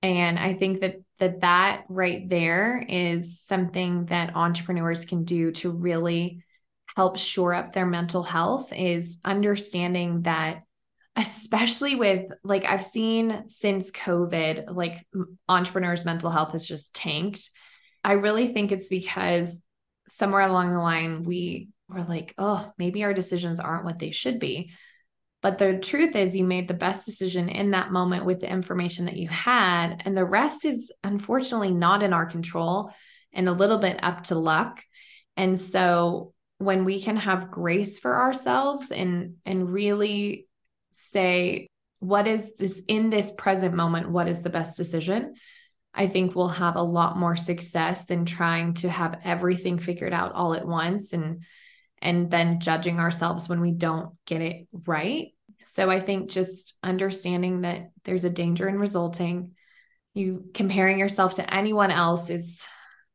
and 0.00 0.38
i 0.38 0.54
think 0.54 0.80
that 0.80 0.96
that 1.22 1.42
that 1.42 1.84
right 1.88 2.28
there 2.28 2.84
is 2.88 3.40
something 3.40 4.06
that 4.06 4.34
entrepreneurs 4.34 5.04
can 5.04 5.22
do 5.22 5.52
to 5.52 5.70
really 5.70 6.42
help 6.96 7.16
shore 7.16 7.54
up 7.54 7.70
their 7.70 7.86
mental 7.86 8.24
health 8.24 8.72
is 8.72 9.18
understanding 9.24 10.22
that 10.22 10.64
especially 11.14 11.94
with 11.94 12.26
like 12.42 12.64
I've 12.64 12.82
seen 12.82 13.44
since 13.46 13.92
COVID, 13.92 14.74
like 14.74 14.96
entrepreneurs' 15.48 16.04
mental 16.04 16.28
health 16.28 16.52
has 16.52 16.66
just 16.66 16.92
tanked. 16.92 17.50
I 18.02 18.14
really 18.14 18.52
think 18.52 18.72
it's 18.72 18.88
because 18.88 19.62
somewhere 20.08 20.42
along 20.42 20.72
the 20.72 20.80
line 20.80 21.22
we 21.22 21.68
were 21.88 22.02
like, 22.02 22.34
oh, 22.36 22.72
maybe 22.78 23.04
our 23.04 23.14
decisions 23.14 23.60
aren't 23.60 23.84
what 23.84 24.00
they 24.00 24.10
should 24.10 24.40
be. 24.40 24.72
But 25.42 25.58
the 25.58 25.76
truth 25.78 26.14
is, 26.14 26.36
you 26.36 26.44
made 26.44 26.68
the 26.68 26.74
best 26.74 27.04
decision 27.04 27.48
in 27.48 27.72
that 27.72 27.90
moment 27.90 28.24
with 28.24 28.40
the 28.40 28.50
information 28.50 29.06
that 29.06 29.16
you 29.16 29.28
had. 29.28 30.02
And 30.04 30.16
the 30.16 30.24
rest 30.24 30.64
is 30.64 30.92
unfortunately 31.02 31.72
not 31.72 32.02
in 32.02 32.12
our 32.12 32.26
control 32.26 32.92
and 33.32 33.48
a 33.48 33.52
little 33.52 33.78
bit 33.78 33.98
up 34.02 34.24
to 34.24 34.36
luck. 34.36 34.82
And 35.36 35.58
so 35.58 36.32
when 36.58 36.84
we 36.84 37.02
can 37.02 37.16
have 37.16 37.50
grace 37.50 37.98
for 37.98 38.16
ourselves 38.16 38.92
and 38.92 39.34
and 39.44 39.72
really 39.72 40.46
say, 40.92 41.66
what 41.98 42.28
is 42.28 42.52
this 42.56 42.80
in 42.86 43.10
this 43.10 43.32
present 43.32 43.74
moment? 43.74 44.10
What 44.10 44.28
is 44.28 44.42
the 44.42 44.50
best 44.50 44.76
decision? 44.76 45.34
I 45.94 46.06
think 46.06 46.34
we'll 46.34 46.48
have 46.48 46.76
a 46.76 46.82
lot 46.82 47.18
more 47.18 47.36
success 47.36 48.06
than 48.06 48.24
trying 48.24 48.74
to 48.74 48.88
have 48.88 49.20
everything 49.24 49.78
figured 49.78 50.12
out 50.12 50.32
all 50.32 50.54
at 50.54 50.66
once 50.66 51.12
and 51.12 51.42
and 52.02 52.30
then 52.30 52.60
judging 52.60 53.00
ourselves 53.00 53.48
when 53.48 53.60
we 53.60 53.72
don't 53.72 54.14
get 54.26 54.42
it 54.42 54.66
right. 54.86 55.28
So 55.64 55.88
I 55.88 56.00
think 56.00 56.30
just 56.30 56.74
understanding 56.82 57.62
that 57.62 57.90
there's 58.04 58.24
a 58.24 58.30
danger 58.30 58.68
in 58.68 58.78
resulting, 58.78 59.52
you 60.12 60.50
comparing 60.52 60.98
yourself 60.98 61.36
to 61.36 61.54
anyone 61.54 61.90
else 61.90 62.28
is 62.28 62.66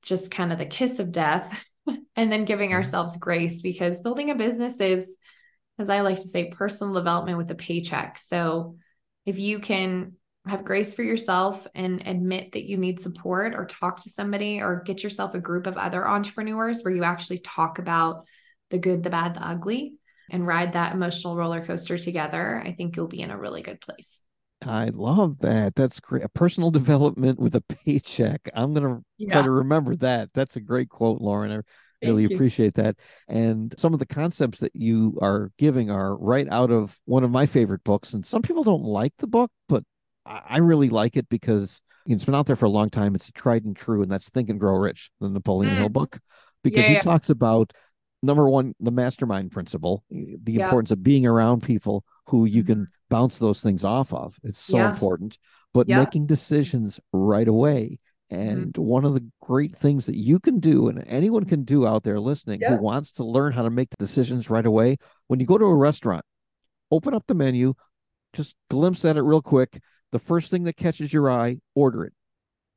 just 0.02 0.32
kind 0.32 0.52
of 0.52 0.58
the 0.58 0.66
kiss 0.66 1.00
of 1.00 1.12
death 1.12 1.64
and 2.16 2.32
then 2.32 2.46
giving 2.46 2.74
ourselves 2.74 3.16
grace 3.18 3.62
because 3.62 4.02
building 4.02 4.32
a 4.32 4.36
business 4.36 4.80
is 4.80 5.18
as 5.80 5.90
I 5.90 6.02
like 6.02 6.18
to 6.18 6.28
say, 6.28 6.50
personal 6.50 6.94
development 6.94 7.38
with 7.38 7.52
a 7.52 7.56
paycheck. 7.56 8.18
So 8.18 8.78
if 9.26 9.38
you 9.38 9.60
can 9.60 10.14
have 10.48 10.64
grace 10.64 10.94
for 10.94 11.04
yourself 11.04 11.68
and 11.76 12.08
admit 12.08 12.54
that 12.54 12.68
you 12.68 12.78
need 12.78 13.02
support 13.02 13.54
or 13.54 13.66
talk 13.66 14.02
to 14.02 14.10
somebody 14.10 14.62
or 14.62 14.82
get 14.86 15.04
yourself 15.04 15.36
a 15.36 15.40
group 15.40 15.68
of 15.68 15.78
other 15.78 16.08
entrepreneurs 16.08 16.82
where 16.82 16.94
you 16.94 17.04
actually 17.04 17.40
talk 17.40 17.80
about 17.80 18.26
the 18.70 18.78
good, 18.78 19.04
the 19.04 19.10
bad, 19.10 19.36
the 19.36 19.48
ugly 19.48 19.96
and 20.30 20.46
ride 20.46 20.74
that 20.74 20.94
emotional 20.94 21.36
roller 21.36 21.66
coaster 21.66 21.98
together, 21.98 22.62
I 22.64 22.74
think 22.74 22.96
you'll 22.96 23.08
be 23.08 23.22
in 23.22 23.32
a 23.32 23.38
really 23.38 23.62
good 23.62 23.80
place. 23.80 24.24
I 24.62 24.86
love 24.86 25.40
that. 25.40 25.76
That's 25.76 26.00
great. 26.00 26.24
A 26.24 26.30
personal 26.30 26.72
development 26.72 27.40
with 27.40 27.56
a 27.56 27.62
paycheck. 27.62 28.50
I'm 28.54 28.74
going 28.74 28.96
to 28.96 29.04
yeah. 29.18 29.34
try 29.34 29.44
to 29.44 29.52
remember 29.52 29.96
that. 29.98 30.30
That's 30.34 30.56
a 30.56 30.62
great 30.62 30.90
quote, 30.90 31.22
Lauren 31.22 31.52
I 31.52 31.62
really 32.06 32.26
appreciate 32.26 32.76
that. 32.76 32.96
And 33.28 33.74
some 33.78 33.94
of 33.94 34.00
the 34.00 34.06
concepts 34.06 34.60
that 34.60 34.76
you 34.76 35.18
are 35.22 35.52
giving 35.58 35.90
are 35.90 36.16
right 36.16 36.48
out 36.52 36.72
of 36.72 37.00
one 37.06 37.24
of 37.24 37.32
my 37.32 37.46
favorite 37.46 37.84
books. 37.84 38.14
And 38.14 38.26
some 38.26 38.42
people 38.42 38.64
don't 38.64 38.84
like 38.84 39.14
the 39.18 39.28
book, 39.28 39.52
but 39.68 39.84
I 40.26 40.58
really 40.58 40.90
like 40.90 41.18
it 41.18 41.28
because 41.30 41.82
it's 42.06 42.26
been 42.26 42.36
out 42.36 42.46
there 42.46 42.56
for 42.56 42.66
a 42.66 42.70
long 42.70 42.90
time. 42.90 43.16
It's 43.16 43.32
tried 43.32 43.64
and 43.66 43.76
true, 43.76 44.02
and 44.02 44.12
that's 44.12 44.30
Think 44.30 44.50
and 44.50 44.60
Grow 44.60 44.76
Rich, 44.76 45.10
the 45.20 45.30
Napoleon 45.30 45.74
mm. 45.74 45.78
Hill 45.78 45.90
book, 45.90 46.20
because 46.64 46.84
yeah, 46.84 46.88
he 46.90 46.94
yeah. 46.96 47.02
talks 47.02 47.30
about 47.30 47.74
number 48.24 48.50
one, 48.50 48.74
the 48.80 48.92
mastermind 48.92 49.52
principle, 49.52 50.04
the 50.10 50.54
yeah. 50.54 50.66
importance 50.66 50.92
of 50.92 51.04
being 51.04 51.26
around 51.26 51.64
people 51.64 52.04
who 52.28 52.46
you 52.46 52.64
can 52.64 52.76
mm-hmm. 52.76 52.92
bounce 53.10 53.38
those 53.38 53.62
things 53.62 53.84
off 53.84 54.14
of. 54.14 54.38
It's 54.44 54.60
so 54.60 54.80
important, 54.80 55.38
but 55.74 55.88
making 55.88 56.26
decisions 56.28 57.00
right 57.12 57.48
away 57.48 58.00
Mm-hmm. 58.32 58.50
And 58.50 58.66
mm-hmm. 58.74 58.82
one 58.82 59.06
of 59.06 59.14
the 59.14 59.26
great 59.42 59.76
things 59.76 60.06
that 60.06 60.18
you 60.18 60.40
can 60.40 60.60
do, 60.60 60.88
and 60.88 61.04
anyone 61.08 61.46
can 61.46 61.64
do 61.64 61.88
out 61.88 62.04
there 62.04 62.20
listening 62.20 62.60
yeah. 62.62 62.76
who 62.76 62.82
wants 62.82 63.12
to 63.14 63.24
learn 63.24 63.54
how 63.54 63.64
to 63.64 63.70
make 63.70 63.90
the 63.90 63.98
decisions 63.98 64.50
right 64.50 64.66
away, 64.66 64.98
when 65.28 65.40
you 65.40 65.46
go 65.46 65.58
to 65.58 65.66
a 65.66 65.76
restaurant, 65.76 66.26
open 66.92 67.14
up 67.14 67.24
the 67.28 67.36
menu, 67.36 67.74
just 68.34 68.56
glimpse 68.70 69.06
at 69.06 69.18
it 69.18 69.22
real 69.22 69.42
quick. 69.42 69.82
The 70.12 70.20
first 70.20 70.52
thing 70.52 70.64
that 70.64 70.78
catches 70.78 71.12
your 71.12 71.30
eye, 71.30 71.60
order 71.76 72.06
it. 72.06 72.14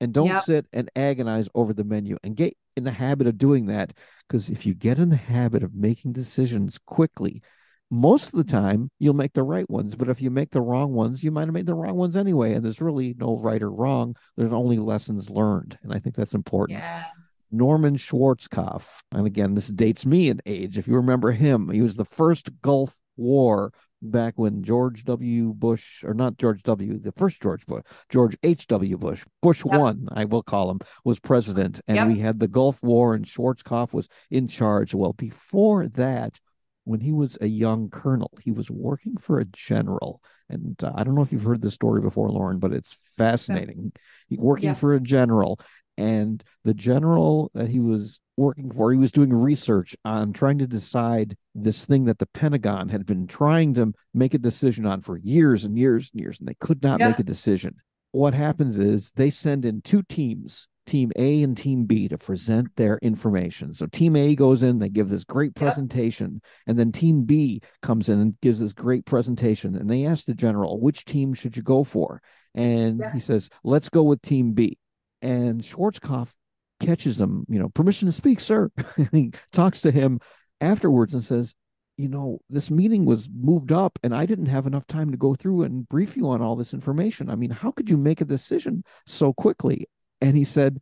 And 0.01 0.13
don't 0.13 0.29
yep. 0.29 0.45
sit 0.45 0.67
and 0.73 0.91
agonize 0.97 1.49
over 1.55 1.75
the 1.75 1.85
menu 1.85 2.17
and 2.23 2.35
get 2.35 2.57
in 2.77 2.85
the 2.85 2.91
habit 2.91 3.27
of 3.27 3.37
doing 3.37 3.67
that. 3.67 3.93
Because 4.27 4.49
if 4.49 4.65
you 4.65 4.75
get 4.75 4.99
in 4.99 5.11
the 5.11 5.17
habit 5.17 5.63
of 5.63 5.75
making 5.75 6.13
decisions 6.13 6.79
quickly, 6.79 7.43
most 7.91 8.29
of 8.29 8.33
the 8.35 8.45
time 8.45 8.91
you'll 8.99 9.15
make 9.15 9.33
the 9.33 9.43
right 9.43 9.69
ones 9.69 9.97
but 9.97 10.09
if 10.09 10.23
you 10.23 10.31
make 10.31 10.51
the 10.51 10.61
wrong 10.61 10.93
ones 10.93 11.25
you 11.25 11.31
might 11.31 11.47
have 11.47 11.55
made 11.55 11.67
the 11.67 11.75
wrong 11.75 11.97
ones 11.97 12.17
anyway 12.17 12.55
and 12.55 12.65
there's 12.65 12.81
really 12.81 13.15
no 13.19 13.37
right 13.37 13.63
or 13.63 13.71
wrong 13.71 14.15
there's 14.37 14.53
only 14.53 14.79
lessons 14.79 15.29
learned 15.29 15.77
and 15.83 15.93
i 15.93 15.99
think 15.99 16.15
that's 16.15 16.35
important 16.35 16.79
yes. 16.79 17.09
norman 17.51 17.97
schwarzkopf 17.97 18.85
and 19.13 19.27
again 19.27 19.55
this 19.55 19.69
dates 19.69 20.07
me 20.07 20.29
in 20.29 20.41
age 20.47 20.79
if 20.79 20.87
you 20.87 20.95
remember 20.95 21.33
him 21.33 21.69
he 21.69 21.83
was 21.83 21.97
the 21.97 22.05
first 22.05 22.49
gulf 22.63 22.97
war 23.17 23.73
back 24.03 24.35
when 24.37 24.63
george 24.63 25.05
w 25.05 25.53
bush 25.53 26.03
or 26.05 26.15
not 26.15 26.39
george 26.39 26.63
w 26.63 26.99
the 26.99 27.13
first 27.13 27.41
george 27.41 27.67
bush 27.67 27.83
george 28.09 28.37
h.w 28.43 28.97
bush 28.97 29.25
bush 29.43 29.63
yep. 29.65 29.79
one 29.81 30.09
i 30.13 30.25
will 30.25 30.43
call 30.43 30.71
him 30.71 30.81
was 31.05 31.21
president 31.21 31.81
and 31.87 31.97
yep. 31.97 32.09
we 32.09 32.19
had 32.19 32.41
the 32.41 32.49
gulf 32.49 32.83
war 32.83 33.15
and 33.15 33.27
schwarzkopf 33.27 33.93
was 33.93 34.09
in 34.31 34.49
charge 34.49 34.95
well 34.95 35.13
before 35.13 35.87
that 35.89 36.41
when 36.85 37.01
he 37.01 37.13
was 37.13 37.39
a 37.41 37.47
young 37.47 37.89
colonel, 37.89 38.31
he 38.43 38.51
was 38.51 38.71
working 38.71 39.17
for 39.17 39.39
a 39.39 39.45
general. 39.45 40.21
And 40.49 40.83
uh, 40.83 40.93
I 40.95 41.05
don't 41.05 41.15
know 41.15 41.23
if 41.23 41.31
you've 41.31 41.45
heard 41.45 41.63
this 41.63 41.75
story 41.75 42.01
before, 42.01 42.31
Lauren, 42.31 42.59
but 42.59 42.73
it's 42.73 42.97
fascinating. 43.17 43.93
He 44.29 44.37
working 44.37 44.75
for 44.75 44.95
a 44.95 45.01
general, 45.01 45.61
and 45.97 46.43
the 46.65 46.75
general 46.75 47.51
that 47.55 47.69
he 47.69 47.79
was 47.79 48.19
working 48.41 48.73
for, 48.73 48.91
he 48.91 48.99
was 48.99 49.13
doing 49.13 49.33
research 49.33 49.95
on 50.05 50.33
trying 50.33 50.59
to 50.59 50.67
decide 50.67 51.37
this 51.55 51.85
thing 51.85 52.07
that 52.07 52.19
the 52.19 52.27
Pentagon 52.27 52.89
had 52.89 53.05
been 53.05 53.27
trying 53.27 53.75
to 53.75 53.93
make 54.15 54.35
a 54.35 54.39
decision 54.39 54.87
on 54.87 55.03
for 55.03 55.19
years 55.19 55.65
and 55.65 55.79
years 55.79 56.11
and 56.13 56.21
years, 56.21 56.39
and 56.41 56.49
they 56.49 56.57
could 56.59 56.83
not 56.83 56.99
yeah. 56.99 57.09
make 57.09 57.19
a 57.19 57.23
decision. 57.25 57.77
What 58.13 58.35
happens 58.35 58.79
is 58.79 59.13
they 59.15 59.31
send 59.31 59.65
in 59.65 59.83
two 59.83 60.03
teams 60.03 60.67
team 60.87 61.13
A 61.17 61.43
and 61.43 61.57
team 61.57 61.85
B 61.85 62.09
to 62.09 62.19
present 62.19 62.75
their 62.75 62.99
information. 63.01 63.75
So 63.75 63.87
team 63.87 64.17
A 64.17 64.35
goes 64.35 64.63
in, 64.65 64.79
they 64.79 64.89
give 64.89 65.09
this 65.09 65.23
great 65.23 65.55
presentation, 65.55 66.41
yep. 66.43 66.43
and 66.67 66.79
then 66.79 66.91
team 66.91 67.23
B 67.25 67.61
comes 67.83 68.09
in 68.09 68.19
and 68.19 68.41
gives 68.41 68.59
this 68.59 68.73
great 68.73 69.05
presentation. 69.05 69.77
And 69.77 69.89
they 69.89 70.07
ask 70.07 70.25
the 70.25 70.35
general, 70.35 70.81
which 70.81 71.05
team 71.05 71.35
should 71.35 71.57
you 71.57 71.63
go 71.63 71.85
for? 71.85 72.21
And 72.55 72.99
yeah. 72.99 73.13
he 73.13 73.21
says, 73.21 73.51
let's 73.63 73.89
go 73.89 74.03
with 74.03 74.23
team 74.23 74.53
B. 74.53 74.79
And 75.23 75.61
Schwarzkopf 75.61 76.35
catches 76.81 77.21
him, 77.21 77.45
you 77.49 77.59
know, 77.59 77.69
permission 77.69 78.07
to 78.07 78.13
speak, 78.13 78.41
sir. 78.41 78.71
he 79.13 79.33
talks 79.53 79.83
to 79.83 79.91
him 79.91 80.21
afterwards 80.61 81.15
and 81.15 81.25
says, 81.25 81.55
you 81.97 82.09
know, 82.09 82.41
this 82.49 82.71
meeting 82.71 83.05
was 83.05 83.29
moved 83.31 83.73
up 83.73 83.99
and 84.03 84.15
I 84.15 84.25
didn't 84.25 84.47
have 84.47 84.67
enough 84.67 84.87
time 84.87 85.11
to 85.11 85.19
go 85.19 85.35
through 85.35 85.65
and 85.65 85.87
brief 85.89 86.17
you 86.17 86.29
on 86.29 86.41
all 86.41 86.57
this 86.57 86.73
information. 86.73 87.29
I 87.29 87.35
mean, 87.35 87.51
how 87.51 87.71
could 87.71 87.91
you 87.91 87.99
make 87.99 88.23
a 88.23 88.25
decision 88.25 88.85
so 89.07 89.35
quickly? 89.35 89.87
And 90.21 90.37
he 90.37 90.45
said, 90.45 90.81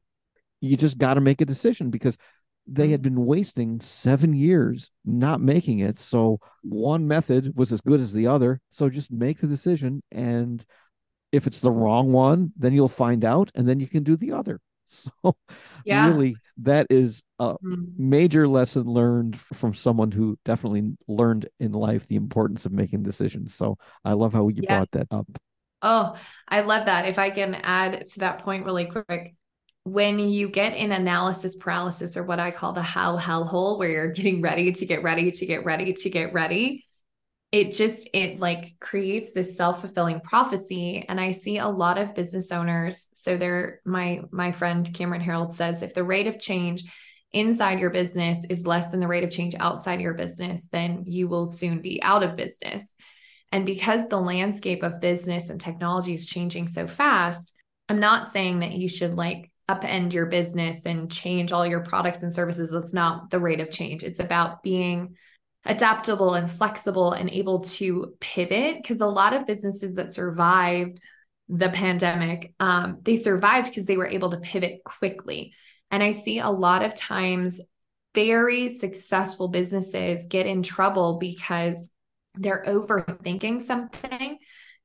You 0.61 0.77
just 0.77 0.97
got 0.97 1.15
to 1.15 1.21
make 1.21 1.41
a 1.41 1.45
decision 1.45 1.91
because 1.91 2.17
they 2.69 2.89
had 2.89 3.03
been 3.03 3.25
wasting 3.25 3.81
seven 3.81 4.35
years 4.35 4.91
not 5.05 5.41
making 5.41 5.81
it. 5.81 5.99
So 5.99 6.39
one 6.63 7.09
method 7.09 7.57
was 7.57 7.73
as 7.73 7.81
good 7.81 8.01
as 8.01 8.13
the 8.13 8.27
other. 8.27 8.61
So 8.71 8.89
just 8.91 9.11
make 9.11 9.41
the 9.41 9.47
decision. 9.47 10.03
And 10.13 10.65
if 11.33 11.47
it's 11.47 11.61
the 11.61 11.71
wrong 11.71 12.13
one, 12.13 12.53
then 12.57 12.75
you'll 12.75 12.89
find 12.89 13.25
out 13.25 13.51
and 13.55 13.67
then 13.67 13.81
you 13.81 13.89
can 13.89 14.03
do 14.03 14.17
the 14.17 14.33
other. 14.33 14.61
So 15.25 15.37
yeah. 15.85 16.09
really 16.09 16.37
that 16.63 16.87
is 16.91 17.23
a 17.39 17.55
mm-hmm. 17.55 17.85
major 17.97 18.49
lesson 18.49 18.85
learned 18.85 19.39
from 19.39 19.75
someone 19.75 20.11
who 20.11 20.39
definitely 20.45 20.97
learned 21.07 21.49
in 21.61 21.73
life 21.73 22.07
the 22.09 22.17
importance 22.17 22.67
of 22.67 22.73
making 22.73 23.03
decisions. 23.03 23.55
So 23.55 23.79
I 24.05 24.15
love 24.15 24.33
how 24.33 24.49
you 24.49 24.63
brought 24.63 24.91
that 24.93 25.09
up. 25.11 25.27
Oh, 25.83 26.17
I 26.49 26.63
love 26.63 26.87
that. 26.87 27.07
If 27.07 27.19
I 27.19 27.31
can 27.31 27.55
add 27.55 28.07
to 28.07 28.21
that 28.21 28.41
point 28.41 28.65
really 28.65 28.87
quick, 28.87 29.35
when 29.85 30.19
you 30.19 30.49
get 30.49 30.77
in 30.77 30.93
analysis 30.93 31.57
paralysis 31.57 32.17
or 32.17 32.23
what 32.23 32.41
I 32.41 32.51
call 32.51 32.73
the 32.73 32.83
how 32.83 33.17
hellhole, 33.17 33.79
where 33.79 33.89
you're 33.89 34.13
getting 34.13 34.43
ready 34.43 34.73
to 34.73 34.87
get 34.87 35.03
ready 35.03 35.31
to 35.31 35.47
get 35.47 35.65
ready 35.65 35.93
to 35.93 36.11
get 36.11 36.33
ready, 36.33 36.85
it 37.51 37.73
just 37.73 38.09
it 38.13 38.39
like 38.39 38.79
creates 38.79 39.33
this 39.33 39.57
self-fulfilling 39.57 40.21
prophecy 40.21 41.05
and 41.09 41.21
i 41.21 41.33
see 41.33 41.59
a 41.59 41.69
lot 41.69 41.99
of 41.99 42.15
business 42.15 42.53
owners 42.53 43.09
so 43.15 43.37
they're 43.37 43.81
my 43.85 44.21
my 44.31 44.53
friend 44.53 44.93
cameron 44.95 45.23
herold 45.23 45.55
says 45.55 45.83
if 45.83 45.95
the 45.95 46.05
rate 46.05 46.27
of 46.27 46.39
change 46.39 46.85
inside 47.33 47.81
your 47.81 47.91
business 47.91 48.45
is 48.49 48.67
less 48.67 48.91
than 48.91 49.01
the 49.01 49.09
rate 49.09 49.25
of 49.25 49.31
change 49.31 49.55
outside 49.61 50.01
your 50.01 50.15
business 50.15 50.69
then 50.73 51.05
you 51.07 51.29
will 51.29 51.51
soon 51.51 51.81
be 51.81 52.03
out 52.03 52.23
of 52.23 52.37
business 52.37 52.95
and 53.51 53.65
because 53.65 54.07
the 54.09 54.21
landscape 54.21 54.83
of 54.83 55.01
business 55.01 55.49
and 55.49 55.61
technology 55.61 56.15
is 56.15 56.27
changing 56.27 56.69
so 56.69 56.87
fast 56.87 57.55
i'm 57.89 58.01
not 58.01 58.29
saying 58.29 58.61
that 58.61 58.73
you 58.73 58.89
should 58.89 59.15
like 59.15 59.51
upend 59.69 60.13
your 60.13 60.27
business 60.27 60.87
and 60.87 61.11
change 61.13 61.53
all 61.53 61.67
your 61.67 61.81
products 61.81 62.23
and 62.23 62.33
services. 62.33 62.71
That's 62.71 62.95
not 62.95 63.29
the 63.29 63.39
rate 63.39 63.61
of 63.61 63.71
change. 63.71 64.03
It's 64.03 64.19
about 64.19 64.63
being 64.63 65.17
adaptable 65.69 66.35
and 66.35 66.51
flexible 66.51 67.13
and 67.13 67.31
able 67.31 67.61
to 67.61 68.15
pivot 68.21 68.77
because 68.77 69.01
a 69.01 69.07
lot 69.07 69.35
of 69.35 69.47
businesses 69.47 69.97
that 69.97 70.11
survived 70.11 70.99
the 71.51 71.69
pandemic 71.69 72.55
um, 72.59 72.99
they 73.03 73.17
survived 73.17 73.69
because 73.69 73.87
they 73.87 73.97
were 73.97 74.07
able 74.07 74.31
to 74.31 74.39
pivot 74.39 74.83
quickly. 74.85 75.55
And 75.91 76.03
i 76.03 76.13
see 76.13 76.39
a 76.39 76.51
lot 76.51 76.85
of 76.85 76.95
times 76.95 77.61
very 78.15 78.71
successful 78.71 79.49
businesses 79.49 80.27
get 80.27 80.47
in 80.47 80.63
trouble 80.63 81.19
because 81.19 81.89
they're 82.35 82.65
overthinking 82.67 83.63
something 83.63 84.39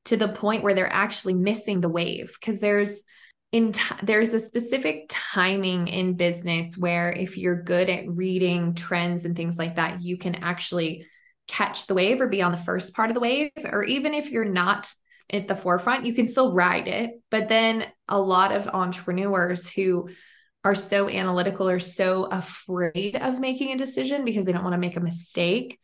to 0.05 0.17
the 0.17 0.27
point 0.27 0.63
where 0.63 0.73
they're 0.73 0.91
actually 0.91 1.33
missing 1.33 1.81
the 1.81 1.89
wave 1.89 2.35
because 2.39 2.59
there's 2.59 3.03
in 3.53 3.71
t- 3.71 3.95
there's 4.01 4.33
a 4.33 4.39
specific 4.39 5.05
timing 5.09 5.87
in 5.87 6.15
business 6.15 6.75
where 6.75 7.11
if 7.11 7.37
you're 7.37 7.61
good 7.61 7.87
at 7.87 8.09
reading 8.09 8.73
trends 8.73 9.25
and 9.25 9.35
things 9.35 9.59
like 9.59 9.75
that 9.75 10.01
you 10.01 10.17
can 10.17 10.35
actually 10.35 11.05
catch 11.47 11.85
the 11.85 11.93
wave 11.93 12.19
or 12.19 12.27
be 12.27 12.41
on 12.41 12.51
the 12.51 12.57
first 12.57 12.95
part 12.95 13.11
of 13.11 13.13
the 13.13 13.19
wave 13.19 13.51
or 13.71 13.83
even 13.83 14.15
if 14.15 14.31
you're 14.31 14.43
not 14.43 14.91
at 15.29 15.47
the 15.47 15.55
forefront 15.55 16.05
you 16.05 16.13
can 16.15 16.27
still 16.27 16.51
ride 16.51 16.87
it. 16.87 17.11
But 17.29 17.47
then 17.47 17.85
a 18.09 18.19
lot 18.19 18.51
of 18.51 18.67
entrepreneurs 18.67 19.69
who 19.69 20.09
are 20.63 20.75
so 20.75 21.07
analytical 21.07 21.69
or 21.69 21.79
so 21.79 22.25
afraid 22.25 23.17
of 23.17 23.39
making 23.39 23.71
a 23.71 23.77
decision 23.77 24.25
because 24.25 24.45
they 24.45 24.51
don't 24.51 24.63
want 24.63 24.73
to 24.73 24.79
make 24.79 24.97
a 24.97 25.01
mistake 25.01 25.79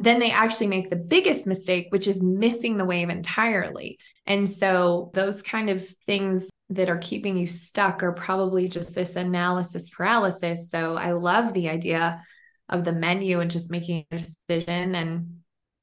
then 0.00 0.20
they 0.20 0.30
actually 0.30 0.68
make 0.68 0.90
the 0.90 0.96
biggest 0.96 1.44
mistake 1.44 1.88
which 1.90 2.06
is 2.06 2.22
missing 2.22 2.76
the 2.76 2.84
wave 2.84 3.08
entirely. 3.08 3.98
And 4.26 4.48
so 4.48 5.10
those 5.12 5.42
kind 5.42 5.70
of 5.70 5.84
things 6.06 6.48
that 6.70 6.90
are 6.90 6.98
keeping 6.98 7.36
you 7.36 7.46
stuck 7.46 8.02
are 8.02 8.12
probably 8.12 8.68
just 8.68 8.94
this 8.94 9.16
analysis 9.16 9.88
paralysis. 9.88 10.70
So 10.70 10.96
I 10.96 11.12
love 11.12 11.54
the 11.54 11.68
idea 11.68 12.22
of 12.68 12.84
the 12.84 12.92
menu 12.92 13.40
and 13.40 13.50
just 13.50 13.70
making 13.70 14.04
a 14.10 14.18
decision 14.18 14.94
and 14.94 15.34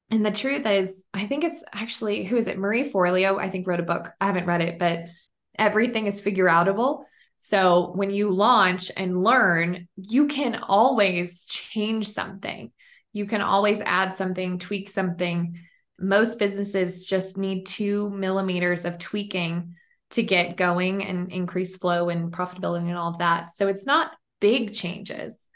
and 0.08 0.24
the 0.24 0.30
truth 0.30 0.64
is 0.66 1.04
I 1.12 1.26
think 1.26 1.42
it's 1.42 1.64
actually 1.72 2.22
who 2.22 2.36
is 2.36 2.46
it 2.46 2.58
Marie 2.58 2.88
Forleo 2.90 3.40
I 3.40 3.48
think 3.48 3.66
wrote 3.66 3.80
a 3.80 3.84
book. 3.84 4.12
I 4.20 4.26
haven't 4.26 4.46
read 4.46 4.62
it 4.62 4.78
but 4.78 5.06
everything 5.58 6.06
is 6.06 6.20
figure 6.20 6.46
outable. 6.46 7.04
So 7.38 7.92
when 7.94 8.10
you 8.10 8.30
launch 8.30 8.90
and 8.96 9.22
learn, 9.22 9.88
you 9.96 10.26
can 10.28 10.56
always 10.56 11.44
change 11.44 12.08
something. 12.08 12.72
You 13.12 13.26
can 13.26 13.40
always 13.40 13.80
add 13.80 14.14
something, 14.14 14.58
tweak 14.58 14.88
something. 14.88 15.58
Most 15.98 16.38
businesses 16.38 17.06
just 17.06 17.36
need 17.36 17.66
two 17.66 18.10
millimeters 18.10 18.84
of 18.84 18.98
tweaking 18.98 19.74
to 20.10 20.22
get 20.22 20.56
going 20.56 21.04
and 21.04 21.32
increase 21.32 21.76
flow 21.76 22.08
and 22.08 22.32
profitability 22.32 22.88
and 22.88 22.96
all 22.96 23.10
of 23.10 23.18
that. 23.18 23.50
So 23.50 23.66
it's 23.66 23.86
not 23.86 24.12
big 24.40 24.72
changes. 24.72 25.46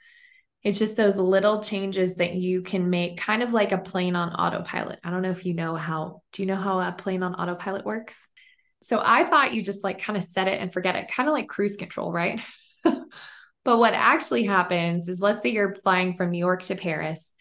It's 0.63 0.79
just 0.79 0.97
those 0.97 1.17
little 1.17 1.63
changes 1.63 2.17
that 2.17 2.35
you 2.35 2.63
can 2.63 2.91
make, 2.91 3.17
kind 3.17 3.43
of 3.43 3.53
like 3.53 3.73
a 3.73 3.79
plane 3.79 4.17
on 4.17 4.33
autopilot. 4.35 4.99
I 5.03 5.11
don't 5.11 5.23
know 5.23 5.31
if 5.31 5.47
you 5.47 5.55
know 5.55 5.75
how, 5.75 6.23
do 6.33 6.43
you 6.43 6.47
know 6.47 6.57
how 6.57 6.81
a 6.81 6.93
plane 6.93 7.23
on 7.23 7.35
autopilot 7.35 7.87
works? 7.87 8.29
So 8.83 9.01
I 9.03 9.25
thought 9.25 9.55
you 9.55 9.63
just 9.63 9.85
like 9.85 10.03
kind 10.03 10.17
of 10.17 10.25
set 10.25 10.49
it 10.49 10.61
and 10.61 10.73
forget 10.73 10.97
it, 10.97 11.11
kind 11.11 11.29
of 11.29 11.33
like 11.33 11.49
cruise 11.49 11.77
control, 11.77 12.13
right? 12.13 12.41
but 12.85 13.79
what 13.79 13.95
actually 13.95 14.45
happens 14.45 15.09
is 15.09 15.21
let's 15.21 15.43
say 15.43 15.51
you're 15.51 15.75
flying 15.77 16.15
from 16.15 16.31
New 16.31 16.39
York 16.39 16.63
to 16.65 16.75
Paris 16.75 17.33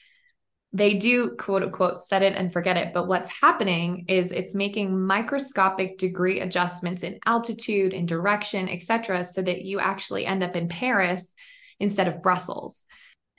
they 0.71 0.93
do 0.93 1.35
quote 1.35 1.63
unquote 1.63 2.01
set 2.01 2.21
it 2.21 2.35
and 2.35 2.53
forget 2.53 2.77
it. 2.77 2.93
But 2.93 3.07
what's 3.07 3.29
happening 3.29 4.05
is 4.07 4.31
it's 4.31 4.53
making 4.53 4.99
microscopic 4.99 5.97
degree 5.97 6.41
adjustments 6.41 7.03
in 7.03 7.19
altitude 7.25 7.93
and 7.93 8.07
direction, 8.07 8.69
etc., 8.69 9.23
so 9.23 9.41
that 9.41 9.63
you 9.63 9.79
actually 9.79 10.25
end 10.25 10.43
up 10.43 10.55
in 10.55 10.67
Paris 10.67 11.33
instead 11.79 12.07
of 12.07 12.21
Brussels. 12.21 12.83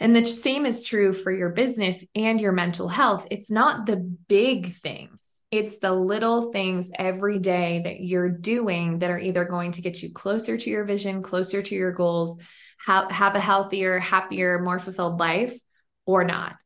And 0.01 0.17
the 0.17 0.25
same 0.25 0.65
is 0.65 0.87
true 0.87 1.13
for 1.13 1.31
your 1.31 1.51
business 1.51 2.03
and 2.15 2.41
your 2.41 2.53
mental 2.53 2.89
health. 2.89 3.29
It's 3.31 3.51
not 3.51 3.87
the 3.87 3.97
big 3.97 4.73
things, 4.73 5.41
it's 5.51 5.79
the 5.79 5.93
little 5.93 6.51
things 6.53 6.91
every 6.97 7.39
day 7.39 7.83
that 7.85 8.01
you're 8.01 8.31
doing 8.31 9.01
that 9.01 9.11
are 9.11 9.19
either 9.19 9.45
going 9.45 9.73
to 9.73 9.83
get 9.83 10.03
you 10.03 10.13
closer 10.13 10.57
to 10.57 10.71
your 10.71 10.85
vision, 10.85 11.23
closer 11.23 11.61
to 11.61 11.75
your 11.75 11.93
goals, 11.93 12.39
have, 12.87 13.11
have 13.11 13.35
a 13.37 13.41
healthier, 13.41 13.99
happier, 13.99 14.59
more 14.61 14.79
fulfilled 14.79 15.21
life, 15.21 15.57
or 16.07 16.25
not. 16.25 16.57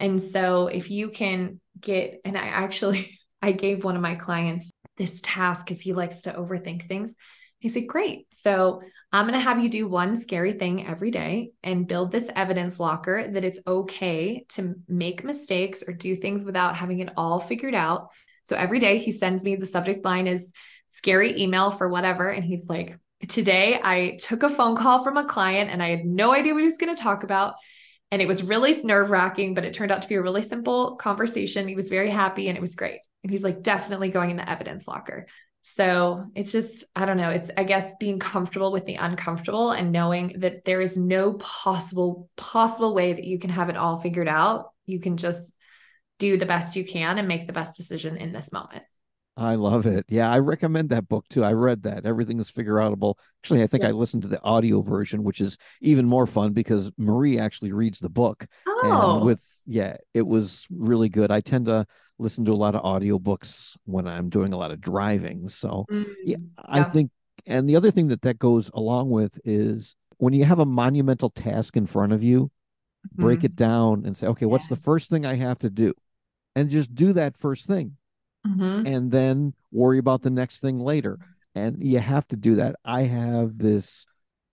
And 0.00 0.20
so 0.20 0.66
if 0.66 0.90
you 0.90 1.10
can 1.10 1.60
get, 1.80 2.20
and 2.24 2.36
I 2.36 2.46
actually, 2.46 3.18
I 3.42 3.52
gave 3.52 3.84
one 3.84 3.96
of 3.96 4.02
my 4.02 4.14
clients 4.14 4.70
this 4.96 5.20
task 5.22 5.66
because 5.66 5.80
he 5.80 5.92
likes 5.92 6.22
to 6.22 6.32
overthink 6.32 6.88
things. 6.88 7.14
He 7.58 7.68
said, 7.68 7.86
Great. 7.86 8.26
So 8.32 8.80
I'm 9.12 9.26
going 9.26 9.38
to 9.38 9.40
have 9.40 9.62
you 9.62 9.68
do 9.68 9.88
one 9.88 10.16
scary 10.16 10.52
thing 10.52 10.86
every 10.86 11.10
day 11.10 11.50
and 11.62 11.86
build 11.86 12.10
this 12.10 12.30
evidence 12.34 12.80
locker 12.80 13.26
that 13.26 13.44
it's 13.44 13.60
okay 13.66 14.44
to 14.50 14.74
make 14.88 15.24
mistakes 15.24 15.82
or 15.86 15.92
do 15.94 16.16
things 16.16 16.44
without 16.44 16.76
having 16.76 17.00
it 17.00 17.12
all 17.16 17.40
figured 17.40 17.74
out. 17.74 18.10
So 18.42 18.56
every 18.56 18.80
day 18.80 18.98
he 18.98 19.12
sends 19.12 19.44
me 19.44 19.56
the 19.56 19.66
subject 19.66 20.04
line 20.04 20.26
is 20.26 20.52
scary 20.88 21.40
email 21.40 21.70
for 21.70 21.88
whatever. 21.88 22.28
And 22.28 22.44
he's 22.44 22.68
like, 22.68 22.98
Today 23.28 23.80
I 23.82 24.18
took 24.20 24.42
a 24.42 24.50
phone 24.50 24.76
call 24.76 25.02
from 25.02 25.16
a 25.16 25.24
client 25.24 25.70
and 25.70 25.82
I 25.82 25.88
had 25.88 26.04
no 26.04 26.32
idea 26.32 26.52
what 26.52 26.60
he 26.60 26.66
was 26.66 26.76
going 26.76 26.94
to 26.94 27.02
talk 27.02 27.22
about. 27.22 27.54
And 28.10 28.22
it 28.22 28.28
was 28.28 28.42
really 28.42 28.82
nerve 28.82 29.10
wracking, 29.10 29.54
but 29.54 29.64
it 29.64 29.74
turned 29.74 29.90
out 29.90 30.02
to 30.02 30.08
be 30.08 30.14
a 30.14 30.22
really 30.22 30.42
simple 30.42 30.96
conversation. 30.96 31.66
He 31.66 31.74
was 31.74 31.88
very 31.88 32.10
happy 32.10 32.48
and 32.48 32.56
it 32.56 32.60
was 32.60 32.76
great. 32.76 33.00
And 33.22 33.30
he's 33.30 33.42
like, 33.42 33.62
definitely 33.62 34.10
going 34.10 34.30
in 34.30 34.36
the 34.36 34.48
evidence 34.48 34.86
locker. 34.86 35.26
So 35.62 36.26
it's 36.34 36.52
just, 36.52 36.84
I 36.94 37.06
don't 37.06 37.16
know, 37.16 37.30
it's, 37.30 37.50
I 37.56 37.64
guess, 37.64 37.94
being 37.98 38.18
comfortable 38.18 38.70
with 38.70 38.84
the 38.84 38.96
uncomfortable 38.96 39.70
and 39.72 39.92
knowing 39.92 40.40
that 40.40 40.66
there 40.66 40.82
is 40.82 40.96
no 40.98 41.32
possible, 41.34 42.28
possible 42.36 42.94
way 42.94 43.14
that 43.14 43.24
you 43.24 43.38
can 43.38 43.48
have 43.48 43.70
it 43.70 43.76
all 43.76 43.96
figured 43.96 44.28
out. 44.28 44.66
You 44.84 45.00
can 45.00 45.16
just 45.16 45.54
do 46.18 46.36
the 46.36 46.46
best 46.46 46.76
you 46.76 46.84
can 46.84 47.18
and 47.18 47.26
make 47.26 47.46
the 47.46 47.54
best 47.54 47.76
decision 47.76 48.18
in 48.18 48.32
this 48.32 48.52
moment. 48.52 48.84
I 49.36 49.56
love 49.56 49.86
it. 49.86 50.06
Yeah, 50.08 50.30
I 50.30 50.38
recommend 50.38 50.90
that 50.90 51.08
book 51.08 51.26
too. 51.28 51.44
I 51.44 51.52
read 51.52 51.82
that. 51.82 52.06
Everything 52.06 52.38
is 52.38 52.48
figure 52.48 52.74
outable. 52.74 53.18
Actually, 53.42 53.62
I 53.64 53.66
think 53.66 53.82
yeah. 53.82 53.88
I 53.88 53.92
listened 53.92 54.22
to 54.22 54.28
the 54.28 54.42
audio 54.42 54.80
version, 54.80 55.24
which 55.24 55.40
is 55.40 55.58
even 55.80 56.06
more 56.06 56.26
fun 56.26 56.52
because 56.52 56.92
Marie 56.96 57.38
actually 57.38 57.72
reads 57.72 57.98
the 57.98 58.08
book. 58.08 58.46
Oh. 58.66 59.16
And 59.16 59.26
with 59.26 59.42
yeah, 59.66 59.96
it 60.12 60.22
was 60.22 60.66
really 60.70 61.08
good. 61.08 61.30
I 61.32 61.40
tend 61.40 61.66
to 61.66 61.86
listen 62.18 62.44
to 62.44 62.52
a 62.52 62.54
lot 62.54 62.76
of 62.76 62.82
audiobooks 62.82 63.76
when 63.86 64.06
I'm 64.06 64.28
doing 64.28 64.52
a 64.52 64.56
lot 64.56 64.70
of 64.70 64.80
driving. 64.80 65.48
So, 65.48 65.84
mm, 65.90 66.14
yeah, 66.22 66.36
I 66.64 66.84
think 66.84 67.10
and 67.44 67.68
the 67.68 67.76
other 67.76 67.90
thing 67.90 68.08
that 68.08 68.22
that 68.22 68.38
goes 68.38 68.70
along 68.72 69.10
with 69.10 69.40
is 69.44 69.96
when 70.18 70.32
you 70.32 70.44
have 70.44 70.60
a 70.60 70.66
monumental 70.66 71.30
task 71.30 71.76
in 71.76 71.86
front 71.86 72.12
of 72.12 72.22
you, 72.22 72.44
mm-hmm. 72.44 73.22
break 73.22 73.42
it 73.42 73.56
down 73.56 74.04
and 74.06 74.16
say, 74.16 74.28
okay, 74.28 74.46
what's 74.46 74.68
the 74.68 74.76
first 74.76 75.10
thing 75.10 75.26
I 75.26 75.34
have 75.34 75.58
to 75.58 75.70
do? 75.70 75.92
And 76.54 76.70
just 76.70 76.94
do 76.94 77.12
that 77.14 77.36
first 77.36 77.66
thing 77.66 77.96
mm-hmm. 78.46 78.86
and 78.86 79.10
then 79.10 79.54
worry 79.72 79.98
about 79.98 80.22
the 80.22 80.30
next 80.30 80.60
thing 80.60 80.78
later. 80.78 81.18
And 81.54 81.82
you 81.82 81.98
have 82.00 82.26
to 82.28 82.36
do 82.36 82.56
that. 82.56 82.76
I 82.84 83.02
have 83.02 83.58
this 83.58 84.06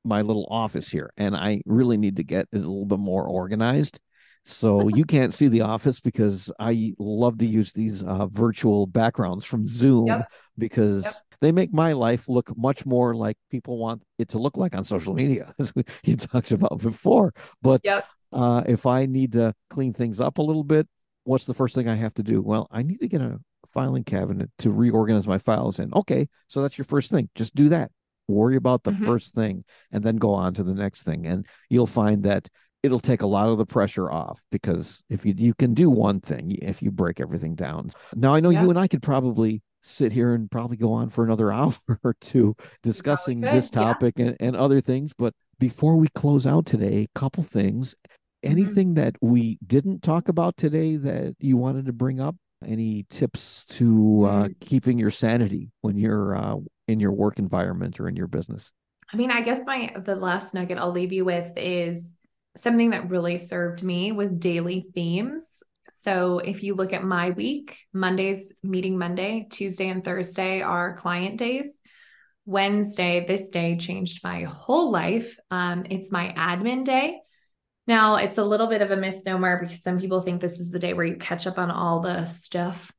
my 0.03 0.21
little 0.21 0.47
office 0.49 0.89
here, 0.89 1.11
and 1.17 1.35
I 1.35 1.61
really 1.65 1.97
need 1.97 2.17
to 2.17 2.23
get 2.23 2.47
it 2.51 2.57
a 2.57 2.59
little 2.59 2.85
bit 2.85 2.99
more 2.99 3.27
organized. 3.27 3.99
So 4.45 4.87
you 4.95 5.05
can't 5.05 5.33
see 5.33 5.47
the 5.47 5.61
office 5.61 5.99
because 5.99 6.51
I 6.59 6.93
love 6.97 7.37
to 7.39 7.45
use 7.45 7.73
these 7.73 8.03
uh, 8.03 8.27
virtual 8.27 8.87
backgrounds 8.87 9.45
from 9.45 9.67
Zoom 9.67 10.07
yep. 10.07 10.31
because 10.57 11.03
yep. 11.03 11.13
they 11.41 11.51
make 11.51 11.73
my 11.73 11.93
life 11.93 12.27
look 12.27 12.55
much 12.57 12.85
more 12.85 13.15
like 13.15 13.37
people 13.49 13.77
want 13.77 14.03
it 14.17 14.29
to 14.29 14.39
look 14.39 14.57
like 14.57 14.75
on 14.75 14.85
social 14.85 15.13
media, 15.13 15.53
as 15.59 15.73
we 15.75 15.83
you 16.03 16.15
talked 16.15 16.51
about 16.51 16.79
before. 16.79 17.33
But 17.61 17.81
Yep. 17.83 18.05
uh, 18.31 18.63
if 18.67 18.85
I 18.85 19.05
need 19.05 19.33
to 19.33 19.53
clean 19.69 19.93
things 19.93 20.19
up 20.19 20.37
a 20.37 20.43
little 20.43 20.63
bit, 20.63 20.87
what's 21.23 21.45
the 21.45 21.53
first 21.53 21.75
thing 21.75 21.87
I 21.87 21.95
have 21.95 22.13
to 22.15 22.23
do? 22.23 22.41
Well, 22.41 22.67
I 22.71 22.83
need 22.83 22.99
to 23.01 23.07
get 23.07 23.21
a 23.21 23.39
filing 23.74 24.03
cabinet 24.03 24.49
to 24.59 24.72
reorganize 24.72 25.28
my 25.28 25.38
files 25.38 25.80
in. 25.80 25.93
Okay, 25.93 26.28
so 26.47 26.61
that's 26.61 26.78
your 26.78 26.86
first 26.86 27.11
thing. 27.11 27.30
Just 27.36 27.55
do 27.55 27.69
that. 27.69 27.91
Worry 28.28 28.55
about 28.55 28.84
the 28.84 28.91
Mhm. 28.91 29.05
first 29.05 29.34
thing 29.34 29.63
and 29.91 30.03
then 30.03 30.17
go 30.17 30.34
on 30.34 30.53
to 30.53 30.63
the 30.63 30.74
next 30.74 31.03
thing. 31.03 31.26
And 31.26 31.45
you'll 31.69 31.88
find 31.88 32.24
that 32.24 32.47
it'll 32.84 32.99
take 32.99 33.22
a 33.22 33.28
lot 33.28 33.49
of 33.49 33.57
the 33.57 33.65
pressure 33.65 34.09
off 34.11 34.41
because 34.51 35.03
if 35.09 35.26
you 35.26 35.34
you 35.38 35.53
can 35.53 35.74
do 35.74 35.89
one 35.89 36.19
thing 36.19 36.51
if 36.61 36.82
you 36.82 36.91
break 36.91 37.19
everything 37.19 37.55
down. 37.55 37.89
Now 38.15 38.34
I 38.34 38.39
know 38.39 38.49
Yeah. 38.49 38.63
you 38.63 38.69
and 38.69 38.80
I 38.80 38.88
could 38.88 39.01
probably 39.03 39.61
sit 39.84 40.11
here 40.11 40.34
and 40.34 40.49
probably 40.49 40.78
go 40.78 40.93
on 40.93 41.09
for 41.09 41.24
another 41.24 41.51
hour 41.57 41.74
or 42.03 42.15
two 42.22 42.55
discussing 42.84 43.41
this 43.41 43.69
yeah. 43.74 43.82
topic 43.84 44.17
and, 44.19 44.36
and 44.39 44.55
other 44.55 44.80
things. 44.82 45.11
But 45.17 45.34
before 45.59 45.97
we 45.97 46.07
close 46.09 46.47
out 46.47 46.65
today, 46.65 47.03
a 47.13 47.19
couple 47.19 47.43
things. 47.43 47.93
Mm-hmm. 47.93 48.51
Anything 48.51 48.93
that 48.95 49.15
we 49.22 49.59
didn't 49.65 50.01
talk 50.01 50.28
about 50.28 50.57
today 50.57 50.95
that 50.95 51.36
you 51.39 51.57
wanted 51.57 51.86
to 51.86 51.93
bring 51.93 52.19
up? 52.19 52.36
Any 52.66 53.05
tips 53.09 53.66
to 53.78 54.26
uh, 54.26 54.47
Mm. 54.47 54.59
keeping 54.59 54.99
your 54.99 55.12
sanity 55.12 55.72
when 55.82 55.97
you're 55.97 56.36
uh, 56.36 56.57
in 56.88 56.99
your 56.99 57.12
work 57.12 57.39
environment 57.39 57.99
or 57.99 58.07
in 58.07 58.16
your 58.16 58.28
business? 58.28 58.72
I 59.12 59.18
mean, 59.18 59.32
I 59.32 59.41
guess 59.41 59.62
my 59.66 59.93
the 59.97 60.16
last 60.16 60.53
nugget 60.53 60.78
I'll 60.78 60.91
leave 60.91 61.12
you 61.12 61.26
with 61.26 61.51
is 61.57 62.16
something 62.55 62.91
that 62.91 63.09
really 63.09 63.38
served 63.38 63.84
me 63.84 64.12
was 64.12 64.39
daily 64.39 64.86
themes. 64.93 65.64
So 65.93 66.39
if 66.39 66.64
you 66.64 66.76
look 66.76 66.93
at 66.93 67.03
my 67.03 67.32
week, 67.32 67.80
Mondays 67.93 68.53
meeting 68.64 68.97
Monday, 68.97 69.47
Tuesday 69.49 69.89
and 69.89 70.03
Thursday 70.03 70.62
are 70.62 70.95
client 70.95 71.38
days. 71.38 71.80
Wednesday, 72.45 73.26
this 73.28 73.51
day 73.51 73.78
changed 73.78 74.24
my 74.24 74.43
whole 74.43 74.91
life. 74.91 75.38
Um, 75.51 75.86
it's 75.89 76.12
my 76.12 76.34
admin 76.36 76.84
day. 76.84 77.20
Now, 77.88 78.15
it's 78.15 78.38
a 78.38 78.43
little 78.43 78.67
bit 78.67 78.82
of 78.82 78.91
a 78.91 78.97
misnomer 78.97 79.59
because 79.59 79.82
some 79.82 79.99
people 79.99 80.21
think 80.21 80.39
this 80.39 80.59
is 80.59 80.71
the 80.71 80.79
day 80.79 80.93
where 80.93 81.05
you 81.05 81.15
catch 81.15 81.47
up 81.47 81.57
on 81.57 81.71
all 81.71 81.99
the 81.99 82.25
stuff. 82.25 82.91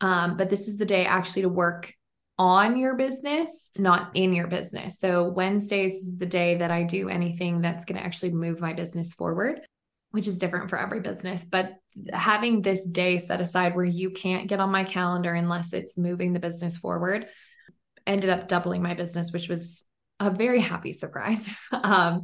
Um, 0.00 0.36
but 0.36 0.48
this 0.48 0.66
is 0.66 0.78
the 0.78 0.86
day 0.86 1.04
actually 1.04 1.42
to 1.42 1.48
work 1.48 1.92
on 2.38 2.78
your 2.78 2.96
business, 2.96 3.70
not 3.76 4.12
in 4.14 4.34
your 4.34 4.46
business. 4.46 4.98
So, 4.98 5.24
Wednesdays 5.28 5.92
is 5.94 6.16
the 6.16 6.26
day 6.26 6.56
that 6.56 6.70
I 6.70 6.84
do 6.84 7.10
anything 7.10 7.60
that's 7.60 7.84
going 7.84 7.98
to 7.98 8.04
actually 8.04 8.30
move 8.30 8.60
my 8.60 8.72
business 8.72 9.12
forward, 9.12 9.60
which 10.10 10.26
is 10.26 10.38
different 10.38 10.70
for 10.70 10.78
every 10.78 11.00
business. 11.00 11.44
But 11.44 11.74
having 12.12 12.62
this 12.62 12.86
day 12.86 13.18
set 13.18 13.40
aside 13.40 13.76
where 13.76 13.84
you 13.84 14.10
can't 14.10 14.46
get 14.48 14.60
on 14.60 14.70
my 14.70 14.84
calendar 14.84 15.34
unless 15.34 15.72
it's 15.72 15.98
moving 15.98 16.32
the 16.32 16.40
business 16.40 16.78
forward 16.78 17.26
ended 18.06 18.30
up 18.30 18.48
doubling 18.48 18.82
my 18.82 18.94
business, 18.94 19.32
which 19.32 19.48
was 19.48 19.84
a 20.18 20.30
very 20.30 20.60
happy 20.60 20.92
surprise. 20.92 21.48
um, 21.72 22.22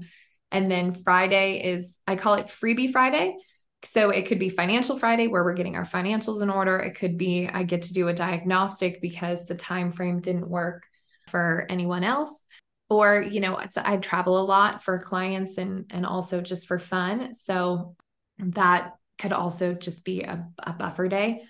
and 0.51 0.71
then 0.71 0.93
Friday 0.93 1.63
is, 1.63 1.99
I 2.07 2.17
call 2.17 2.35
it 2.35 2.47
Freebie 2.47 2.93
Friday. 2.93 3.37
So 3.83 4.11
it 4.11 4.27
could 4.27 4.39
be 4.39 4.49
Financial 4.49 4.99
Friday 4.99 5.29
where 5.29 5.45
we're 5.45 5.55
getting 5.55 5.77
our 5.77 5.85
financials 5.85 6.43
in 6.43 6.51
order. 6.51 6.79
It 6.79 6.95
could 6.97 7.19
be 7.19 7.49
I 7.49 7.63
get 7.63 7.83
to 7.83 7.93
do 7.93 8.09
a 8.09 8.15
diagnostic 8.15 9.01
because 9.01 9.47
the 9.47 9.55
time 9.55 9.93
frame 9.93 10.21
didn't 10.21 10.49
work 10.49 10.85
for 11.29 11.67
anyone 11.69 12.03
else. 12.03 12.43
Or, 12.89 13.21
you 13.21 13.41
know, 13.41 13.59
I 13.77 13.97
travel 13.97 14.41
a 14.41 14.45
lot 14.45 14.83
for 14.83 14.99
clients 14.99 15.59
and 15.59 15.91
and 15.93 16.07
also 16.07 16.41
just 16.41 16.69
for 16.69 16.79
fun. 16.79 17.35
So 17.35 17.97
that 18.39 18.93
could 19.19 19.33
also 19.33 19.75
just 19.75 20.05
be 20.05 20.23
a, 20.23 20.49
a 20.59 20.73
buffer 20.73 21.09
day. 21.09 21.43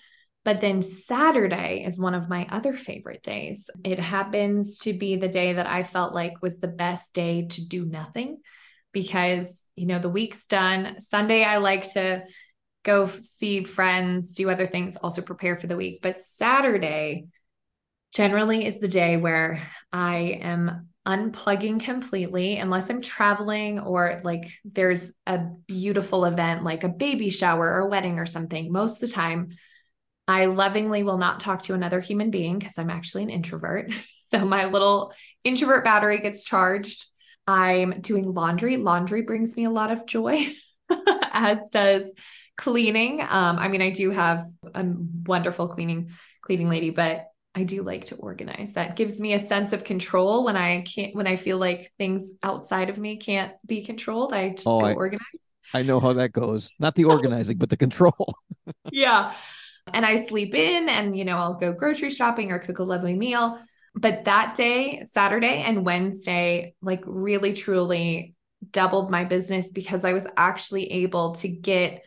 But 0.45 0.61
then 0.61 0.81
Saturday 0.83 1.85
is 1.85 1.99
one 1.99 2.15
of 2.15 2.29
my 2.29 2.47
other 2.51 2.73
favorite 2.73 3.23
days. 3.23 3.69
It 3.85 3.99
happens 3.99 4.79
to 4.81 4.93
be 4.93 5.17
the 5.17 5.29
day 5.29 5.55
that 5.55 5.67
I 5.67 5.83
felt 5.83 6.15
like 6.15 6.41
was 6.41 6.61
the 6.61 6.69
best 6.69 7.15
day 7.15 7.47
to 7.51 7.67
do 7.67 7.85
nothing 7.85 8.39
because, 8.97 9.67
you 9.77 9.85
know, 9.85 9.99
the 9.99 10.09
week's 10.09 10.47
done. 10.47 11.03
Sunday, 11.03 11.45
I 11.45 11.59
like 11.59 11.93
to 11.93 12.25
go 12.83 13.05
see 13.05 13.63
friends, 13.63 14.33
do 14.33 14.49
other 14.49 14.67
things, 14.67 14.97
also 14.97 15.21
prepare 15.21 15.61
for 15.61 15.67
the 15.67 15.77
week. 15.77 16.01
But 16.01 16.17
Saturday 16.17 17.27
generally 18.15 18.65
is 18.65 18.81
the 18.81 18.89
day 18.89 19.19
where 19.19 19.61
I 19.93 20.39
am 20.41 20.89
unplugging 21.07 21.79
completely 21.79 22.57
unless 22.57 22.89
I'm 22.89 23.03
traveling 23.03 23.81
or 23.81 24.23
like 24.25 24.51
there's 24.65 25.13
a 25.27 25.41
beautiful 25.41 26.25
event 26.25 26.65
like 26.65 26.83
a 26.83 26.89
baby 26.89 27.29
shower 27.29 27.71
or 27.75 27.81
a 27.81 27.89
wedding 27.89 28.19
or 28.19 28.25
something. 28.25 28.73
Most 28.73 29.03
of 29.03 29.11
the 29.11 29.15
time, 29.15 29.51
I 30.27 30.47
lovingly 30.47 31.03
will 31.03 31.19
not 31.19 31.41
talk 31.41 31.65
to 31.65 31.75
another 31.75 32.01
human 32.01 32.31
being 32.31 32.59
because 32.59 32.79
I'm 32.79 32.89
actually 32.89 33.25
an 33.25 33.31
introvert. 33.31 33.93
So 34.29 34.45
my 34.45 34.65
little 34.65 35.15
introvert 35.45 35.85
battery 35.85 36.19
gets 36.19 36.43
charged. 36.43 37.07
I'm 37.47 38.01
doing 38.01 38.33
laundry. 38.35 38.77
Laundry 38.77 39.23
brings 39.23 39.57
me 39.57 39.65
a 39.65 39.71
lot 39.71 39.91
of 39.91 40.07
joy, 40.07 40.47
as 41.33 41.69
does 41.71 42.13
cleaning. 42.57 43.21
Um, 43.21 43.59
I 43.59 43.69
mean, 43.69 43.83
I 43.83 43.91
do 43.91 44.11
have 44.11 44.47
a 44.75 44.85
wonderful 45.27 45.69
cleaning 45.69 46.11
cleaning 46.43 46.69
lady, 46.69 46.91
but 46.91 47.27
I 47.55 47.65
do 47.65 47.83
like 47.83 48.07
to 48.07 48.17
organize. 48.17 48.75
That 48.75 48.97
gives 48.97 49.21
me 49.21 49.33
a 49.33 49.41
sense 49.41 49.73
of 49.73 49.85
control 49.85 50.45
when 50.45 50.57
I 50.57 50.83
can't 50.83 51.15
when 51.15 51.27
I 51.27 51.37
feel 51.37 51.59
like 51.59 51.93
things 51.99 52.33
outside 52.43 52.91
of 52.91 52.99
me 52.99 53.17
can't 53.17 53.53
be 53.65 53.85
controlled. 53.85 54.33
I 54.33 54.51
just 54.51 54.67
Oh, 54.67 54.81
go 54.81 54.87
I- 54.87 54.95
organize. 54.95 55.23
I 55.75 55.83
know 55.83 55.99
how 55.99 56.13
that 56.13 56.33
goes. 56.33 56.71
Not 56.79 56.95
the 56.95 57.05
organizing, 57.05 57.59
but 57.59 57.71
the 57.71 57.77
control. 57.77 58.35
yeah. 58.93 59.33
And 59.93 60.07
I 60.07 60.25
sleep 60.25 60.55
in 60.55 60.89
and, 60.89 61.17
you 61.17 61.25
know, 61.25 61.37
I'll 61.39 61.55
go 61.55 61.73
grocery 61.73 62.11
shopping 62.11 62.53
or 62.53 62.59
cook 62.61 62.79
a 62.79 62.85
lovely 62.85 63.17
meal. 63.17 63.59
But 63.97 64.27
that 64.27 64.55
day, 64.55 65.05
Saturday 65.07 65.63
and 65.63 65.85
Wednesday, 65.85 66.75
like 66.83 67.03
really 67.07 67.55
truly 67.55 68.35
doubled 68.71 69.11
my 69.11 69.25
business 69.25 69.71
because 69.71 70.05
I 70.05 70.13
was 70.13 70.27
actually 70.37 70.93
able 70.93 71.33
to 71.37 71.49
get 71.49 72.05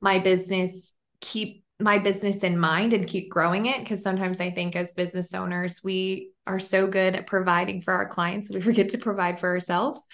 my 0.00 0.20
business, 0.20 0.92
keep 1.20 1.64
my 1.80 1.98
business 1.98 2.44
in 2.44 2.58
mind 2.58 2.92
and 2.92 3.06
keep 3.06 3.30
growing 3.30 3.66
it. 3.66 3.84
Cause 3.86 4.02
sometimes 4.02 4.40
I 4.40 4.50
think 4.50 4.76
as 4.76 4.92
business 4.92 5.34
owners, 5.34 5.82
we 5.82 6.30
are 6.46 6.60
so 6.60 6.86
good 6.86 7.16
at 7.16 7.26
providing 7.26 7.80
for 7.80 7.92
our 7.92 8.08
clients, 8.08 8.50
we 8.50 8.60
forget 8.60 8.90
to 8.90 8.98
provide 8.98 9.40
for 9.40 9.48
ourselves. 9.48 10.06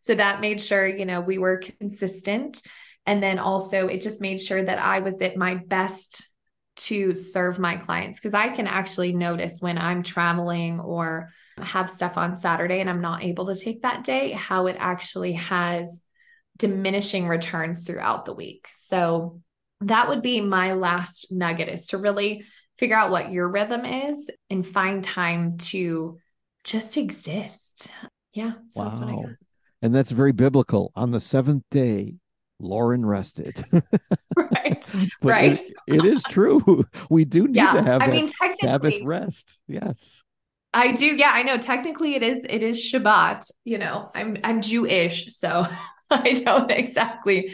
So 0.00 0.14
that 0.14 0.40
made 0.40 0.60
sure, 0.60 0.86
you 0.86 1.06
know, 1.06 1.20
we 1.20 1.38
were 1.38 1.62
consistent. 1.80 2.62
And 3.04 3.22
then 3.22 3.38
also 3.38 3.88
it 3.88 4.02
just 4.02 4.20
made 4.20 4.40
sure 4.40 4.62
that 4.62 4.78
I 4.78 5.00
was 5.00 5.20
at 5.22 5.36
my 5.36 5.56
best 5.56 6.28
to 6.78 7.14
serve 7.14 7.58
my 7.58 7.76
clients 7.76 8.18
because 8.18 8.34
I 8.34 8.48
can 8.48 8.66
actually 8.66 9.12
notice 9.12 9.60
when 9.60 9.78
I'm 9.78 10.02
traveling 10.02 10.80
or 10.80 11.30
have 11.60 11.90
stuff 11.90 12.16
on 12.16 12.36
Saturday 12.36 12.80
and 12.80 12.88
I'm 12.88 13.00
not 13.00 13.24
able 13.24 13.46
to 13.46 13.56
take 13.56 13.82
that 13.82 14.04
day, 14.04 14.30
how 14.30 14.66
it 14.66 14.76
actually 14.78 15.32
has 15.32 16.04
diminishing 16.56 17.28
returns 17.28 17.84
throughout 17.84 18.24
the 18.24 18.34
week. 18.34 18.68
So 18.74 19.40
that 19.80 20.08
would 20.08 20.22
be 20.22 20.40
my 20.40 20.72
last 20.72 21.30
nugget 21.30 21.68
is 21.68 21.88
to 21.88 21.98
really 21.98 22.44
figure 22.76 22.96
out 22.96 23.10
what 23.10 23.30
your 23.30 23.48
rhythm 23.48 23.84
is 23.84 24.30
and 24.50 24.66
find 24.66 25.02
time 25.02 25.58
to 25.58 26.18
just 26.64 26.96
exist. 26.96 27.88
Yeah. 28.32 28.52
So 28.70 28.82
that's 28.82 28.98
what 28.98 29.08
I 29.08 29.12
Wow. 29.12 29.22
got. 29.22 29.30
And 29.82 29.94
that's 29.94 30.10
very 30.10 30.32
biblical. 30.32 30.92
On 30.96 31.12
the 31.12 31.20
seventh 31.20 31.62
day, 31.70 32.14
Lauren 32.60 33.04
rested. 33.04 33.64
Right. 34.36 34.88
Right. 35.22 35.60
It, 35.60 35.72
it 35.86 36.04
is 36.04 36.22
true. 36.24 36.84
We 37.10 37.24
do 37.24 37.46
need 37.48 37.56
Yeah. 37.56 37.72
to 37.74 37.82
have 37.82 38.02
I 38.02 38.08
mean, 38.08 38.28
Sabbath 38.60 39.02
rest. 39.02 39.60
Yes. 39.66 40.22
I 40.72 40.92
do. 40.92 41.06
Yeah, 41.06 41.30
I 41.32 41.42
know. 41.42 41.56
Technically 41.58 42.14
it 42.14 42.22
is 42.22 42.44
it 42.48 42.62
is 42.62 42.78
Shabbat, 42.80 43.50
you 43.64 43.78
know. 43.78 44.10
I'm 44.14 44.36
I'm 44.44 44.60
Jewish, 44.60 45.34
so 45.34 45.66
I 46.10 46.34
don't 46.34 46.70
exactly 46.70 47.52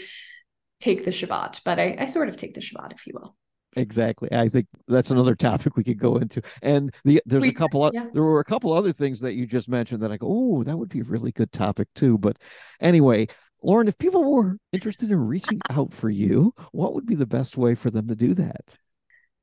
take 0.80 1.04
the 1.04 1.10
Shabbat, 1.10 1.60
but 1.64 1.78
I, 1.78 1.96
I 1.98 2.06
sort 2.06 2.28
of 2.28 2.36
take 2.36 2.54
the 2.54 2.60
Shabbat, 2.60 2.92
if 2.92 3.06
you 3.06 3.12
will. 3.14 3.36
Exactly. 3.76 4.28
I 4.32 4.48
think 4.48 4.66
that's 4.86 5.10
another 5.10 5.34
topic 5.34 5.76
we 5.76 5.84
could 5.84 5.98
go 5.98 6.16
into. 6.16 6.42
And 6.62 6.94
the 7.04 7.22
there's 7.26 7.42
We 7.42 7.48
a 7.48 7.52
couple 7.52 7.90
yeah. 7.92 8.06
there 8.12 8.22
were 8.22 8.40
a 8.40 8.44
couple 8.44 8.72
other 8.72 8.92
things 8.92 9.20
that 9.20 9.34
you 9.34 9.46
just 9.46 9.68
mentioned 9.68 10.02
that 10.02 10.12
I 10.12 10.16
go, 10.16 10.26
oh, 10.28 10.64
that 10.64 10.76
would 10.76 10.90
be 10.90 11.00
a 11.00 11.04
really 11.04 11.32
good 11.32 11.52
topic 11.52 11.88
too. 11.94 12.18
But 12.18 12.36
anyway, 12.80 13.28
Lauren, 13.64 13.88
if 13.88 13.96
people 13.96 14.30
were 14.30 14.58
interested 14.72 15.10
in 15.10 15.18
reaching 15.18 15.58
out 15.70 15.94
for 15.94 16.10
you, 16.10 16.52
what 16.72 16.92
would 16.94 17.06
be 17.06 17.14
the 17.14 17.26
best 17.26 17.56
way 17.56 17.74
for 17.74 17.90
them 17.90 18.06
to 18.08 18.14
do 18.14 18.34
that? 18.34 18.76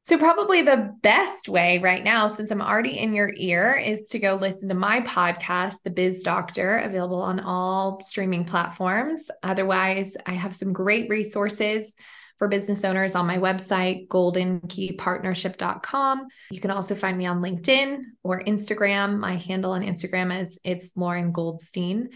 So, 0.03 0.17
probably 0.17 0.63
the 0.63 0.95
best 1.03 1.47
way 1.47 1.77
right 1.79 2.03
now, 2.03 2.27
since 2.27 2.49
I'm 2.49 2.61
already 2.61 2.97
in 2.97 3.13
your 3.13 3.31
ear, 3.35 3.75
is 3.75 4.07
to 4.09 4.17
go 4.17 4.33
listen 4.35 4.69
to 4.69 4.75
my 4.75 5.01
podcast, 5.01 5.83
The 5.83 5.91
Biz 5.91 6.23
Doctor, 6.23 6.77
available 6.77 7.21
on 7.21 7.39
all 7.39 7.99
streaming 7.99 8.45
platforms. 8.45 9.29
Otherwise, 9.43 10.17
I 10.25 10.31
have 10.31 10.55
some 10.55 10.73
great 10.73 11.07
resources 11.07 11.93
for 12.37 12.47
business 12.47 12.83
owners 12.83 13.13
on 13.13 13.27
my 13.27 13.37
website, 13.37 14.07
goldenkeypartnership.com. 14.07 16.27
You 16.49 16.59
can 16.59 16.71
also 16.71 16.95
find 16.95 17.15
me 17.15 17.27
on 17.27 17.43
LinkedIn 17.43 18.01
or 18.23 18.41
Instagram. 18.41 19.19
My 19.19 19.35
handle 19.35 19.73
on 19.73 19.83
Instagram 19.83 20.35
is 20.41 20.59
it's 20.63 20.93
Lauren 20.95 21.31
Goldstein. 21.31 22.09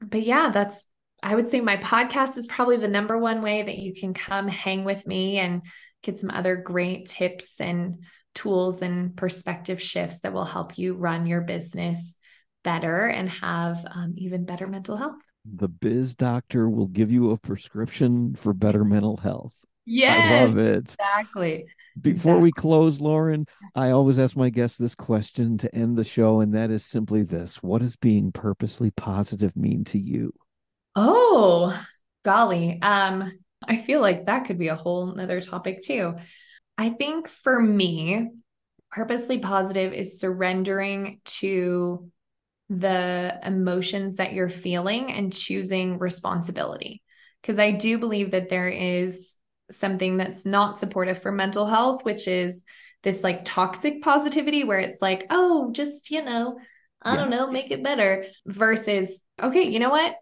But 0.00 0.22
yeah, 0.22 0.48
that's 0.48 0.86
I 1.22 1.34
would 1.34 1.48
say 1.48 1.60
my 1.60 1.76
podcast 1.76 2.36
is 2.36 2.46
probably 2.46 2.76
the 2.76 2.88
number 2.88 3.18
one 3.18 3.42
way 3.42 3.62
that 3.62 3.78
you 3.78 3.94
can 3.94 4.14
come 4.14 4.48
hang 4.48 4.84
with 4.84 5.06
me 5.06 5.38
and 5.38 5.62
get 6.02 6.18
some 6.18 6.30
other 6.30 6.56
great 6.56 7.06
tips 7.08 7.60
and 7.60 7.98
tools 8.34 8.82
and 8.82 9.16
perspective 9.16 9.82
shifts 9.82 10.20
that 10.20 10.32
will 10.32 10.44
help 10.44 10.78
you 10.78 10.94
run 10.94 11.26
your 11.26 11.40
business 11.40 12.14
better 12.62 13.06
and 13.06 13.28
have 13.28 13.84
um, 13.90 14.14
even 14.16 14.44
better 14.44 14.66
mental 14.66 14.96
health. 14.96 15.20
The 15.44 15.68
biz 15.68 16.14
doctor 16.14 16.68
will 16.68 16.86
give 16.86 17.10
you 17.10 17.30
a 17.30 17.38
prescription 17.38 18.34
for 18.34 18.52
better 18.52 18.84
mental 18.84 19.16
health. 19.16 19.54
Yes, 19.84 20.30
I 20.30 20.44
love 20.44 20.58
it. 20.58 20.94
Exactly. 21.00 21.66
Before 22.00 22.32
exactly. 22.32 22.42
we 22.42 22.52
close, 22.52 23.00
Lauren, 23.00 23.46
I 23.74 23.90
always 23.90 24.18
ask 24.18 24.36
my 24.36 24.50
guests 24.50 24.76
this 24.76 24.94
question 24.94 25.58
to 25.58 25.74
end 25.74 25.96
the 25.96 26.04
show, 26.04 26.40
and 26.40 26.54
that 26.54 26.70
is 26.70 26.84
simply 26.84 27.22
this 27.22 27.62
What 27.62 27.80
does 27.80 27.96
being 27.96 28.30
purposely 28.30 28.90
positive 28.90 29.56
mean 29.56 29.84
to 29.86 29.98
you? 29.98 30.32
Oh, 31.00 31.80
golly. 32.24 32.82
Um, 32.82 33.38
I 33.64 33.76
feel 33.76 34.00
like 34.00 34.26
that 34.26 34.46
could 34.46 34.58
be 34.58 34.66
a 34.66 34.74
whole 34.74 35.14
nother 35.14 35.40
topic 35.40 35.80
too. 35.80 36.16
I 36.76 36.88
think 36.88 37.28
for 37.28 37.60
me, 37.60 38.28
purposely 38.90 39.38
positive 39.38 39.92
is 39.92 40.18
surrendering 40.18 41.20
to 41.24 42.10
the 42.68 43.38
emotions 43.44 44.16
that 44.16 44.32
you're 44.32 44.48
feeling 44.48 45.12
and 45.12 45.32
choosing 45.32 46.00
responsibility. 46.00 47.00
Because 47.42 47.60
I 47.60 47.70
do 47.70 47.98
believe 47.98 48.32
that 48.32 48.48
there 48.48 48.68
is 48.68 49.36
something 49.70 50.16
that's 50.16 50.44
not 50.44 50.80
supportive 50.80 51.22
for 51.22 51.30
mental 51.30 51.66
health, 51.66 52.04
which 52.04 52.26
is 52.26 52.64
this 53.04 53.22
like 53.22 53.44
toxic 53.44 54.02
positivity 54.02 54.64
where 54.64 54.80
it's 54.80 55.00
like, 55.00 55.26
oh, 55.30 55.70
just, 55.70 56.10
you 56.10 56.24
know, 56.24 56.58
I 57.02 57.14
yeah. 57.14 57.20
don't 57.20 57.30
know, 57.30 57.52
make 57.52 57.70
it 57.70 57.84
better 57.84 58.24
versus, 58.46 59.22
okay, 59.40 59.62
you 59.62 59.78
know 59.78 59.90
what? 59.90 60.16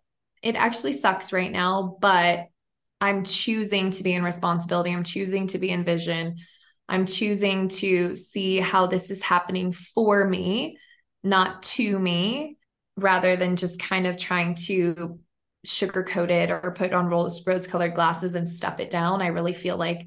It 0.47 0.55
actually 0.55 0.93
sucks 0.93 1.33
right 1.33 1.51
now, 1.51 1.97
but 2.01 2.47
I'm 3.01 3.25
choosing 3.25 3.91
to 3.91 4.05
be 4.05 4.15
in 4.15 4.23
responsibility. 4.23 4.93
I'm 4.93 5.03
choosing 5.03 5.49
to 5.49 5.59
be 5.59 5.71
in 5.71 5.85
vision. 5.85 6.37
I'm 6.89 7.05
choosing 7.05 7.67
to 7.69 8.15
see 8.15 8.59
how 8.59 8.87
this 8.87 9.11
is 9.11 9.23
happening 9.23 9.73
for 9.73 10.25
me, 10.25 10.79
not 11.25 11.65
to 11.75 11.99
me, 11.99 12.59
rather 12.97 13.35
than 13.35 13.57
just 13.57 13.81
kind 13.81 14.07
of 14.07 14.17
trying 14.17 14.55
to 14.67 15.19
sugarcoat 15.67 16.31
it 16.31 16.49
or 16.49 16.73
put 16.77 16.93
on 16.93 17.09
rose 17.09 17.43
rose 17.45 17.67
colored 17.67 17.97
glasses 17.97 18.37
and 18.37 18.49
stuff 18.49 18.79
it 18.79 18.89
down. 18.89 19.21
I 19.21 19.29
really 19.29 19.53
feel 19.53 19.77
like 19.77 20.07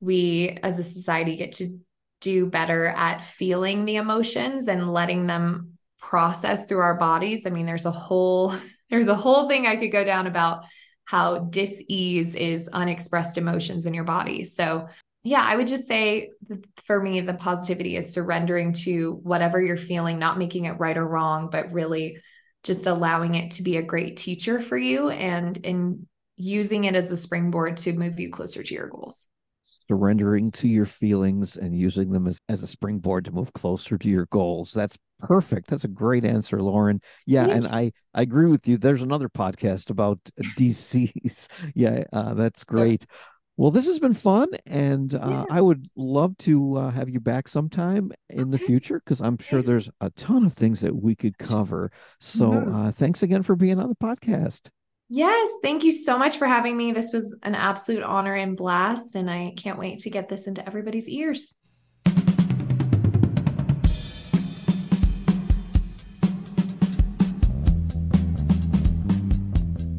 we 0.00 0.50
as 0.62 0.78
a 0.78 0.84
society 0.84 1.36
get 1.36 1.52
to 1.54 1.78
do 2.20 2.44
better 2.44 2.88
at 2.88 3.22
feeling 3.22 3.86
the 3.86 3.96
emotions 3.96 4.68
and 4.68 4.92
letting 4.92 5.26
them 5.26 5.78
process 5.98 6.66
through 6.66 6.80
our 6.80 6.96
bodies. 6.96 7.46
I 7.46 7.50
mean, 7.50 7.64
there's 7.64 7.86
a 7.86 7.90
whole 7.90 8.54
there's 8.92 9.08
a 9.08 9.14
whole 9.14 9.48
thing 9.48 9.66
I 9.66 9.76
could 9.76 9.90
go 9.90 10.04
down 10.04 10.26
about 10.26 10.66
how 11.06 11.38
dis-ease 11.38 12.34
is 12.34 12.68
unexpressed 12.68 13.38
emotions 13.38 13.86
in 13.86 13.94
your 13.94 14.04
body. 14.04 14.44
So, 14.44 14.86
yeah, 15.22 15.42
I 15.42 15.56
would 15.56 15.66
just 15.66 15.88
say 15.88 16.30
for 16.84 17.00
me 17.00 17.20
the 17.20 17.32
positivity 17.32 17.96
is 17.96 18.12
surrendering 18.12 18.74
to 18.84 19.14
whatever 19.22 19.62
you're 19.62 19.78
feeling, 19.78 20.18
not 20.18 20.36
making 20.36 20.66
it 20.66 20.78
right 20.78 20.96
or 20.96 21.06
wrong, 21.06 21.48
but 21.50 21.72
really 21.72 22.18
just 22.64 22.86
allowing 22.86 23.34
it 23.34 23.52
to 23.52 23.62
be 23.62 23.78
a 23.78 23.82
great 23.82 24.18
teacher 24.18 24.60
for 24.60 24.76
you 24.76 25.08
and 25.08 25.64
and 25.64 26.06
using 26.36 26.84
it 26.84 26.94
as 26.94 27.10
a 27.10 27.16
springboard 27.16 27.78
to 27.78 27.92
move 27.94 28.20
you 28.20 28.30
closer 28.30 28.62
to 28.62 28.74
your 28.74 28.88
goals 28.88 29.28
surrendering 29.88 30.50
to 30.50 30.68
your 30.68 30.86
feelings 30.86 31.56
and 31.56 31.76
using 31.76 32.12
them 32.12 32.26
as, 32.26 32.38
as 32.48 32.62
a 32.62 32.66
springboard 32.66 33.24
to 33.24 33.32
move 33.32 33.52
closer 33.52 33.98
to 33.98 34.08
your 34.08 34.26
goals 34.26 34.72
that's 34.72 34.98
perfect 35.18 35.68
that's 35.68 35.84
a 35.84 35.88
great 35.88 36.24
answer 36.24 36.60
lauren 36.60 37.00
yeah 37.26 37.44
Thank 37.44 37.56
and 37.56 37.64
you. 37.64 37.70
i 37.70 37.92
i 38.14 38.22
agree 38.22 38.50
with 38.50 38.66
you 38.66 38.76
there's 38.76 39.02
another 39.02 39.28
podcast 39.28 39.90
about 39.90 40.18
dcs 40.58 41.48
yeah 41.74 42.04
uh, 42.12 42.34
that's 42.34 42.64
great 42.64 43.06
well, 43.58 43.70
this 43.70 43.86
has 43.86 44.00
been 44.00 44.14
fun, 44.14 44.48
and 44.64 45.14
uh, 45.14 45.20
yeah. 45.22 45.44
I 45.50 45.60
would 45.60 45.88
love 45.94 46.36
to 46.38 46.76
uh, 46.76 46.90
have 46.90 47.10
you 47.10 47.20
back 47.20 47.48
sometime 47.48 48.10
in 48.30 48.50
the 48.50 48.58
future 48.58 48.98
because 48.98 49.20
I'm 49.20 49.36
sure 49.38 49.60
there's 49.60 49.90
a 50.00 50.08
ton 50.10 50.46
of 50.46 50.54
things 50.54 50.80
that 50.80 50.96
we 50.96 51.14
could 51.14 51.36
cover. 51.36 51.92
So, 52.18 52.50
mm-hmm. 52.50 52.74
uh, 52.74 52.92
thanks 52.92 53.22
again 53.22 53.42
for 53.42 53.54
being 53.54 53.78
on 53.78 53.90
the 53.90 53.94
podcast. 53.94 54.70
Yes, 55.14 55.50
thank 55.60 55.84
you 55.84 55.92
so 55.92 56.16
much 56.16 56.38
for 56.38 56.46
having 56.46 56.74
me. 56.74 56.90
This 56.90 57.12
was 57.12 57.36
an 57.42 57.54
absolute 57.54 58.02
honor 58.02 58.34
and 58.34 58.56
blast, 58.56 59.14
and 59.14 59.30
I 59.30 59.52
can't 59.58 59.78
wait 59.78 59.98
to 59.98 60.10
get 60.10 60.30
this 60.30 60.46
into 60.46 60.66
everybody's 60.66 61.06
ears. 61.06 61.52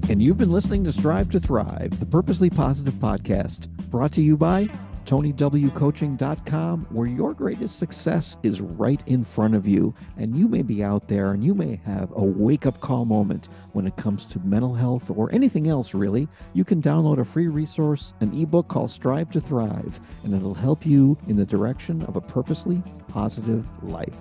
And 0.10 0.20
you've 0.20 0.40
been 0.40 0.50
listening 0.50 0.84
to 0.86 0.92
Strive 0.92 1.30
to 1.30 1.40
Thrive, 1.40 2.00
the 2.00 2.08
Purposely 2.08 2.50
Positive 2.50 2.96
podcast, 2.96 3.68
brought 3.92 4.14
to 4.14 4.22
you 4.24 4.36
by 4.36 4.68
TonyWCoaching.com, 5.14 6.88
where 6.90 7.06
your 7.06 7.36
greatest 7.36 7.78
success 7.78 8.36
is 8.42 8.62
right 8.62 9.04
in 9.06 9.24
front 9.24 9.54
of 9.54 9.68
you. 9.68 9.94
And 10.18 10.36
you 10.36 10.48
may 10.48 10.64
be 10.64 10.84
out 10.84 11.08
there 11.08 11.34
and 11.34 11.44
you 11.44 11.54
may 11.54 11.80
have 11.86 12.12
a 12.16 12.24
wake 12.24 12.66
up 12.66 12.80
call 12.80 13.06
moment 13.06 13.50
when 13.74 13.86
it 13.86 13.96
comes 13.96 14.26
to 14.26 14.40
mental 14.40 14.74
health 14.74 15.12
or 15.12 15.32
anything 15.32 15.68
else, 15.68 15.94
really. 15.94 16.28
You 16.54 16.66
can 16.66 16.82
download 16.82 17.20
a 17.20 17.26
free 17.26 17.48
resource, 17.48 18.16
an 18.22 18.36
ebook 18.42 18.70
called 18.70 18.90
Strive 18.90 19.30
to 19.32 19.42
Thrive, 19.42 20.00
and 20.24 20.34
it'll 20.34 20.56
help 20.56 20.84
you 20.84 21.16
in 21.28 21.36
the 21.36 21.46
direction 21.46 22.02
of 22.06 22.16
a 22.16 22.22
purposely 22.22 22.82
positive 23.08 23.68
life. 23.84 24.16